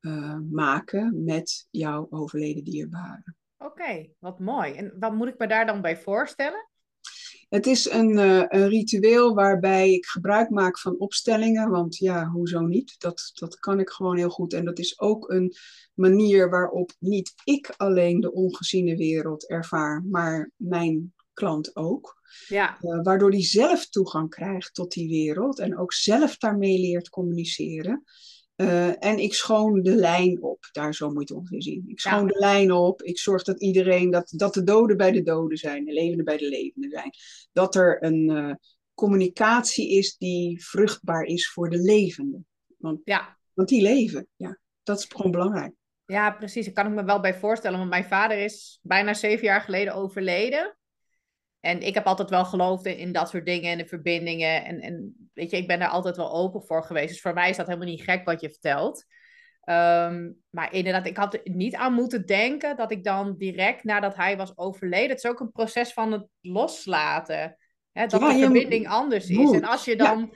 eh, 0.05 0.37
maken 0.51 1.23
met 1.23 1.67
jouw 1.69 2.07
overleden 2.09 2.63
dierbare. 2.63 3.33
Oké, 3.57 4.09
wat 4.19 4.39
mooi. 4.39 4.73
En 4.73 4.93
wat 4.99 5.13
moet 5.13 5.27
ik 5.27 5.37
me 5.37 5.47
daar 5.47 5.65
dan 5.65 5.81
bij 5.81 5.97
voorstellen? 5.97 6.69
Het 7.49 7.65
is 7.65 7.89
een, 7.89 8.17
eh, 8.17 8.43
een 8.47 8.67
ritueel 8.67 9.33
waarbij 9.33 9.93
ik 9.93 10.05
gebruik 10.05 10.49
maak 10.49 10.79
van 10.79 10.99
opstellingen, 10.99 11.69
want 11.69 11.97
ja, 11.97 12.27
hoezo 12.27 12.59
niet? 12.59 12.95
Dat, 12.97 13.31
dat 13.33 13.59
kan 13.59 13.79
ik 13.79 13.89
gewoon 13.89 14.17
heel 14.17 14.29
goed. 14.29 14.53
En 14.53 14.65
dat 14.65 14.79
is 14.79 14.99
ook 14.99 15.29
een 15.29 15.53
manier 15.93 16.49
waarop 16.49 16.91
niet 16.99 17.33
ik 17.43 17.73
alleen 17.77 18.19
de 18.19 18.33
ongeziene 18.33 18.95
wereld 18.95 19.49
ervaar, 19.49 20.03
maar 20.03 20.51
mijn 20.55 21.13
klant 21.33 21.75
ook. 21.75 22.21
Ja. 22.47 22.77
Uh, 22.81 23.03
waardoor 23.03 23.31
die 23.31 23.45
zelf 23.45 23.89
toegang 23.89 24.29
krijgt 24.29 24.73
tot 24.73 24.91
die 24.91 25.09
wereld 25.09 25.59
en 25.59 25.77
ook 25.77 25.93
zelf 25.93 26.37
daarmee 26.37 26.79
leert 26.79 27.09
communiceren. 27.09 28.03
Uh, 28.55 29.05
en 29.05 29.19
ik 29.19 29.33
schoon 29.33 29.81
de 29.81 29.95
lijn 29.95 30.41
op, 30.41 30.67
daar 30.71 30.93
zo 30.93 31.07
moet 31.09 31.27
je 31.27 31.33
het 31.33 31.43
ongeveer 31.43 31.61
zien. 31.61 31.83
Ik 31.87 31.99
schoon 31.99 32.27
ja. 32.27 32.33
de 32.33 32.39
lijn 32.39 32.71
op, 32.71 33.01
ik 33.01 33.19
zorg 33.19 33.43
dat 33.43 33.61
iedereen, 33.61 34.09
dat, 34.11 34.33
dat 34.35 34.53
de 34.53 34.63
doden 34.63 34.97
bij 34.97 35.11
de 35.11 35.21
doden 35.21 35.57
zijn, 35.57 35.85
de 35.85 35.93
levenden 35.93 36.25
bij 36.25 36.37
de 36.37 36.49
levenden 36.49 36.89
zijn. 36.89 37.11
Dat 37.51 37.75
er 37.75 38.03
een 38.03 38.29
uh, 38.29 38.53
communicatie 38.93 39.91
is 39.91 40.17
die 40.17 40.65
vruchtbaar 40.65 41.23
is 41.23 41.49
voor 41.49 41.69
de 41.69 41.77
levenden. 41.77 42.47
Want, 42.77 43.01
ja. 43.03 43.37
want 43.53 43.69
die 43.69 43.81
leven, 43.81 44.27
ja, 44.35 44.59
dat 44.83 44.99
is 44.99 45.05
gewoon 45.09 45.31
belangrijk. 45.31 45.73
Ja, 46.05 46.31
precies. 46.31 46.65
Daar 46.65 46.73
kan 46.73 46.87
ik 46.87 46.93
me 46.93 47.03
wel 47.03 47.19
bij 47.19 47.35
voorstellen. 47.35 47.77
Want 47.77 47.89
mijn 47.89 48.05
vader 48.05 48.37
is 48.37 48.79
bijna 48.81 49.13
zeven 49.13 49.45
jaar 49.45 49.61
geleden 49.61 49.93
overleden. 49.93 50.77
En 51.65 51.81
ik 51.81 51.93
heb 51.93 52.05
altijd 52.05 52.29
wel 52.29 52.45
geloofd 52.45 52.85
in, 52.85 52.97
in 52.97 53.11
dat 53.11 53.29
soort 53.29 53.45
dingen 53.45 53.71
en 53.71 53.77
de 53.77 53.85
verbindingen. 53.85 54.65
En, 54.65 54.79
en 54.79 55.15
weet 55.33 55.51
je, 55.51 55.57
ik 55.57 55.67
ben 55.67 55.79
daar 55.79 55.89
altijd 55.89 56.15
wel 56.17 56.33
open 56.33 56.63
voor 56.63 56.83
geweest. 56.83 57.07
Dus 57.07 57.21
voor 57.21 57.33
mij 57.33 57.49
is 57.49 57.57
dat 57.57 57.67
helemaal 57.67 57.87
niet 57.87 58.03
gek 58.03 58.25
wat 58.25 58.41
je 58.41 58.49
vertelt. 58.49 59.05
Um, 59.69 60.37
maar 60.49 60.73
inderdaad, 60.73 61.05
ik 61.05 61.17
had 61.17 61.33
er 61.33 61.41
niet 61.43 61.75
aan 61.75 61.93
moeten 61.93 62.25
denken 62.25 62.75
dat 62.77 62.91
ik 62.91 63.03
dan 63.03 63.35
direct 63.37 63.83
nadat 63.83 64.15
hij 64.15 64.37
was 64.37 64.57
overleden. 64.57 65.09
Het 65.09 65.23
is 65.23 65.29
ook 65.29 65.39
een 65.39 65.51
proces 65.51 65.93
van 65.93 66.11
het 66.11 66.27
loslaten. 66.41 67.57
Hè, 67.91 68.05
dat 68.07 68.21
Ja, 68.21 68.33
de 68.33 68.39
verbinding 68.39 68.87
anders 68.87 69.29
is. 69.29 69.51
En 69.51 69.63
als 69.63 69.85
je 69.85 69.95
dan 69.95 70.33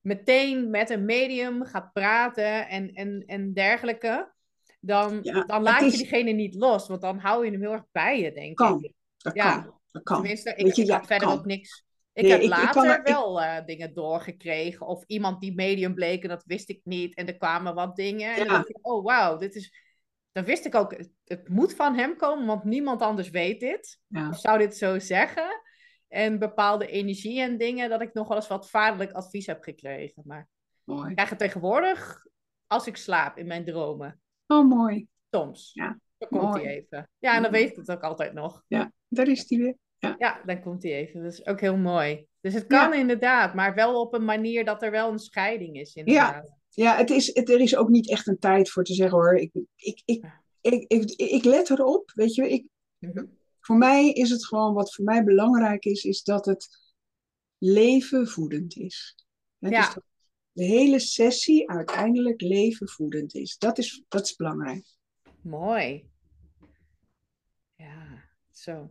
meteen 0.00 0.70
met 0.70 0.90
een 0.90 1.04
medium 1.04 1.64
gaat 1.64 1.92
praten 1.92 2.68
en, 2.68 2.92
en, 2.92 3.22
en 3.26 3.52
dergelijke, 3.52 4.32
dan, 4.80 5.18
Ja, 5.22 5.44
dan 5.44 5.62
laat 5.62 5.82
is- 5.82 5.92
je 5.92 5.98
diegene 5.98 6.30
niet 6.30 6.54
los. 6.54 6.88
Want 6.88 7.00
dan 7.00 7.18
hou 7.18 7.44
je 7.44 7.50
hem 7.50 7.60
heel 7.60 7.72
erg 7.72 7.84
bij 7.92 8.20
je, 8.20 8.32
denk 8.32 8.56
Kan. 8.56 8.82
ik. 8.84 8.92
Dat 9.16 9.34
Ja. 9.34 9.60
kan. 9.60 9.79
Dat 9.90 10.02
kan. 10.02 10.16
Tenminste, 10.16 10.50
ik, 10.54 10.74
je, 10.74 10.82
ik 10.82 10.88
ja, 10.88 10.96
had 10.96 11.06
verder 11.06 11.28
kan. 11.28 11.38
ook 11.38 11.44
niks. 11.44 11.84
Ik 12.12 12.22
Nee, 12.22 12.32
heb 12.32 12.40
ik- 12.40 12.48
later 12.48 12.84
er- 12.84 13.02
wel 13.02 13.42
eh, 13.42 13.64
dingen 13.66 13.94
doorgekregen. 13.94 14.86
Of 14.86 15.04
iemand 15.06 15.40
die 15.40 15.54
medium 15.54 15.94
bleek 15.94 16.22
en 16.22 16.28
dat 16.28 16.42
wist 16.46 16.68
ik 16.68 16.80
niet. 16.84 17.14
En 17.14 17.26
er 17.26 17.36
kwamen 17.36 17.74
wat 17.74 17.96
dingen. 17.96 18.30
En 18.32 18.38
dan 18.38 18.48
dacht 18.48 18.68
ik, 18.68 18.78
oh 18.80 19.04
wauw, 19.04 19.36
dit 19.36 19.54
is... 19.54 19.88
Dan 20.32 20.44
wist 20.44 20.64
ik 20.64 20.74
ook, 20.74 20.94
het, 21.24 21.48
moet 21.48 21.74
van 21.74 21.94
hem 21.94 22.16
komen, 22.16 22.46
want 22.46 22.64
niemand 22.64 23.02
anders 23.02 23.30
weet 23.30 23.60
dit. 23.60 23.98
Ja. 24.06 24.28
Of 24.28 24.38
zou 24.38 24.58
dit 24.58 24.76
zo 24.76 24.98
zeggen. 24.98 25.62
En 26.08 26.38
bepaalde 26.38 26.86
energie 26.86 27.40
en 27.40 27.58
dingen, 27.58 27.90
dat 27.90 28.00
ik 28.00 28.12
nog 28.12 28.28
wel 28.28 28.36
eens 28.36 28.48
wat 28.48 28.70
vaderlijk 28.70 29.12
advies 29.12 29.46
heb 29.46 29.62
gekregen. 29.62 30.22
Maar 30.26 30.48
Mooi. 30.84 31.08
ik 31.08 31.14
krijg 31.14 31.30
het 31.30 31.38
tegenwoordig 31.38 32.26
als 32.66 32.86
ik 32.86 32.96
slaap 32.96 33.38
in 33.38 33.46
mijn 33.46 33.64
dromen. 33.64 34.20
Oh, 34.46 34.68
mooi. 34.68 35.06
Soms. 35.30 35.70
Ja, 35.74 35.98
Dan 36.18 36.28
komt 36.28 36.54
hij 36.54 36.64
even. 36.66 37.10
Ja, 37.18 37.36
en 37.36 37.42
dan 37.42 37.50
weet 37.50 37.70
ik 37.70 37.76
het 37.76 37.90
ook 37.90 38.02
altijd 38.02 38.32
nog. 38.32 38.62
Ja, 38.66 38.92
daar 39.10 39.28
is 39.28 39.46
die 39.46 39.58
weer. 39.58 39.76
Ja, 40.18 40.42
dan 40.46 40.60
komt 40.60 40.82
hij 40.82 40.92
even. 40.92 41.22
Dat 41.22 41.32
is 41.32 41.46
ook 41.46 41.60
heel 41.60 41.76
mooi. 41.76 42.26
Dus 42.40 42.54
het 42.54 42.66
kan 42.66 42.94
inderdaad, 42.94 43.54
maar 43.54 43.74
wel 43.74 44.00
op 44.00 44.14
een 44.14 44.24
manier 44.24 44.64
dat 44.64 44.82
er 44.82 44.90
wel 44.90 45.12
een 45.12 45.18
scheiding 45.18 45.76
is. 45.76 45.94
Inderdaad. 45.94 46.58
Ja, 46.68 46.96
het 46.96 47.10
is, 47.10 47.34
het, 47.34 47.48
er 47.50 47.60
is 47.60 47.76
ook 47.76 47.88
niet 47.88 48.10
echt 48.10 48.26
een 48.26 48.38
tijd 48.38 48.70
voor 48.70 48.84
te 48.84 48.94
zeggen 48.94 49.16
hoor. 49.18 49.34
Ik, 49.36 49.50
ik, 49.76 50.02
ik, 50.04 50.24
ik, 50.60 50.84
ik, 50.88 51.10
ik 51.10 51.44
let 51.44 51.70
erop, 51.70 52.12
weet 52.14 52.34
je. 52.34 52.50
Ik, 52.50 52.66
Mhm. 52.98 53.24
voor 53.60 53.76
mij 53.76 54.10
is 54.10 54.30
het 54.30 54.46
gewoon, 54.46 54.74
wat 54.74 54.94
voor 54.94 55.04
mij 55.04 55.24
belangrijk 55.24 55.84
is, 55.84 56.04
is 56.04 56.22
dat 56.22 56.44
het 56.46 56.68
leven 57.58 58.28
voedend 58.28 58.76
is. 58.76 59.24
Ja. 59.58 59.68
Dus 59.68 59.94
dat 59.94 60.04
de 60.52 60.64
hele 60.64 60.98
sessie 60.98 61.70
uiteindelijk 61.70 62.40
leven 62.40 62.88
voedend 62.88 63.34
is. 63.34 63.58
Dat 63.58 63.78
is, 63.78 64.02
dat 64.08 64.24
is 64.24 64.36
belangrijk. 64.36 64.86
Mooi. 65.42 66.10
Ja, 67.74 68.24
zo. 68.50 68.90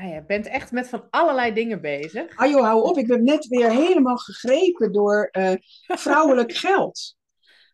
Ah, 0.00 0.14
je 0.14 0.24
bent 0.26 0.46
echt 0.46 0.72
met 0.72 0.88
van 0.88 1.06
allerlei 1.10 1.52
dingen 1.52 1.80
bezig. 1.80 2.36
Ah 2.36 2.50
joh, 2.50 2.62
hou 2.62 2.82
op. 2.82 2.98
Ik 2.98 3.06
ben 3.06 3.24
net 3.24 3.46
weer 3.46 3.70
helemaal 3.70 4.16
gegrepen 4.16 4.92
door 4.92 5.28
eh, 5.30 5.52
vrouwelijk 5.86 6.52
geld. 6.52 7.16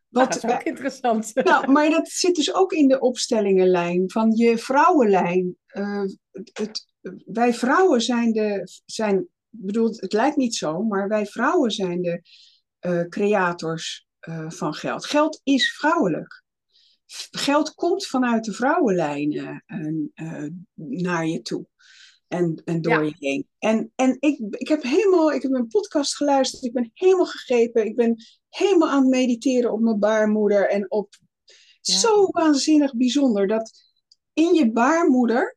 Wat, 0.08 0.24
Wat, 0.24 0.32
dat 0.32 0.50
is 0.50 0.56
ook 0.56 0.62
interessant. 0.62 1.34
Nou, 1.34 1.70
maar 1.72 1.90
dat 1.90 2.08
zit 2.08 2.34
dus 2.34 2.54
ook 2.54 2.72
in 2.72 2.88
de 2.88 3.00
opstellingenlijn 3.00 4.10
van 4.10 4.32
je 4.32 4.58
vrouwenlijn. 4.58 5.56
Eh, 5.66 6.02
het, 6.52 6.86
wij 7.24 7.54
vrouwen 7.54 8.00
zijn 8.00 8.32
de, 8.32 8.68
zijn, 8.84 9.28
bedoel, 9.48 9.88
het 9.96 10.12
lijkt 10.12 10.36
niet 10.36 10.54
zo, 10.54 10.82
maar 10.82 11.08
wij 11.08 11.26
vrouwen 11.26 11.70
zijn 11.70 12.02
de 12.02 12.22
eh, 12.78 13.02
creators 13.08 14.04
van 14.48 14.74
geld. 14.74 15.06
Geld 15.06 15.40
is 15.44 15.72
vrouwelijk. 15.76 16.44
Geld 17.30 17.74
komt 17.74 18.06
vanuit 18.06 18.44
de 18.44 18.52
vrouwenlijnen 18.52 19.62
en, 19.66 20.12
naar 20.74 21.26
je 21.26 21.42
toe. 21.42 21.66
En, 22.28 22.62
en 22.64 22.82
door 22.82 22.92
Ja. 22.92 23.00
je 23.00 23.14
heen. 23.18 23.48
En, 23.58 23.92
en 23.94 24.16
ik, 24.20 24.38
ik 24.50 24.68
heb 24.68 24.82
helemaal, 24.82 25.32
ik 25.32 25.42
heb 25.42 25.52
een 25.52 25.66
podcast 25.66 26.16
geluisterd. 26.16 26.62
Ik 26.62 26.72
ben 26.72 26.90
helemaal 26.94 27.26
gegrepen. 27.26 27.86
Ik 27.86 27.96
ben 27.96 28.16
helemaal 28.48 28.88
aan 28.88 29.00
het 29.00 29.10
mediteren 29.10 29.72
op 29.72 29.80
mijn 29.80 29.98
baarmoeder. 29.98 30.68
En 30.68 30.90
op 30.90 31.14
Ja. 31.80 31.98
zo 31.98 32.26
waanzinnig 32.30 32.96
bijzonder 32.96 33.46
dat 33.46 33.70
in 34.32 34.54
je 34.54 34.72
baarmoeder. 34.72 35.56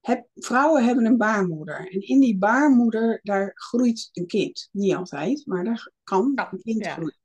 Heb, 0.00 0.26
vrouwen 0.34 0.84
hebben 0.84 1.04
een 1.06 1.16
baarmoeder. 1.16 1.90
En 1.90 2.00
in 2.00 2.20
die 2.20 2.38
baarmoeder, 2.38 3.20
daar 3.22 3.50
groeit 3.54 4.08
een 4.12 4.26
kind. 4.26 4.68
Niet 4.72 4.94
altijd, 4.94 5.46
maar 5.46 5.64
daar 5.64 5.90
kan 6.02 6.32
Ja, 6.34 6.52
een 6.52 6.62
kind 6.62 6.86
groeien. 6.86 7.16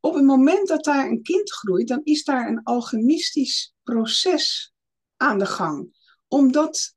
Op 0.00 0.14
het 0.14 0.24
moment 0.24 0.68
dat 0.68 0.84
daar 0.84 1.06
een 1.08 1.22
kind 1.22 1.52
groeit, 1.52 1.88
dan 1.88 2.00
is 2.02 2.24
daar 2.24 2.48
een 2.48 2.62
alchemistisch 2.62 3.74
proces 3.82 4.72
aan 5.16 5.38
de 5.38 5.46
gang. 5.46 5.96
Omdat 6.28 6.94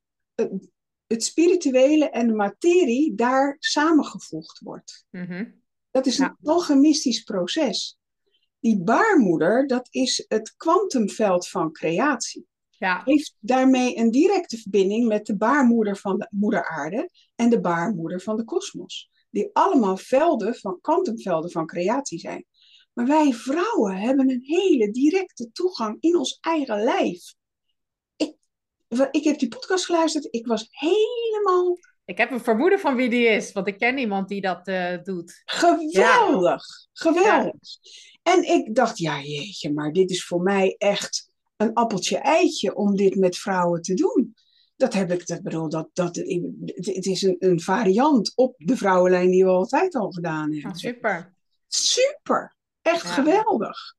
het, 1.08 1.24
spirituele 1.24 2.10
en 2.10 2.26
de 2.26 2.34
materie 2.34 3.14
daar 3.14 3.56
samengevoegd 3.58 4.58
wordt. 4.58 5.06
Mhm. 5.10 5.50
Dat 5.90 6.06
is 6.06 6.16
Ja. 6.16 6.24
een 6.40 6.48
alchemistisch 6.48 7.22
proces. 7.22 7.98
Die 8.60 8.82
baarmoeder, 8.82 9.66
dat 9.66 9.88
is 9.90 10.24
het 10.28 10.54
kwantumveld 10.56 11.48
van 11.48 11.72
creatie. 11.72 12.46
Ja, 12.70 13.02
Heeft 13.04 13.36
daarmee 13.40 13.96
een 13.98 14.10
directe 14.10 14.56
verbinding 14.58 15.08
met 15.08 15.26
de 15.26 15.36
baarmoeder 15.36 15.96
van 15.96 16.18
de 16.18 16.26
moeder 16.30 16.68
aarde 16.68 17.10
en 17.34 17.50
de 17.50 17.60
baarmoeder 17.60 18.20
van 18.20 18.36
de 18.36 18.44
kosmos. 18.44 19.10
Die 19.30 19.50
allemaal 19.52 19.96
velden 19.96 20.54
van 20.54 20.78
kwantumvelden 20.80 21.50
van 21.50 21.66
creatie 21.66 22.18
zijn. 22.18 22.44
Maar 22.92 23.06
wij 23.06 23.32
vrouwen 23.32 23.96
hebben 23.96 24.30
een 24.30 24.42
hele 24.42 24.90
directe 24.90 25.52
toegang 25.52 25.96
in 26.00 26.16
ons 26.16 26.38
eigen 26.40 26.82
lijf. 26.82 27.34
Ik, 29.10 29.24
heb 29.24 29.38
die 29.38 29.48
podcast 29.48 29.84
geluisterd. 29.84 30.28
Ik 30.30 30.46
was 30.46 30.68
helemaal 30.70 31.78
ik 32.08 32.18
heb 32.18 32.30
een 32.30 32.40
vermoeden 32.40 32.80
van 32.80 32.96
wie 32.96 33.10
die 33.10 33.26
is, 33.26 33.52
want 33.52 33.66
ik 33.66 33.78
ken 33.78 33.98
iemand 33.98 34.28
die 34.28 34.40
dat 34.40 34.66
eh, 34.66 35.02
doet. 35.02 35.42
Geweldig, 35.44 36.64
geweldig. 36.92 37.58
En 38.22 38.48
ik 38.48 38.74
dacht, 38.74 38.98
ja 38.98 39.20
jeetje, 39.20 39.72
maar 39.72 39.92
dit 39.92 40.10
is 40.10 40.24
voor 40.24 40.42
mij 40.42 40.74
echt 40.78 41.30
een 41.56 41.74
appeltje-eitje 41.74 42.74
om 42.74 42.96
dit 42.96 43.16
met 43.16 43.36
vrouwen 43.36 43.82
te 43.82 43.94
doen. 43.94 44.34
Dat 44.76 44.94
heb 44.94 45.12
ik, 45.12 45.26
dat 45.26 45.42
bedoel, 45.42 45.68
dat, 45.68 45.88
dat, 45.92 46.16
het 46.16 47.06
is 47.06 47.22
een, 47.22 47.36
een 47.38 47.60
variant 47.60 48.32
op 48.34 48.54
de 48.56 48.76
vrouwenlijn 48.76 49.30
die 49.30 49.44
we 49.44 49.50
altijd 49.50 49.94
al 49.94 50.10
gedaan 50.10 50.52
hebben. 50.52 50.78
super. 50.78 51.34
Super, 51.66 52.56
echt 52.82 53.02
Ja. 53.02 53.12
geweldig. 53.12 53.94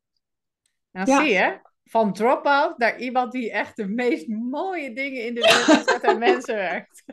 Nou, 0.92 1.10
Ja. 1.10 1.22
zie 1.22 1.34
je, 1.34 1.60
van 1.90 2.14
drop-out 2.14 2.78
naar 2.78 3.00
iemand 3.00 3.32
die 3.32 3.52
echt 3.52 3.76
de 3.76 3.88
meest 3.88 4.28
mooie 4.28 4.94
dingen 4.94 5.26
in 5.26 5.34
de 5.36 5.42
wereld 5.42 5.88
zet 5.90 6.04
en 6.04 6.20
mensen 6.20 6.56
werkt. 6.56 7.04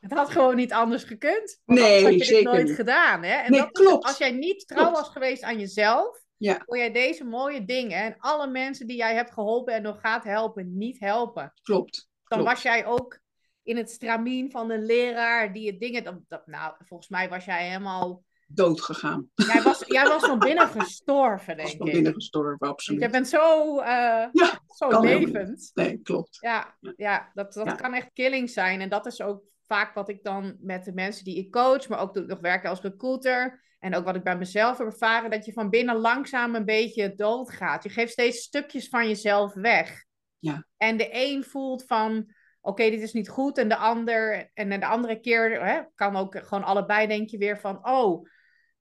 Het 0.00 0.12
had 0.12 0.30
gewoon 0.30 0.56
niet 0.56 0.72
anders 0.72 1.04
gekund. 1.04 1.60
Nee, 1.64 2.02
had 2.02 2.12
je 2.12 2.18
dit 2.18 2.26
zeker 2.26 2.52
nooit 2.52 2.66
niet. 2.66 2.74
gedaan. 2.74 3.22
Hè? 3.22 3.32
En 3.34 3.50
Nee, 3.50 3.60
dat 3.60 3.70
klopt. 3.70 4.04
als 4.04 4.18
jij 4.18 4.30
niet 4.30 4.66
trouw 4.66 4.82
Klopt. 4.82 4.98
was 4.98 5.08
geweest 5.08 5.42
aan 5.42 5.58
jezelf, 5.58 6.24
Ja. 6.36 6.54
kon 6.54 6.78
jij 6.78 6.92
deze 6.92 7.24
mooie 7.24 7.64
dingen 7.64 8.02
en 8.02 8.16
alle 8.18 8.46
mensen 8.50 8.86
die 8.86 8.96
jij 8.96 9.14
hebt 9.14 9.32
geholpen 9.32 9.74
en 9.74 9.82
nog 9.82 10.00
gaat 10.00 10.24
helpen, 10.24 10.76
niet 10.76 11.00
helpen. 11.00 11.52
Klopt. 11.62 12.08
Dan 12.24 12.38
klopt. 12.38 12.52
was 12.54 12.62
jij 12.62 12.86
ook 12.86 13.20
in 13.62 13.76
het 13.76 13.90
stramien 13.90 14.50
van 14.50 14.70
een 14.70 14.84
leraar 14.84 15.52
die 15.52 15.66
het 15.70 15.80
dingen. 15.80 16.04
dat- 16.04 16.20
dat- 16.28 16.46
nou, 16.46 16.74
volgens 16.78 17.08
mij 17.08 17.28
was 17.28 17.44
jij 17.44 17.66
helemaal. 17.66 18.22
Dood 18.50 18.80
gegaan. 18.80 19.30
Jij 19.34 19.62
was, 19.62 19.84
jij 19.86 20.04
was 20.04 20.24
van 20.24 20.38
binnen 20.38 20.68
gestorven, 20.80 21.56
denk 21.56 21.68
van 21.76 21.86
ik. 21.86 21.92
binnen 21.92 22.12
gestorven, 22.14 22.68
absoluut. 22.68 23.00
jij 23.00 23.10
bent 23.10 23.28
zo, 23.28 23.78
eh, 23.78 24.26
Ja, 24.32 24.60
zo 24.68 25.00
levend. 25.00 25.70
Nee, 25.74 25.98
klopt. 26.02 26.36
Ja, 26.40 26.76
ja 26.96 27.30
dat, 27.34 27.52
dat 27.52 27.66
Ja. 27.66 27.74
kan 27.74 27.94
echt 27.94 28.10
killing 28.12 28.50
zijn. 28.50 28.80
En 28.80 28.88
dat 28.88 29.06
is 29.06 29.20
ook 29.22 29.42
vaak 29.66 29.94
wat 29.94 30.08
ik 30.08 30.22
dan 30.22 30.56
met 30.60 30.84
de 30.84 30.92
mensen 30.92 31.24
die 31.24 31.36
ik 31.36 31.50
coach, 31.50 31.88
maar 31.88 31.98
ook 32.00 32.12
toen 32.14 32.22
ik 32.22 32.28
nog 32.28 32.40
werken 32.40 32.70
als 32.70 32.80
recruiter. 32.80 33.66
En 33.78 33.94
ook 33.94 34.04
wat 34.04 34.16
ik 34.16 34.22
bij 34.22 34.36
mezelf 34.38 34.78
heb 34.78 34.86
ervaren, 34.86 35.30
dat 35.30 35.44
je 35.44 35.52
van 35.52 35.70
binnen 35.70 35.96
langzaam 35.96 36.54
een 36.54 36.64
beetje 36.64 37.14
doodgaat. 37.14 37.82
Je 37.82 37.88
geeft 37.88 38.12
steeds 38.12 38.38
stukjes 38.42 38.88
van 38.88 39.08
jezelf 39.08 39.54
weg. 39.54 40.04
Ja. 40.38 40.66
En 40.76 40.96
de 40.96 41.08
een 41.12 41.44
voelt 41.44 41.84
van, 41.86 42.32
oké, 42.60 42.90
dit 42.90 43.00
is 43.00 43.12
niet 43.12 43.28
goed. 43.28 43.58
En 43.58 43.68
de 43.68 43.76
ander, 43.76 44.50
en 44.54 44.68
de 44.80 44.86
andere 44.86 45.20
keer 45.20 45.64
hè, 45.64 45.80
kan 45.94 46.16
ook 46.16 46.36
gewoon 46.38 46.64
allebei 46.64 47.06
denk 47.06 47.28
je 47.28 47.38
weer 47.38 47.58
van, 47.58 47.86
oh, 47.88 48.26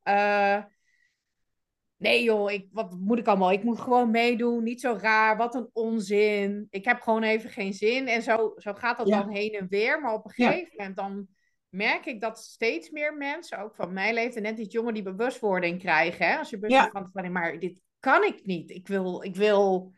eh, 0.07 0.63
Nee 1.97 2.23
joh, 2.23 2.51
ik, 2.51 2.67
wat 2.71 2.91
moet 2.99 3.17
ik 3.19 3.27
allemaal? 3.27 3.51
Ik 3.51 3.63
moet 3.63 3.79
gewoon 3.79 4.11
meedoen, 4.11 4.63
niet 4.63 4.81
zo 4.81 4.97
raar, 5.01 5.37
wat 5.37 5.55
een 5.55 5.69
onzin. 5.73 6.67
Ik 6.69 6.85
heb 6.85 7.01
gewoon 7.01 7.23
even 7.23 7.49
geen 7.49 7.73
zin. 7.73 8.07
En 8.07 8.21
zo, 8.21 8.53
zo 8.55 8.73
gaat 8.73 8.97
dat 8.97 9.07
Ja. 9.07 9.19
dan 9.19 9.29
heen 9.29 9.51
en 9.53 9.67
weer. 9.67 10.01
Maar 10.01 10.13
op 10.13 10.25
een 10.25 10.31
Ja. 10.35 10.49
gegeven 10.51 10.73
moment 10.77 10.95
dan 10.95 11.27
merk 11.69 12.05
ik 12.05 12.21
dat 12.21 12.39
steeds 12.39 12.89
meer 12.89 13.13
mensen, 13.17 13.59
ook 13.59 13.75
van 13.75 13.93
mijn 13.93 14.13
leeftijd, 14.13 14.43
net 14.45 14.57
die 14.57 14.67
jongen 14.67 14.93
die 14.93 15.03
bewustwording 15.03 15.79
krijgen. 15.79 16.27
Hè? 16.27 16.37
Als 16.37 16.49
je 16.49 16.59
bewust 16.59 16.75
Ja. 16.83 16.89
van, 16.89 17.09
van, 17.13 17.31
maar 17.31 17.59
dit 17.59 17.81
kan 17.99 18.23
ik 18.23 18.45
niet. 18.45 18.69
Ik 18.71 18.87
wil, 18.87 19.23
ik 19.23 19.35
wil, 19.35 19.93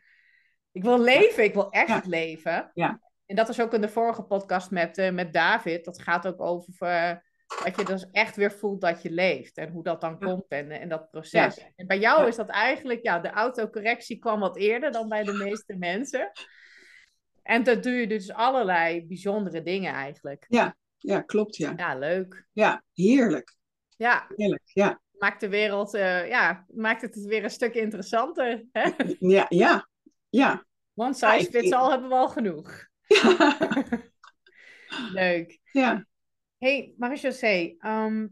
ik 0.72 0.82
wil 0.82 1.00
leven, 1.00 1.44
ik 1.44 1.54
wil 1.54 1.70
echt 1.70 2.06
leven. 2.06 2.70
Ja. 2.74 3.00
En 3.26 3.36
dat 3.36 3.48
is 3.48 3.60
ook 3.60 3.74
in 3.74 3.80
de 3.80 3.88
vorige 3.88 4.22
podcast 4.22 4.70
met, 4.70 4.98
eh, 4.98 5.10
met 5.12 5.32
David. 5.32 5.84
Dat 5.84 6.02
gaat 6.02 6.26
ook 6.26 6.40
over 6.40 6.74
eh, 6.88 7.16
dat 7.64 7.76
je 7.76 7.84
dus 7.84 8.06
echt 8.12 8.36
weer 8.36 8.52
voelt 8.52 8.80
dat 8.80 9.02
je 9.02 9.10
leeft. 9.10 9.56
En 9.56 9.70
hoe 9.70 9.82
dat 9.82 10.00
dan 10.00 10.16
Ja. 10.20 10.26
komt 10.26 10.44
en, 10.48 10.70
en 10.70 10.88
dat 10.88 11.10
proces. 11.10 11.66
En 11.76 11.86
bij 11.86 11.98
jou 11.98 12.20
Ja. 12.20 12.26
is 12.26 12.36
dat 12.36 12.48
eigenlijk, 12.48 13.02
ja, 13.02 13.18
de 13.18 13.30
autocorrectie 13.30 14.18
kwam 14.18 14.40
wat 14.40 14.56
eerder 14.56 14.92
dan 14.92 15.08
bij 15.08 15.22
de 15.24 15.32
meeste 15.32 15.76
mensen. 15.76 16.30
En 17.42 17.62
dat 17.62 17.82
doe 17.82 17.92
je 17.92 18.06
dus 18.06 18.32
allerlei 18.32 19.06
bijzondere 19.06 19.62
dingen 19.62 19.92
eigenlijk. 19.92 20.46
Ja, 20.48 21.20
klopt, 21.20 21.56
ja. 21.56 21.72
Ja, 21.76 21.98
leuk. 21.98 22.46
Ja, 22.52 22.82
heerlijk. 22.94 23.56
Ja, 23.96 24.26
Heerlijk, 24.36 24.62
ja. 24.64 25.00
maakt 25.18 25.40
de 25.40 25.48
wereld, 25.48 25.94
eh, 25.94 26.28
ja, 26.28 26.64
maakt 26.68 27.02
het 27.02 27.24
weer 27.24 27.44
een 27.44 27.50
stuk 27.50 27.74
interessanter. 27.74 28.64
Hè? 28.72 28.90
Ja, 29.18 29.46
ja, 29.48 29.88
ja. 30.28 30.64
One 30.94 31.14
Ja, 31.18 31.38
size 31.38 31.50
fits 31.50 31.72
all 31.72 31.90
hebben 31.90 32.08
we 32.08 32.14
al 32.14 32.28
genoeg. 32.28 32.86
Leuk. 35.12 35.58
ja. 35.72 36.06
Hey, 36.60 36.94
Marie-José, 36.96 37.74
ehm, 37.78 38.26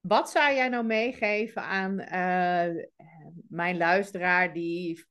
wat 0.00 0.30
zou 0.30 0.54
jij 0.54 0.68
nou 0.68 0.84
meegeven 0.84 1.62
aan 1.62 1.98
eh, 1.98 2.84
mijn 3.48 3.76
luisteraar 3.76 4.52
die 4.52 5.04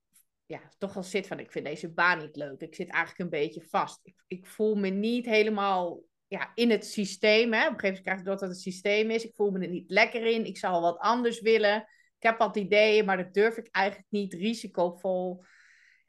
ja, 0.46 0.62
toch 0.78 0.96
al 0.96 1.04
zit 1.04 1.28
van, 1.28 1.40
ik 1.40 1.52
vind 1.52 1.66
deze 1.66 1.94
baan 1.94 2.20
niet 2.20 2.36
leuk. 2.36 2.62
Ik 2.62 2.76
zit 2.76 2.90
eigenlijk 2.90 3.20
een 3.20 3.40
beetje 3.40 3.62
vast. 3.70 4.00
Ik, 4.04 4.16
ik 4.28 4.46
voel 4.46 4.76
me 4.76 4.90
niet 4.90 5.26
helemaal 5.26 6.04
ja, 6.28 6.52
in 6.56 6.70
het 6.70 6.86
systeem. 6.86 7.54
Hè? 7.54 7.68
Op 7.68 7.74
een 7.74 7.80
gegeven 7.80 7.86
moment 7.88 8.04
krijg 8.04 8.20
ik 8.20 8.26
dat 8.26 8.42
het 8.42 8.60
systeem 8.60 9.10
is. 9.10 9.26
Ik 9.26 9.36
voel 9.36 9.52
me 9.52 9.60
er 9.60 9.70
niet 9.70 9.90
lekker 9.90 10.26
in. 10.26 10.46
Ik 10.46 10.58
zou 10.58 10.82
wat 10.82 10.98
anders 10.98 11.42
willen. 11.42 11.76
Ik 12.18 12.24
heb 12.24 12.38
wat 12.38 12.58
ideeën, 12.58 13.06
maar 13.06 13.18
dat 13.18 13.34
durf 13.34 13.58
ik 13.58 13.68
eigenlijk 13.72 14.08
niet 14.10 14.34
risicovol. 14.34 15.44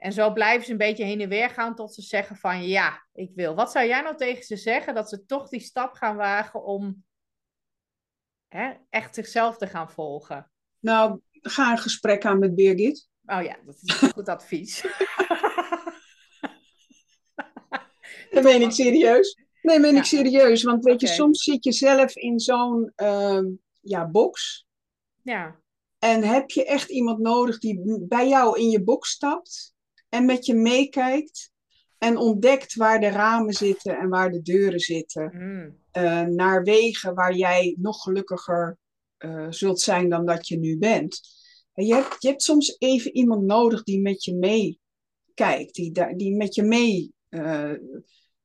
En 0.00 0.12
zo 0.12 0.32
blijven 0.32 0.64
ze 0.66 0.72
een 0.72 0.78
beetje 0.78 1.04
heen 1.04 1.20
en 1.20 1.28
weer 1.28 1.50
gaan 1.50 1.74
tot 1.74 1.94
ze 1.94 2.02
zeggen 2.02 2.36
van 2.36 2.68
ja, 2.68 3.06
ik 3.12 3.30
wil. 3.34 3.54
Wat 3.54 3.70
zou 3.70 3.86
jij 3.86 4.00
nou 4.00 4.16
tegen 4.16 4.44
ze 4.44 4.56
zeggen 4.56 4.94
dat 4.94 5.08
ze 5.08 5.26
toch 5.26 5.48
die 5.48 5.60
stap 5.60 5.94
gaan 5.94 6.16
wagen 6.16 6.64
om 6.64 7.04
hè, 8.48 8.72
echt 8.90 9.14
zichzelf 9.14 9.56
te 9.56 9.66
gaan 9.66 9.90
volgen? 9.90 10.50
Nou, 10.78 11.20
ga 11.30 11.70
een 11.70 11.78
gesprek 11.78 12.24
aan 12.24 12.38
met 12.38 12.54
Birgit. 12.54 13.08
Oh 13.24 13.42
ja, 13.42 13.56
dat 13.64 13.78
is 13.82 14.00
een 14.02 14.10
goed 14.10 14.28
advies. 14.28 14.82
Dat 18.30 18.42
meen 18.42 18.62
ik 18.62 18.70
serieus. 18.70 19.38
Nee, 19.62 19.78
meen 19.78 19.92
Ja. 19.94 19.98
ik 19.98 20.04
serieus. 20.04 20.62
Want 20.62 20.84
weet 20.84 21.00
je, 21.00 21.06
soms 21.06 21.42
zit 21.42 21.64
je 21.64 21.72
zelf 21.72 22.16
in 22.16 22.40
zo'n 22.40 22.92
ehm, 22.94 23.44
ja, 23.80 24.08
box. 24.08 24.66
ja, 25.22 25.60
En 25.98 26.22
heb 26.22 26.50
je 26.50 26.64
echt 26.64 26.90
iemand 26.90 27.18
nodig 27.18 27.58
die 27.58 28.04
bij 28.08 28.28
jou 28.28 28.58
in 28.60 28.70
je 28.70 28.82
box 28.82 29.10
stapt 29.10 29.69
en 30.10 30.24
met 30.24 30.46
je 30.46 30.54
meekijkt 30.54 31.50
en 31.98 32.16
ontdekt 32.16 32.74
waar 32.74 33.00
de 33.00 33.08
ramen 33.08 33.54
zitten 33.54 33.98
en 33.98 34.08
waar 34.08 34.30
de 34.30 34.42
deuren 34.42 34.80
zitten. 34.80 35.30
mm, 35.34 35.76
eh, 35.90 36.20
naar 36.22 36.62
wegen 36.62 37.14
waar 37.14 37.34
jij 37.36 37.76
nog 37.78 38.02
gelukkiger 38.02 38.78
eh, 39.16 39.46
zult 39.50 39.80
zijn 39.80 40.08
dan 40.08 40.26
dat 40.26 40.48
je 40.48 40.58
nu 40.58 40.78
bent. 40.78 41.20
En 41.74 41.86
je, 41.86 41.94
hebt, 41.94 42.16
je 42.18 42.28
hebt 42.28 42.42
soms 42.42 42.76
even 42.78 43.16
iemand 43.16 43.42
nodig 43.42 43.82
die 43.82 44.00
met 44.00 44.24
je 44.24 44.34
meekijkt, 44.34 45.74
die, 45.74 46.14
die 46.16 46.36
met 46.36 46.54
je 46.54 46.62
mee 46.62 47.12
eh, 47.28 47.72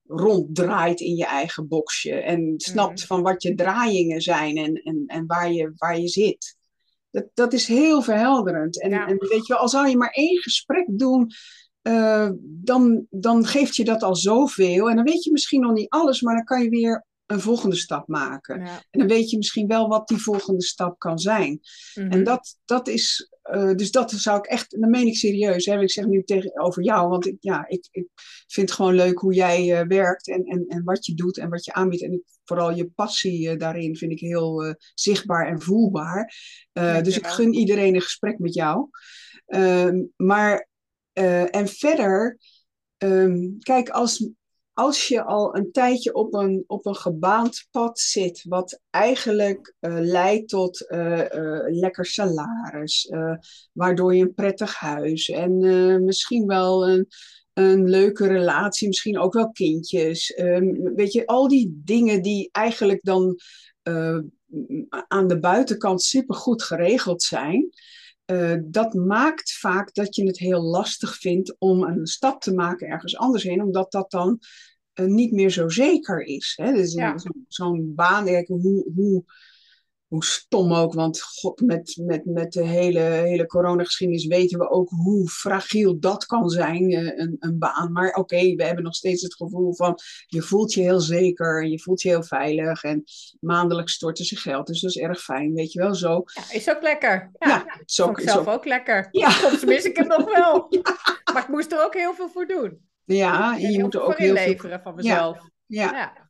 ronddraait 0.08 1.00
in 1.00 1.16
je 1.16 1.26
eigen 1.26 1.68
boxje 1.68 2.14
en 2.14 2.54
snapt 2.58 3.00
Mhm. 3.00 3.08
van 3.08 3.22
wat 3.22 3.44
je 3.44 3.56
draaiingen 3.56 4.22
zijn 4.22 4.58
en, 4.58 4.74
en, 4.74 5.04
en 5.08 5.26
waar, 5.26 5.52
je, 5.52 5.74
waar 5.76 6.00
je 6.00 6.08
zit. 6.08 6.58
Dat, 7.16 7.26
dat 7.34 7.54
is 7.54 7.68
heel 7.68 8.02
verhelderend. 8.02 8.82
En, 8.82 8.90
Ja. 8.90 9.08
en 9.08 9.18
weet 9.18 9.48
je, 9.48 9.54
wel, 9.54 9.58
al 9.62 9.70
zou 9.70 9.88
je 9.88 9.98
maar 9.98 10.10
één 10.10 10.42
gesprek 10.42 10.86
doen, 10.92 11.32
eh, 11.82 12.30
dan, 12.42 13.06
dan 13.10 13.46
geeft 13.46 13.76
je 13.76 13.84
dat 13.84 14.04
al 14.04 14.16
zoveel. 14.16 14.90
En 14.90 14.96
dan 14.96 15.06
weet 15.06 15.24
je 15.24 15.32
misschien 15.32 15.62
nog 15.62 15.74
niet 15.74 15.90
alles, 15.90 16.22
maar 16.22 16.36
dan 16.36 16.44
kan 16.44 16.64
je 16.64 16.70
weer 16.70 17.06
een 17.26 17.40
volgende 17.40 17.76
stap 17.76 18.08
maken. 18.08 18.60
ja. 18.60 18.82
En 18.90 19.00
dan 19.00 19.08
weet 19.08 19.30
je 19.30 19.38
misschien 19.38 19.68
wel 19.68 19.88
wat 19.88 20.08
die 20.08 20.18
volgende 20.22 20.64
stap 20.64 21.00
kan 21.00 21.20
zijn. 21.20 21.60
mhm. 21.94 22.12
En 22.12 22.24
dat, 22.24 22.58
dat 22.66 22.88
is, 22.88 23.30
eh, 23.46 23.76
dus 23.76 23.92
dat 23.92 24.12
zou 24.12 24.38
ik 24.38 24.46
echt, 24.46 24.74
en 24.74 24.82
dat 24.82 24.90
meen 24.90 25.08
ik 25.08 25.16
serieus. 25.16 25.66
Hè? 25.66 25.82
Ik 25.82 25.92
zeg 25.92 26.06
nu 26.06 26.24
tegenover 26.24 26.84
jou, 26.84 27.10
want 27.10 27.26
ik, 27.26 27.38
ja, 27.40 27.68
ik, 27.68 27.88
ik 27.92 28.08
vind 28.48 28.70
het 28.70 28.78
gewoon 28.78 28.96
leuk 28.96 29.20
hoe 29.20 29.34
jij 29.34 29.80
eh, 29.80 29.88
werkt 29.88 30.28
en, 30.28 30.44
en, 30.44 30.66
en 30.68 30.84
wat 30.84 31.06
je 31.06 31.14
doet 31.14 31.38
en 31.38 31.50
wat 31.50 31.66
je 31.66 31.74
aanbiedt. 31.74 32.04
En 32.04 32.12
ik, 32.12 32.24
vooral 32.44 32.72
je 32.72 32.90
passie 32.90 33.50
eh, 33.50 33.58
daarin 33.58 33.96
vind 33.96 34.12
ik 34.12 34.20
heel 34.20 34.76
zichtbaar 34.94 35.48
en 35.48 35.62
voelbaar. 35.62 36.34
Dus 36.74 37.18
ik 37.18 37.28
gun 37.28 37.54
iedereen 37.54 37.96
een 37.96 38.02
gesprek 38.02 38.40
met 38.40 38.54
jou. 38.54 38.90
Ehm, 39.46 40.04
maar, 40.16 40.70
en 41.52 41.68
verder, 41.68 42.38
ehm, 42.98 43.58
kijk, 43.60 43.90
als, 43.90 44.30
als 44.76 45.08
je 45.08 45.24
al 45.24 45.56
een 45.56 45.72
tijdje 45.72 46.14
op 46.14 46.34
een, 46.34 46.64
op 46.68 46.86
een 46.86 46.96
gebaand 46.96 47.68
pad 47.72 48.00
zit, 48.00 48.46
wat 48.48 48.82
eigenlijk 48.90 49.76
eh, 49.80 49.98
leidt 50.00 50.50
tot 50.50 50.88
eh, 50.88 51.22
lekker 51.68 52.06
salaris, 52.06 53.12
waardoor 53.72 54.16
je 54.16 54.22
een 54.22 54.34
prettig 54.34 54.76
huis 54.76 55.30
en 55.30 55.58
misschien 56.04 56.48
wel 56.48 56.88
een, 56.88 57.08
een 57.54 57.90
leuke 57.90 58.28
relatie, 58.28 58.88
misschien 58.88 59.20
ook 59.20 59.34
wel 59.34 59.52
kindjes. 59.52 60.34
weet 60.96 61.14
je, 61.14 61.26
al 61.26 61.48
die 61.48 61.82
dingen 61.84 62.22
die 62.22 62.50
eigenlijk 62.52 63.00
dan 63.04 63.40
aan 65.08 65.28
de 65.28 65.40
buitenkant 65.40 66.02
supergoed 66.02 66.64
geregeld 66.64 67.24
zijn. 67.24 67.70
Eh, 68.26 68.56
dat 68.64 68.94
maakt 68.94 69.52
vaak 69.54 69.94
dat 69.94 70.16
je 70.16 70.26
het 70.26 70.40
heel 70.40 70.62
lastig 70.62 71.16
vindt 71.18 71.56
om 71.60 71.84
een 71.84 72.06
stap 72.08 72.42
te 72.42 72.54
maken 72.54 72.88
ergens 72.88 73.18
anders 73.18 73.44
heen, 73.44 73.62
omdat 73.64 73.92
dat 73.92 74.12
dan 74.12 74.40
eh, 74.94 75.06
niet 75.06 75.32
meer 75.32 75.50
zo 75.50 75.70
zeker 75.70 76.22
is. 76.22 76.54
Hè? 76.62 76.74
Dus 76.74 76.94
een- 76.94 77.02
Ja. 77.02 77.18
zo- 77.18 77.30
zo'n 77.48 77.92
baan, 77.96 78.28
hoe, 78.48 78.92
hoe, 78.96 79.24
hoe 80.06 80.24
stom 80.26 80.74
ook, 80.74 80.94
want 80.94 81.22
god, 81.22 81.62
met, 81.62 82.02
met, 82.06 82.26
met 82.26 82.52
de 82.52 82.64
hele, 82.66 83.00
hele 83.00 83.46
coronageschiedenis 83.46 84.26
weten 84.26 84.60
we 84.60 84.70
ook 84.70 84.90
hoe 84.90 85.30
fragiel 85.30 86.00
dat 86.00 86.26
kan 86.26 86.50
zijn, 86.50 86.92
eh, 86.92 87.20
een, 87.20 87.36
een 87.40 87.58
baan. 87.60 87.92
Maar 87.92 88.14
oké, 88.14 88.56
we 88.56 88.64
hebben 88.64 88.84
nog 88.84 88.96
steeds 88.96 89.22
het 89.22 89.36
gevoel 89.36 89.76
van 89.76 89.98
je 90.26 90.42
voelt 90.42 90.74
je 90.74 90.82
heel 90.82 91.00
zeker 91.00 91.62
en 91.64 91.70
je 91.70 91.80
voelt 91.82 92.02
je 92.02 92.10
heel 92.10 92.24
veilig 92.24 92.84
en 92.84 93.04
maandelijks 93.40 93.94
storten 93.94 94.26
ze 94.26 94.36
geld, 94.36 94.68
dus 94.68 94.82
dat 94.82 94.90
is 94.90 94.98
erg 94.98 95.22
fijn, 95.24 95.54
weet 95.54 95.72
je 95.72 95.80
wel 95.80 95.96
zo. 95.96 96.24
Ja, 96.34 96.52
is 96.52 96.70
ook 96.70 96.82
lekker. 96.82 97.32
Ja, 97.40 97.48
Ja, 97.48 97.80
is 97.86 98.02
ook- 98.02 98.18
is 98.20 98.24
zelf 98.32 98.48
ook- 98.48 98.54
ook 98.54 98.66
lekker. 98.66 99.08
Ja. 99.12 99.30
Soms 99.30 99.66
mis 99.66 99.84
ik 99.84 99.98
het 99.98 100.08
nog 100.08 100.34
wel. 100.36 100.68
Maar 101.34 101.44
ik 101.44 101.50
moest 101.50 101.72
er 101.72 101.84
ook 101.84 101.94
heel 101.94 102.14
veel 102.14 102.30
voor 102.30 102.48
doen. 102.48 102.80
Ja, 103.06 103.58
en 103.60 103.72
je 103.72 103.80
moet 103.80 103.94
er 103.94 104.02
ook 104.02 104.18
heel 104.18 104.28
veel 104.36 104.44
inleveren 104.44 104.82
van 104.82 104.96
mezelf. 104.96 105.38
Ja, 105.66 105.92
Ja. 105.92 106.25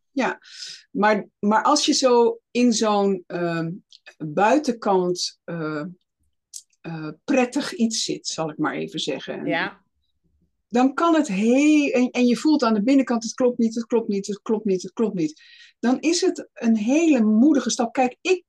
Maar, 0.91 1.27
maar 1.39 1.63
als 1.63 1.85
je 1.85 1.93
zo 1.93 2.39
in 2.51 2.73
zo'n 2.73 3.23
ehm, 3.27 3.71
buitenkant 4.17 5.39
eh, 5.43 5.83
prettig 7.23 7.73
iets 7.73 8.03
zit, 8.03 8.27
zal 8.27 8.49
ik 8.49 8.57
maar 8.57 8.73
even 8.73 8.99
zeggen. 8.99 9.39
En 9.39 9.45
Ja. 9.45 9.83
Dan 10.67 10.93
kan 10.93 11.15
het 11.15 11.27
heel. 11.27 11.91
En, 11.91 12.09
en 12.09 12.25
je 12.25 12.35
voelt 12.35 12.63
aan 12.63 12.73
de 12.73 12.83
binnenkant: 12.83 13.23
het 13.23 13.33
klopt 13.33 13.57
niet, 13.57 13.75
het 13.75 13.85
klopt 13.85 14.07
niet, 14.07 14.27
het 14.27 14.41
klopt 14.41 14.65
niet, 14.65 14.81
het 14.81 14.93
klopt 14.93 15.15
niet. 15.15 15.41
Dan 15.79 15.99
is 15.99 16.21
het 16.21 16.49
een 16.53 16.77
hele 16.77 17.23
moedige 17.23 17.69
stap. 17.69 17.93
Kijk, 17.93 18.17
ik, 18.21 18.43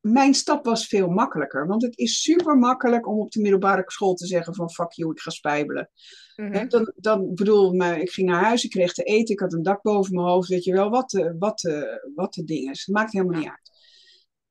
mijn 0.00 0.34
stap 0.34 0.64
was 0.64 0.86
veel 0.86 1.08
makkelijker. 1.08 1.66
Want 1.66 1.82
het 1.82 1.98
is 1.98 2.22
super 2.22 2.58
makkelijk 2.58 3.08
om 3.08 3.18
op 3.18 3.30
de 3.30 3.40
middelbare 3.40 3.82
school 3.86 4.14
te 4.14 4.26
zeggen: 4.26 4.54
van 4.54 4.70
fuck 4.70 4.92
you, 4.92 5.10
ik 5.10 5.20
ga 5.20 5.30
spijbelen. 5.30 5.90
Hè, 6.34 6.66
dan, 6.66 6.92
dan 6.96 7.34
bedoel, 7.34 7.74
ik 7.74 8.10
ging 8.10 8.28
naar 8.28 8.44
huis, 8.44 8.64
ik 8.64 8.70
kreeg 8.70 8.92
te 8.92 9.02
eten, 9.02 9.34
ik 9.34 9.40
had 9.40 9.52
een 9.52 9.62
dak 9.62 9.82
boven 9.82 10.14
mijn 10.14 10.26
hoofd, 10.26 10.48
weet 10.48 10.64
je 10.64 10.72
wel, 10.72 10.90
wat 10.90 11.10
de, 11.10 11.36
wat 11.38 11.58
de, 11.58 12.10
wat 12.14 12.34
de 12.34 12.44
dingen 12.44 12.72
is. 12.72 12.86
Het 12.86 12.94
maakt 12.94 13.12
helemaal 13.12 13.38
niet 13.38 13.48
uit. 13.48 13.70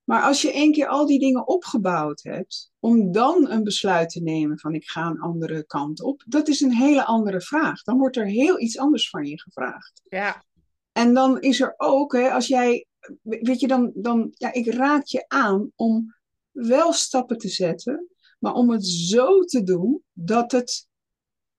Maar 0.03 0.21
als 0.21 0.41
je 0.41 0.51
één 0.51 0.71
keer 0.71 0.87
al 0.87 1.05
die 1.05 1.19
dingen 1.19 1.47
opgebouwd 1.47 2.23
hebt, 2.23 2.71
om 2.79 3.11
dan 3.11 3.49
een 3.49 3.63
besluit 3.63 4.09
te 4.09 4.21
nemen 4.21 4.59
van 4.59 4.73
ik 4.73 4.89
ga 4.89 5.05
een 5.05 5.19
andere 5.19 5.65
kant 5.65 6.01
op, 6.01 6.23
dat 6.27 6.47
is 6.47 6.61
een 6.61 6.73
hele 6.73 7.05
andere 7.05 7.41
vraag. 7.41 7.83
Dan 7.83 7.97
wordt 7.97 8.17
er 8.17 8.25
heel 8.25 8.59
iets 8.59 8.77
anders 8.77 9.09
van 9.09 9.25
je 9.25 9.41
gevraagd. 9.41 10.01
Ja. 10.09 10.43
En 10.91 11.13
dan 11.13 11.39
is 11.39 11.61
er 11.61 11.73
ook, 11.77 12.13
hè, 12.13 12.31
als 12.31 12.47
jij, 12.47 12.85
weet 13.21 13.59
je, 13.59 13.67
dan, 13.67 13.91
dan, 13.95 14.27
ja, 14.31 14.53
ik 14.53 14.73
raad 14.73 15.11
je 15.11 15.25
aan 15.27 15.71
om 15.75 16.15
wel 16.51 16.93
stappen 16.93 17.37
te 17.37 17.47
zetten, 17.49 18.07
maar 18.39 18.53
om 18.53 18.69
het 18.69 18.85
zo 18.85 19.43
te 19.43 19.63
doen 19.63 20.03
dat 20.13 20.51
het 20.51 20.87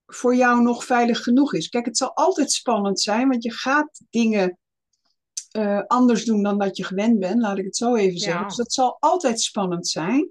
voor 0.06 0.34
jou 0.34 0.62
nog 0.62 0.84
veilig 0.84 1.22
genoeg 1.22 1.54
is. 1.54 1.68
Kijk, 1.68 1.84
het 1.84 1.96
zal 1.96 2.14
altijd 2.14 2.52
spannend 2.52 3.00
zijn, 3.00 3.28
want 3.28 3.42
je 3.42 3.52
gaat 3.52 4.00
dingen 4.10 4.58
eh, 5.50 5.82
anders 5.86 6.24
doen 6.24 6.42
dan 6.42 6.58
dat 6.58 6.76
je 6.76 6.84
gewend 6.84 7.18
bent, 7.18 7.40
laat 7.40 7.58
ik 7.58 7.64
het 7.64 7.76
zo 7.76 7.94
even 7.94 8.18
zeggen. 8.18 8.40
Ja. 8.40 8.46
Dus 8.46 8.56
dat 8.56 8.72
zal 8.72 8.96
altijd 9.00 9.40
spannend 9.40 9.88
zijn. 9.88 10.30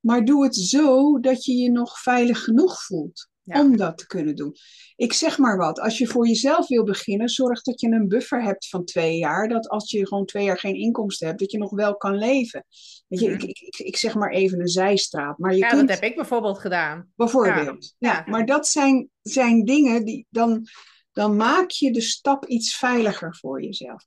Maar 0.00 0.24
doe 0.24 0.44
het 0.44 0.56
zo 0.56 1.20
dat 1.20 1.44
je 1.44 1.54
je 1.54 1.70
nog 1.70 2.00
veilig 2.00 2.44
genoeg 2.44 2.82
voelt 2.82 3.28
Ja. 3.46 3.60
om 3.60 3.76
dat 3.76 3.98
te 3.98 4.06
kunnen 4.06 4.36
doen. 4.36 4.54
Ik 4.96 5.12
zeg 5.12 5.38
maar 5.38 5.56
wat, 5.56 5.80
als 5.80 5.98
je 5.98 6.06
voor 6.06 6.26
jezelf 6.26 6.68
wil 6.68 6.84
beginnen, 6.84 7.28
zorg 7.28 7.62
dat 7.62 7.80
je 7.80 7.88
een 7.88 8.08
buffer 8.08 8.42
hebt 8.42 8.68
van 8.68 8.84
twee 8.84 9.16
jaar. 9.18 9.48
Dat 9.48 9.68
als 9.68 9.90
je 9.90 10.06
gewoon 10.06 10.26
twee 10.26 10.44
jaar 10.44 10.58
geen 10.58 10.74
inkomsten 10.74 11.26
hebt, 11.26 11.40
dat 11.40 11.50
je 11.52 11.58
nog 11.58 11.70
wel 11.70 11.96
kan 11.96 12.14
leven. 12.18 12.64
Weet 13.08 13.20
je, 13.20 13.26
Mhm. 13.30 13.34
ik, 13.34 13.42
ik, 13.42 13.58
ik, 13.60 13.78
ik 13.78 13.96
zeg 13.96 14.14
maar 14.14 14.30
even 14.30 14.60
een 14.60 14.68
zijstraat. 14.68 15.38
Maar 15.38 15.52
je 15.52 15.58
Ja, 15.58 15.68
kunt 15.68 15.88
dat 15.88 16.00
heb 16.00 16.10
ik 16.10 16.16
bijvoorbeeld 16.16 16.58
gedaan. 16.58 17.12
bijvoorbeeld. 17.16 17.94
Ja, 17.98 18.12
Ja. 18.12 18.24
maar 18.30 18.46
dat 18.46 18.68
zijn, 18.68 19.08
zijn 19.22 19.64
dingen 19.64 20.04
die 20.04 20.26
dan, 20.30 20.66
dan 21.12 21.36
maak 21.36 21.70
je 21.70 21.92
de 21.92 22.00
stap 22.00 22.46
iets 22.46 22.76
veiliger 22.76 23.36
voor 23.36 23.62
jezelf. 23.62 24.04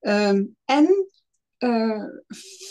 Ehm, 0.00 0.44
en 0.64 1.06
eh, 1.58 2.04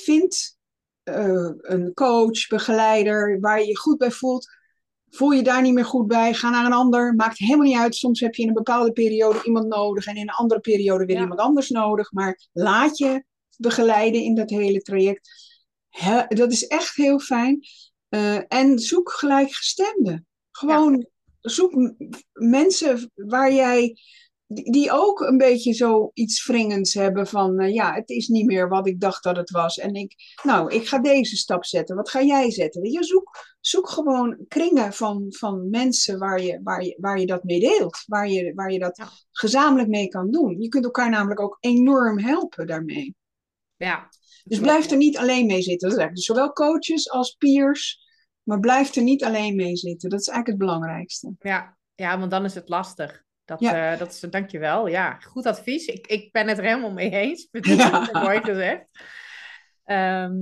vind 0.03 0.59
eh, 1.03 1.49
een 1.61 1.93
coach, 1.93 2.47
begeleider 2.47 3.39
waar 3.39 3.59
je 3.59 3.67
je 3.67 3.77
goed 3.77 3.97
bij 3.97 4.11
voelt. 4.11 4.59
Voel 5.13 5.31
je 5.31 5.43
daar 5.43 5.61
niet 5.61 5.73
meer 5.73 5.85
goed 5.85 6.07
bij, 6.07 6.33
ga 6.33 6.49
naar 6.49 6.65
een 6.65 6.73
ander. 6.73 7.13
Maakt 7.15 7.37
helemaal 7.37 7.65
niet 7.65 7.77
uit. 7.77 7.95
Soms 7.95 8.19
heb 8.19 8.35
je 8.35 8.41
in 8.41 8.47
een 8.47 8.53
bepaalde 8.53 8.91
periode 8.91 9.43
iemand 9.43 9.67
nodig 9.67 10.05
en 10.05 10.15
in 10.15 10.21
een 10.21 10.29
andere 10.33 10.59
periode 10.59 11.05
weer 11.05 11.15
Ja. 11.15 11.21
iemand 11.21 11.39
anders 11.39 11.69
nodig. 11.69 12.11
Maar 12.11 12.39
laat 12.53 12.97
je 12.97 13.23
begeleiden 13.57 14.21
in 14.21 14.35
dat 14.35 14.49
hele 14.49 14.81
traject. 14.81 15.29
He- 15.89 16.25
dat 16.27 16.51
is 16.51 16.67
echt 16.67 16.95
heel 16.95 17.19
fijn. 17.19 17.59
Eh, 18.09 18.53
en 18.53 18.79
zoek 18.79 19.11
gelijkgestemden. 19.11 20.27
Gewoon 20.51 21.07
zoek 21.41 21.93
mensen 22.33 23.11
waar 23.13 23.53
jij, 23.53 23.97
die 24.53 24.91
ook 24.91 25.19
een 25.19 25.37
beetje 25.37 25.73
zo 25.73 26.11
iets 26.13 26.47
wringends 26.47 26.93
hebben 26.93 27.27
van, 27.27 27.59
eh, 27.59 27.73
ja, 27.73 27.93
het 27.93 28.09
is 28.09 28.27
niet 28.27 28.45
meer 28.45 28.69
wat 28.69 28.87
ik 28.87 28.99
dacht 28.99 29.23
dat 29.23 29.35
het 29.35 29.49
was. 29.49 29.77
En 29.77 29.93
ik, 29.93 30.15
nou, 30.43 30.73
ik 30.73 30.87
ga 30.87 30.99
deze 30.99 31.35
stap 31.35 31.65
zetten. 31.65 31.95
Wat 31.95 32.09
ga 32.09 32.23
jij 32.23 32.51
zetten? 32.51 32.91
Je 32.91 33.03
zoek, 33.03 33.55
zoek 33.59 33.89
gewoon 33.89 34.45
kringen 34.47 34.93
van, 34.93 35.25
van 35.29 35.69
mensen 35.69 36.19
waar 36.19 36.41
je, 36.41 36.59
waar, 36.63 36.83
je, 36.83 36.97
waar 36.99 37.19
je 37.19 37.25
dat 37.25 37.43
mee 37.43 37.59
deelt. 37.59 38.03
Waar 38.07 38.29
je, 38.29 38.53
waar 38.53 38.71
je 38.71 38.79
dat 38.79 39.01
gezamenlijk 39.31 39.89
mee 39.89 40.07
kan 40.07 40.31
doen. 40.31 40.61
Je 40.61 40.67
kunt 40.67 40.83
elkaar 40.83 41.09
namelijk 41.09 41.39
ook 41.39 41.57
enorm 41.59 42.19
helpen 42.19 42.67
daarmee. 42.67 43.15
Ja. 43.75 44.09
Dus 44.43 44.59
blijf 44.59 44.91
er 44.91 44.97
niet 44.97 45.17
alleen 45.17 45.45
mee 45.45 45.61
zitten. 45.61 45.89
Dat 45.89 45.97
is 45.97 46.03
eigenlijk 46.03 46.25
zowel 46.25 46.53
coaches 46.53 47.09
als 47.09 47.31
peers. 47.31 47.99
Maar 48.43 48.59
blijf 48.59 48.95
er 48.95 49.03
niet 49.03 49.23
alleen 49.23 49.55
mee 49.55 49.75
zitten. 49.75 50.09
Dat 50.09 50.19
is 50.19 50.27
eigenlijk 50.27 50.59
het 50.59 50.69
belangrijkste. 50.69 51.33
Ja, 51.39 51.77
ja, 51.95 52.19
want 52.19 52.31
dan 52.31 52.45
is 52.45 52.55
het 52.55 52.69
lastig. 52.69 53.23
Dat, 53.51 53.59
Ja. 53.59 53.91
eh, 53.93 53.99
dat 53.99 54.11
is, 54.11 54.19
dankjewel. 54.19 54.87
Ja, 54.87 55.17
goed 55.19 55.45
advies. 55.45 55.85
Ik, 55.85 56.07
ik 56.07 56.31
ben 56.31 56.47
het 56.47 56.57
er 56.57 56.63
helemaal 56.63 56.91
mee 56.91 57.09
eens. 57.11 57.47
Ja. 57.61 58.05
super 58.05 58.21
mooi 58.21 58.39
gezegd. 58.41 58.85
Ehm, 59.83 60.33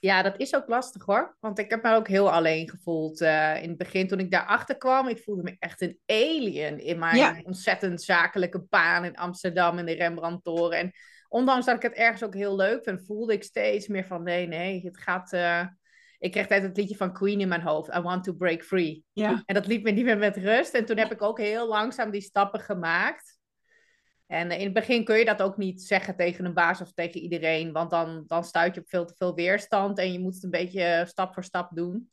ja, 0.00 0.22
dat 0.22 0.38
is 0.38 0.54
ook 0.54 0.68
lastig 0.68 1.04
hoor. 1.04 1.36
Want 1.40 1.58
ik 1.58 1.70
heb 1.70 1.82
me 1.82 1.94
ook 1.94 2.08
heel 2.08 2.32
alleen 2.32 2.68
gevoeld 2.70 3.20
eh, 3.20 3.62
in 3.62 3.68
het 3.68 3.78
begin 3.78 4.08
toen 4.08 4.18
ik 4.20 4.30
daarachter 4.30 4.76
kwam. 4.76 5.08
Ik 5.08 5.22
voelde 5.22 5.42
me 5.42 5.56
echt 5.58 5.80
een 5.80 5.98
alien 6.06 6.78
in 6.78 6.98
mijn 6.98 7.16
Ja. 7.16 7.40
ontzettend 7.42 8.02
zakelijke 8.02 8.60
baan 8.68 9.04
in 9.04 9.16
Amsterdam 9.16 9.78
in 9.78 9.86
de 9.86 9.92
Rembrandtoren. 9.92 10.78
En 10.78 10.90
ondanks 11.28 11.66
dat 11.66 11.76
ik 11.76 11.82
het 11.82 11.92
ergens 11.92 12.22
ook 12.22 12.34
heel 12.34 12.56
leuk 12.56 12.84
vind, 12.84 13.06
voelde 13.06 13.32
ik 13.32 13.42
steeds 13.42 13.86
meer 13.88 14.04
van 14.06 14.22
nee, 14.22 14.46
nee, 14.46 14.80
het 14.84 14.98
gaat... 14.98 15.32
eh, 15.32 15.66
ik 16.20 16.30
kreeg 16.30 16.42
altijd 16.42 16.62
het 16.62 16.76
liedje 16.76 16.96
van 16.96 17.12
Queen 17.12 17.40
in 17.40 17.48
mijn 17.48 17.60
hoofd. 17.60 17.96
I 17.96 18.00
want 18.00 18.24
to 18.24 18.32
break 18.32 18.62
free. 18.62 19.04
Ja, 19.12 19.42
En 19.46 19.54
dat 19.54 19.66
liet 19.66 19.82
me 19.82 19.90
niet 19.90 20.04
meer 20.04 20.18
met 20.18 20.36
rust. 20.36 20.74
En 20.74 20.84
toen 20.84 20.98
heb 20.98 21.12
ik 21.12 21.22
ook 21.22 21.38
heel 21.38 21.68
langzaam 21.68 22.10
die 22.10 22.20
stappen 22.20 22.60
gemaakt. 22.60 23.38
En 24.26 24.50
in 24.50 24.64
het 24.64 24.72
begin 24.72 25.04
kun 25.04 25.16
je 25.16 25.24
dat 25.24 25.42
ook 25.42 25.56
niet 25.56 25.82
zeggen 25.82 26.16
tegen 26.16 26.44
een 26.44 26.54
baas 26.54 26.80
of 26.80 26.92
tegen 26.92 27.20
iedereen, 27.20 27.72
want 27.72 27.90
dan, 27.90 28.24
dan 28.26 28.44
stuit 28.44 28.74
je 28.74 28.80
op 28.80 28.88
veel 28.88 29.04
te 29.04 29.14
veel 29.16 29.34
weerstand 29.34 29.98
en 29.98 30.12
je 30.12 30.20
moet 30.20 30.34
het 30.34 30.44
een 30.44 30.50
beetje 30.50 31.04
stap 31.08 31.34
voor 31.34 31.44
stap 31.44 31.70
doen. 31.74 32.10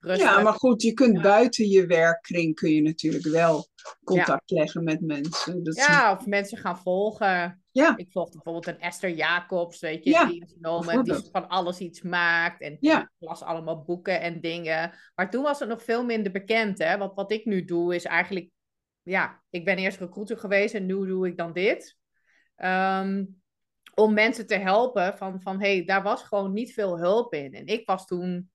Rustig. 0.00 0.26
ja 0.28 0.40
maar 0.40 0.52
goed, 0.52 0.82
je 0.82 0.92
kunt 0.92 1.16
Ja. 1.16 1.22
buiten 1.22 1.68
je 1.68 1.86
werkkring 1.86 2.54
kun 2.54 2.70
je 2.70 2.82
natuurlijk 2.82 3.24
wel 3.24 3.66
contact 4.04 4.50
leggen 4.50 4.84
met 4.84 5.00
mensen. 5.00 5.64
Dat 5.64 5.76
is- 5.76 5.86
Ja, 5.86 6.12
of 6.12 6.26
mensen 6.26 6.58
gaan 6.58 6.78
volgen. 6.78 7.64
Ja. 7.72 7.96
Ik 7.96 8.10
volgde 8.12 8.32
bijvoorbeeld 8.32 8.66
een 8.66 8.80
Esther 8.80 9.10
Jacobs, 9.10 9.80
weet 9.80 10.04
je, 10.04 10.10
Ja, 10.10 10.24
die 10.26 10.42
is 10.42 10.52
genomen, 10.52 11.04
die 11.04 11.14
van 11.32 11.48
alles 11.48 11.78
iets 11.78 12.02
maakt. 12.02 12.60
En 12.60 12.76
Ja. 12.80 13.10
las 13.18 13.42
allemaal 13.42 13.82
boeken 13.84 14.20
en 14.20 14.40
dingen. 14.40 14.92
Maar 15.14 15.30
toen 15.30 15.42
was 15.42 15.58
het 15.58 15.68
nog 15.68 15.82
veel 15.82 16.04
minder 16.04 16.32
bekend, 16.32 16.78
hè. 16.78 16.98
Want 16.98 17.14
wat 17.14 17.32
ik 17.32 17.44
nu 17.44 17.64
doe 17.64 17.94
is 17.94 18.04
eigenlijk, 18.04 18.50
ja, 19.02 19.42
ik 19.50 19.64
ben 19.64 19.76
eerst 19.76 19.98
recruiter 19.98 20.38
geweest 20.38 20.74
en 20.74 20.86
nu 20.86 21.06
doe 21.06 21.26
ik 21.26 21.36
dan 21.36 21.52
dit. 21.52 21.96
Ehm, 22.56 23.24
om 23.94 24.14
mensen 24.14 24.46
te 24.46 24.56
helpen 24.56 25.16
van, 25.16 25.40
van 25.42 25.60
hé, 25.60 25.76
hey, 25.76 25.84
daar 25.84 26.02
was 26.02 26.22
gewoon 26.22 26.52
niet 26.52 26.72
veel 26.72 26.98
hulp 26.98 27.34
in. 27.34 27.52
En 27.54 27.66
ik 27.66 27.86
was 27.86 28.06
toen, 28.06 28.50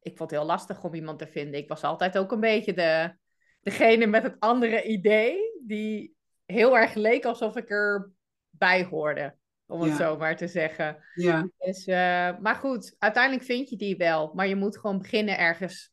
ik 0.00 0.16
vond 0.16 0.30
het 0.30 0.38
heel 0.38 0.48
lastig 0.48 0.84
om 0.84 0.94
iemand 0.94 1.18
te 1.18 1.26
vinden. 1.26 1.60
Ik 1.60 1.68
was 1.68 1.82
altijd 1.82 2.18
ook 2.18 2.32
een 2.32 2.40
beetje 2.40 2.72
de, 2.74 3.14
degene 3.60 4.06
met 4.06 4.22
het 4.22 4.36
andere 4.38 4.82
idee, 4.82 5.38
die 5.66 6.14
heel 6.46 6.76
erg 6.78 6.94
leek 6.94 7.24
alsof 7.24 7.56
ik 7.56 7.68
erbij 7.68 8.84
hoorde, 8.90 9.34
om 9.66 9.80
het 9.80 9.90
Ja. 9.90 9.96
zo 9.96 10.16
maar 10.16 10.36
te 10.36 10.46
zeggen. 10.48 10.96
ja. 11.14 11.50
Dus, 11.58 11.86
eh, 11.86 12.38
maar 12.38 12.54
goed, 12.54 12.94
uiteindelijk 12.98 13.44
vind 13.44 13.68
je 13.68 13.76
die 13.76 13.96
wel, 13.96 14.32
maar 14.34 14.48
je 14.48 14.56
moet 14.56 14.78
gewoon 14.78 14.98
beginnen 14.98 15.38
ergens. 15.38 15.90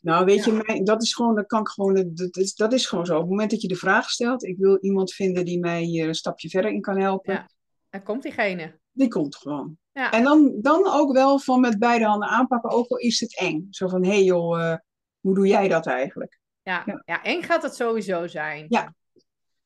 Nou, 0.00 0.24
weet 0.24 0.44
Ja. 0.44 0.62
je, 0.66 0.82
dat 0.82 1.02
is 1.02 1.14
gewoon, 1.14 1.34
dat 1.34 1.46
kan 1.46 1.60
ik 1.60 1.68
gewoon, 1.68 1.94
dat 2.14 2.36
is, 2.36 2.54
dat 2.54 2.72
is 2.72 2.86
gewoon 2.86 3.06
zo. 3.06 3.14
Op 3.14 3.20
het 3.20 3.30
moment 3.30 3.50
dat 3.50 3.62
je 3.62 3.68
de 3.68 3.74
vraag 3.74 4.10
stelt, 4.10 4.44
ik 4.44 4.56
wil 4.58 4.78
iemand 4.80 5.12
vinden 5.12 5.44
die 5.44 5.58
mij 5.60 5.82
hier 5.82 6.08
een 6.08 6.14
stapje 6.14 6.48
verder 6.48 6.70
in 6.70 6.80
kan 6.80 7.00
helpen, 7.00 7.32
Ja. 7.34 7.48
Er 7.90 8.02
komt 8.02 8.22
diegene. 8.22 8.78
Die 8.98 9.08
komt 9.08 9.36
gewoon. 9.36 9.78
Ja. 9.92 10.12
En 10.12 10.22
dan, 10.22 10.54
dan 10.60 10.86
ook 10.92 11.12
wel 11.12 11.38
van 11.38 11.60
met 11.60 11.78
beide 11.78 12.04
handen 12.04 12.28
aanpakken, 12.28 12.70
ook 12.70 12.88
al 12.88 12.96
is 12.96 13.20
het 13.20 13.38
eng. 13.38 13.66
Zo 13.70 13.88
van, 13.88 14.04
hé 14.04 14.10
hey 14.10 14.22
joh, 14.22 14.60
eh, 14.70 14.76
hoe 15.20 15.34
doe 15.34 15.46
jij 15.46 15.68
dat 15.68 15.86
eigenlijk? 15.86 16.38
Ja, 16.62 16.82
Ja. 16.86 17.02
ja. 17.04 17.22
eng 17.22 17.42
gaat 17.42 17.62
het 17.62 17.74
sowieso 17.74 18.26
zijn. 18.26 18.66
Ja. 18.68 18.94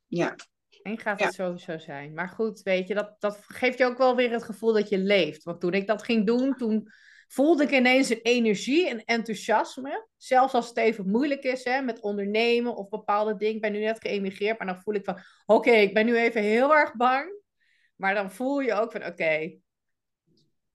Ja, 0.07 0.35
Eng 0.83 0.97
gaat 0.97 1.19
Ja. 1.19 1.25
het 1.25 1.35
sowieso 1.35 1.79
zijn. 1.79 2.15
Maar 2.15 2.29
goed, 2.29 2.63
weet 2.63 2.89
je, 2.89 2.95
dat, 2.95 3.17
dat 3.19 3.39
geeft 3.47 3.79
je 3.79 3.85
ook 3.85 3.99
wel 3.99 4.17
weer 4.17 4.31
het 4.31 4.43
gevoel 4.43 4.73
dat 4.73 4.89
je 4.89 4.99
leeft. 4.99 5.43
Want 5.43 5.61
toen 5.61 5.73
ik 5.73 5.87
dat 5.87 6.03
ging 6.03 6.27
doen, 6.27 6.55
toen 6.57 6.89
voelde 7.29 7.63
ik 7.63 7.71
ineens 7.71 8.09
een 8.11 8.21
energie 8.23 8.89
en 8.89 9.05
enthousiasme. 9.05 10.07
Zelfs 10.17 10.55
als 10.55 10.69
het 10.69 10.77
even 10.77 11.11
moeilijk 11.11 11.43
is 11.43 11.65
hè, 11.65 11.81
met 11.81 12.01
ondernemen 12.01 12.77
of 12.77 12.89
bepaalde 12.89 13.37
dingen. 13.37 13.55
Ik 13.55 13.61
ben 13.61 13.73
nu 13.73 13.79
net 13.81 14.01
geëmigreerd, 14.01 14.59
maar 14.59 14.67
dan 14.67 14.83
voel 14.83 14.95
ik 14.95 15.05
van... 15.05 15.19
Oké, 15.47 15.71
ik 15.71 15.95
ben 15.95 16.07
nu 16.07 16.17
even 16.17 16.43
heel 16.43 16.75
erg 16.75 16.95
bang. 16.97 17.42
Maar 18.03 18.15
dan 18.15 18.33
voel 18.33 18.61
je 18.61 18.73
ook 18.73 18.93
van, 18.93 19.07
oké, 19.07 19.59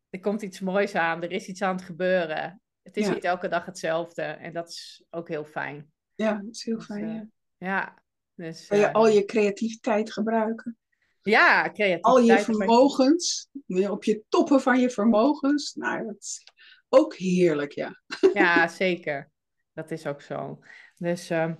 er 0.09 0.19
komt 0.19 0.41
iets 0.41 0.59
moois 0.59 0.95
aan. 0.95 1.23
Er 1.23 1.32
is 1.32 1.47
iets 1.47 1.61
aan 1.61 1.75
het 1.75 1.86
gebeuren. 1.86 2.61
Het 2.82 2.97
is 2.97 3.07
Ja. 3.07 3.13
niet 3.13 3.23
elke 3.23 3.47
dag 3.47 3.65
hetzelfde. 3.65 4.21
En 4.21 4.53
dat 4.53 4.69
is 4.69 5.05
ook 5.09 5.28
heel 5.28 5.45
fijn. 5.45 5.91
ja, 6.15 6.34
dat 6.34 6.55
is 6.55 6.63
heel 6.63 6.75
Dus, 6.78 6.86
fijn. 6.86 7.03
eh, 7.03 7.09
ja. 7.13 7.25
Ja, 7.57 8.03
dus... 8.34 8.67
Je 8.67 8.86
eh, 8.86 8.93
al 8.93 9.07
je 9.07 9.25
creativiteit 9.25 10.13
gebruiken. 10.13 10.78
Ja, 11.21 11.63
Al 11.63 11.71
creativiteit. 11.71 12.39
je 12.45 12.53
vermogens, 12.53 13.49
op 13.89 14.03
je 14.03 14.23
toppen 14.30 14.61
van 14.61 14.80
je 14.80 14.89
vermogens. 14.89 15.73
Nou, 15.73 16.05
dat 16.05 16.15
is 16.19 16.43
ook 16.89 17.15
heerlijk, 17.15 17.71
ja. 17.71 18.01
Ja, 18.34 18.67
zeker. 18.67 19.32
Dat 19.73 19.91
is 19.91 20.05
ook 20.07 20.21
zo. 20.21 20.59
Dus 20.95 21.30
ehm, 21.30 21.55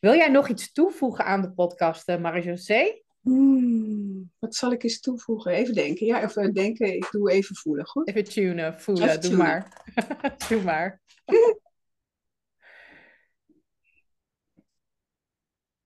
wil 0.00 0.14
jij 0.14 0.28
nog 0.28 0.48
iets 0.48 0.72
toevoegen 0.72 1.24
aan 1.24 1.42
de 1.42 1.52
podcast, 1.52 2.06
Marie-José? 2.18 3.02
Hmm, 3.28 4.30
wat 4.38 4.54
zal 4.54 4.72
ik 4.72 4.82
eens 4.82 5.00
toevoegen? 5.00 5.52
Even 5.52 5.74
denken. 5.74 6.06
Ja, 6.06 6.22
even 6.22 6.52
denken. 6.52 6.94
Ik 6.94 7.08
doe 7.10 7.30
even 7.30 7.56
voelen, 7.56 7.86
goed? 7.86 8.08
Even 8.08 8.24
tunen, 8.24 8.80
voelen. 8.80 9.08
Even 9.08 9.20
Doe 9.20 9.30
tunen. 9.30 9.44
maar. 9.44 9.84
Doe 10.48 10.62
maar. 10.62 11.00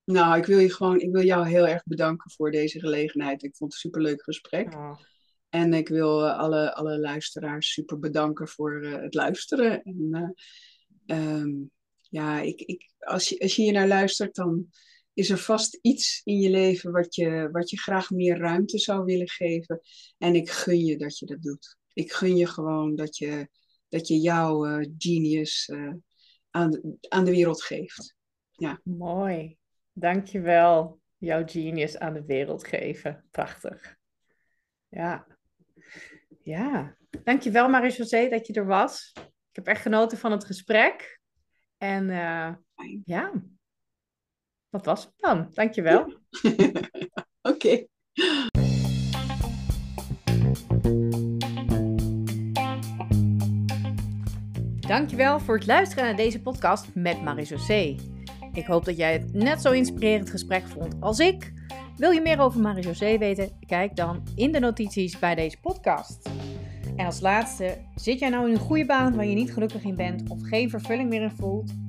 Nou, 0.04 0.38
ik 0.38 0.46
wil 0.46 0.58
je 0.58 0.72
gewoon, 0.72 1.00
ik 1.00 1.12
wil 1.12 1.22
jou 1.22 1.48
heel 1.48 1.68
erg 1.68 1.82
bedanken 1.84 2.30
voor 2.30 2.50
deze 2.50 2.80
gelegenheid. 2.80 3.42
Ik 3.42 3.56
vond 3.56 3.72
het 3.72 3.82
een 3.84 3.90
superleuk 3.90 4.22
gesprek. 4.22 4.74
Oh, 4.74 4.98
En 5.48 5.74
ik 5.74 5.88
wil 5.88 6.26
eh, 6.26 6.38
alle, 6.38 6.74
alle 6.74 6.98
luisteraars 6.98 7.72
super 7.72 7.98
bedanken 7.98 8.48
voor 8.48 8.82
eh, 8.82 9.00
het 9.00 9.14
luisteren. 9.14 9.82
En, 9.82 10.08
eh, 11.06 11.16
ehm, 11.18 11.50
ja, 12.00 12.40
ik, 12.40 12.60
ik, 12.60 12.90
als, 12.98 13.28
je, 13.28 13.38
als 13.38 13.56
je 13.56 13.62
hier 13.62 13.72
naar 13.72 13.88
luistert, 13.88 14.34
dan 14.34 14.66
is 15.14 15.30
er 15.30 15.38
vast 15.38 15.78
iets 15.82 16.20
in 16.24 16.38
je 16.38 16.50
leven 16.50 16.92
wat 16.92 17.14
je, 17.14 17.48
wat 17.52 17.70
je 17.70 17.78
graag 17.78 18.10
meer 18.10 18.38
ruimte 18.38 18.78
zou 18.78 19.04
willen 19.04 19.28
geven. 19.28 19.80
En 20.18 20.34
ik 20.34 20.50
gun 20.50 20.84
je 20.84 20.96
dat 20.98 21.18
je 21.18 21.26
dat 21.26 21.42
doet. 21.42 21.76
Ik 21.92 22.12
gun 22.12 22.36
je 22.36 22.46
gewoon 22.46 22.94
dat 22.94 23.16
je, 23.16 23.48
dat 23.88 24.08
je 24.08 24.18
jouw 24.18 24.66
eh, 24.66 24.88
genius 24.98 25.68
eh, 25.68 25.92
aan, 26.50 26.70
de, 26.70 26.96
aan 27.08 27.24
de 27.24 27.30
wereld 27.30 27.62
geeft. 27.62 28.16
mooi. 28.84 29.56
Dankjewel. 29.92 31.00
Jouw 31.18 31.46
genius 31.46 31.98
aan 31.98 32.14
de 32.14 32.24
wereld 32.24 32.66
geven. 32.66 33.24
Prachtig. 33.30 33.96
Ja. 34.88 35.26
Ja. 36.42 36.96
Dankjewel 37.24 37.68
Marie-José 37.68 38.28
dat 38.28 38.46
je 38.46 38.52
er 38.52 38.66
was. 38.66 39.12
Ik 39.50 39.56
heb 39.58 39.66
echt 39.66 39.82
genoten 39.82 40.18
van 40.18 40.32
het 40.32 40.44
gesprek. 40.44 41.20
En 41.78 42.10
eh, 42.10 42.54
ja, 43.04 43.32
dat 44.72 44.84
was 44.84 45.04
het 45.04 45.12
dan. 45.16 45.48
Dankjewel. 45.52 46.12
Oké. 47.52 47.86
Dankjewel 54.80 55.40
voor 55.40 55.54
het 55.54 55.66
luisteren 55.66 56.04
naar 56.04 56.16
deze 56.16 56.40
podcast 56.40 56.94
met 56.94 57.22
Marie-José. 57.22 57.96
Ik 58.52 58.66
hoop 58.66 58.84
dat 58.84 58.96
jij 58.96 59.12
het 59.12 59.32
net 59.32 59.62
zo 59.62 59.72
inspirerend 59.72 60.30
gesprek 60.30 60.68
vond 60.68 60.96
als 61.00 61.18
ik. 61.18 61.52
Wil 61.96 62.10
je 62.10 62.20
meer 62.20 62.40
over 62.40 62.60
Marie-José 62.60 63.18
weten? 63.18 63.58
Kijk 63.66 63.96
dan 63.96 64.22
in 64.34 64.52
de 64.52 64.60
notities 64.60 65.18
bij 65.18 65.34
deze 65.34 65.60
podcast. 65.60 66.30
En 66.96 67.06
als 67.06 67.20
laatste, 67.20 67.78
zit 67.94 68.18
jij 68.18 68.28
nou 68.28 68.46
in 68.48 68.54
een 68.54 68.60
goede 68.60 68.86
baan 68.86 69.16
waar 69.16 69.26
je 69.26 69.34
niet 69.34 69.52
gelukkig 69.52 69.84
in 69.84 69.96
bent 69.96 70.30
of 70.30 70.38
geen 70.42 70.70
vervulling 70.70 71.08
meer 71.08 71.22
in 71.22 71.30
voelt? 71.30 71.81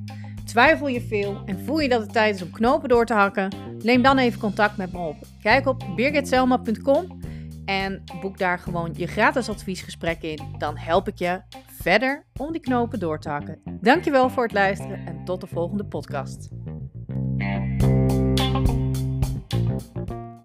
Twijfel 0.53 0.87
je 0.87 1.01
veel 1.01 1.41
en 1.45 1.59
voel 1.59 1.79
je 1.79 1.89
dat 1.89 2.01
het 2.01 2.13
tijd 2.13 2.35
is 2.35 2.41
om 2.41 2.51
knopen 2.51 2.89
door 2.89 3.05
te 3.05 3.13
hakken? 3.13 3.55
Neem 3.79 4.01
dan 4.01 4.17
even 4.17 4.39
contact 4.39 4.77
met 4.77 4.91
me 4.91 4.97
op. 4.97 5.15
Kijk 5.41 5.67
op 5.67 5.83
birgitselma.com 5.95 7.19
en 7.65 8.03
boek 8.21 8.37
daar 8.37 8.59
gewoon 8.59 8.93
je 8.95 9.07
gratis 9.07 9.49
adviesgesprek 9.49 10.21
in. 10.21 10.55
Dan 10.57 10.77
help 10.77 11.07
ik 11.07 11.17
je 11.17 11.41
verder 11.81 12.25
om 12.39 12.51
die 12.51 12.61
knopen 12.61 12.99
door 12.99 13.19
te 13.19 13.29
hakken. 13.29 13.61
Dankjewel 13.81 14.29
voor 14.29 14.43
het 14.43 14.53
luisteren 14.53 15.05
en 15.05 15.25
tot 15.25 15.41
de 15.41 15.47
volgende 15.47 15.85
podcast. 15.85 16.49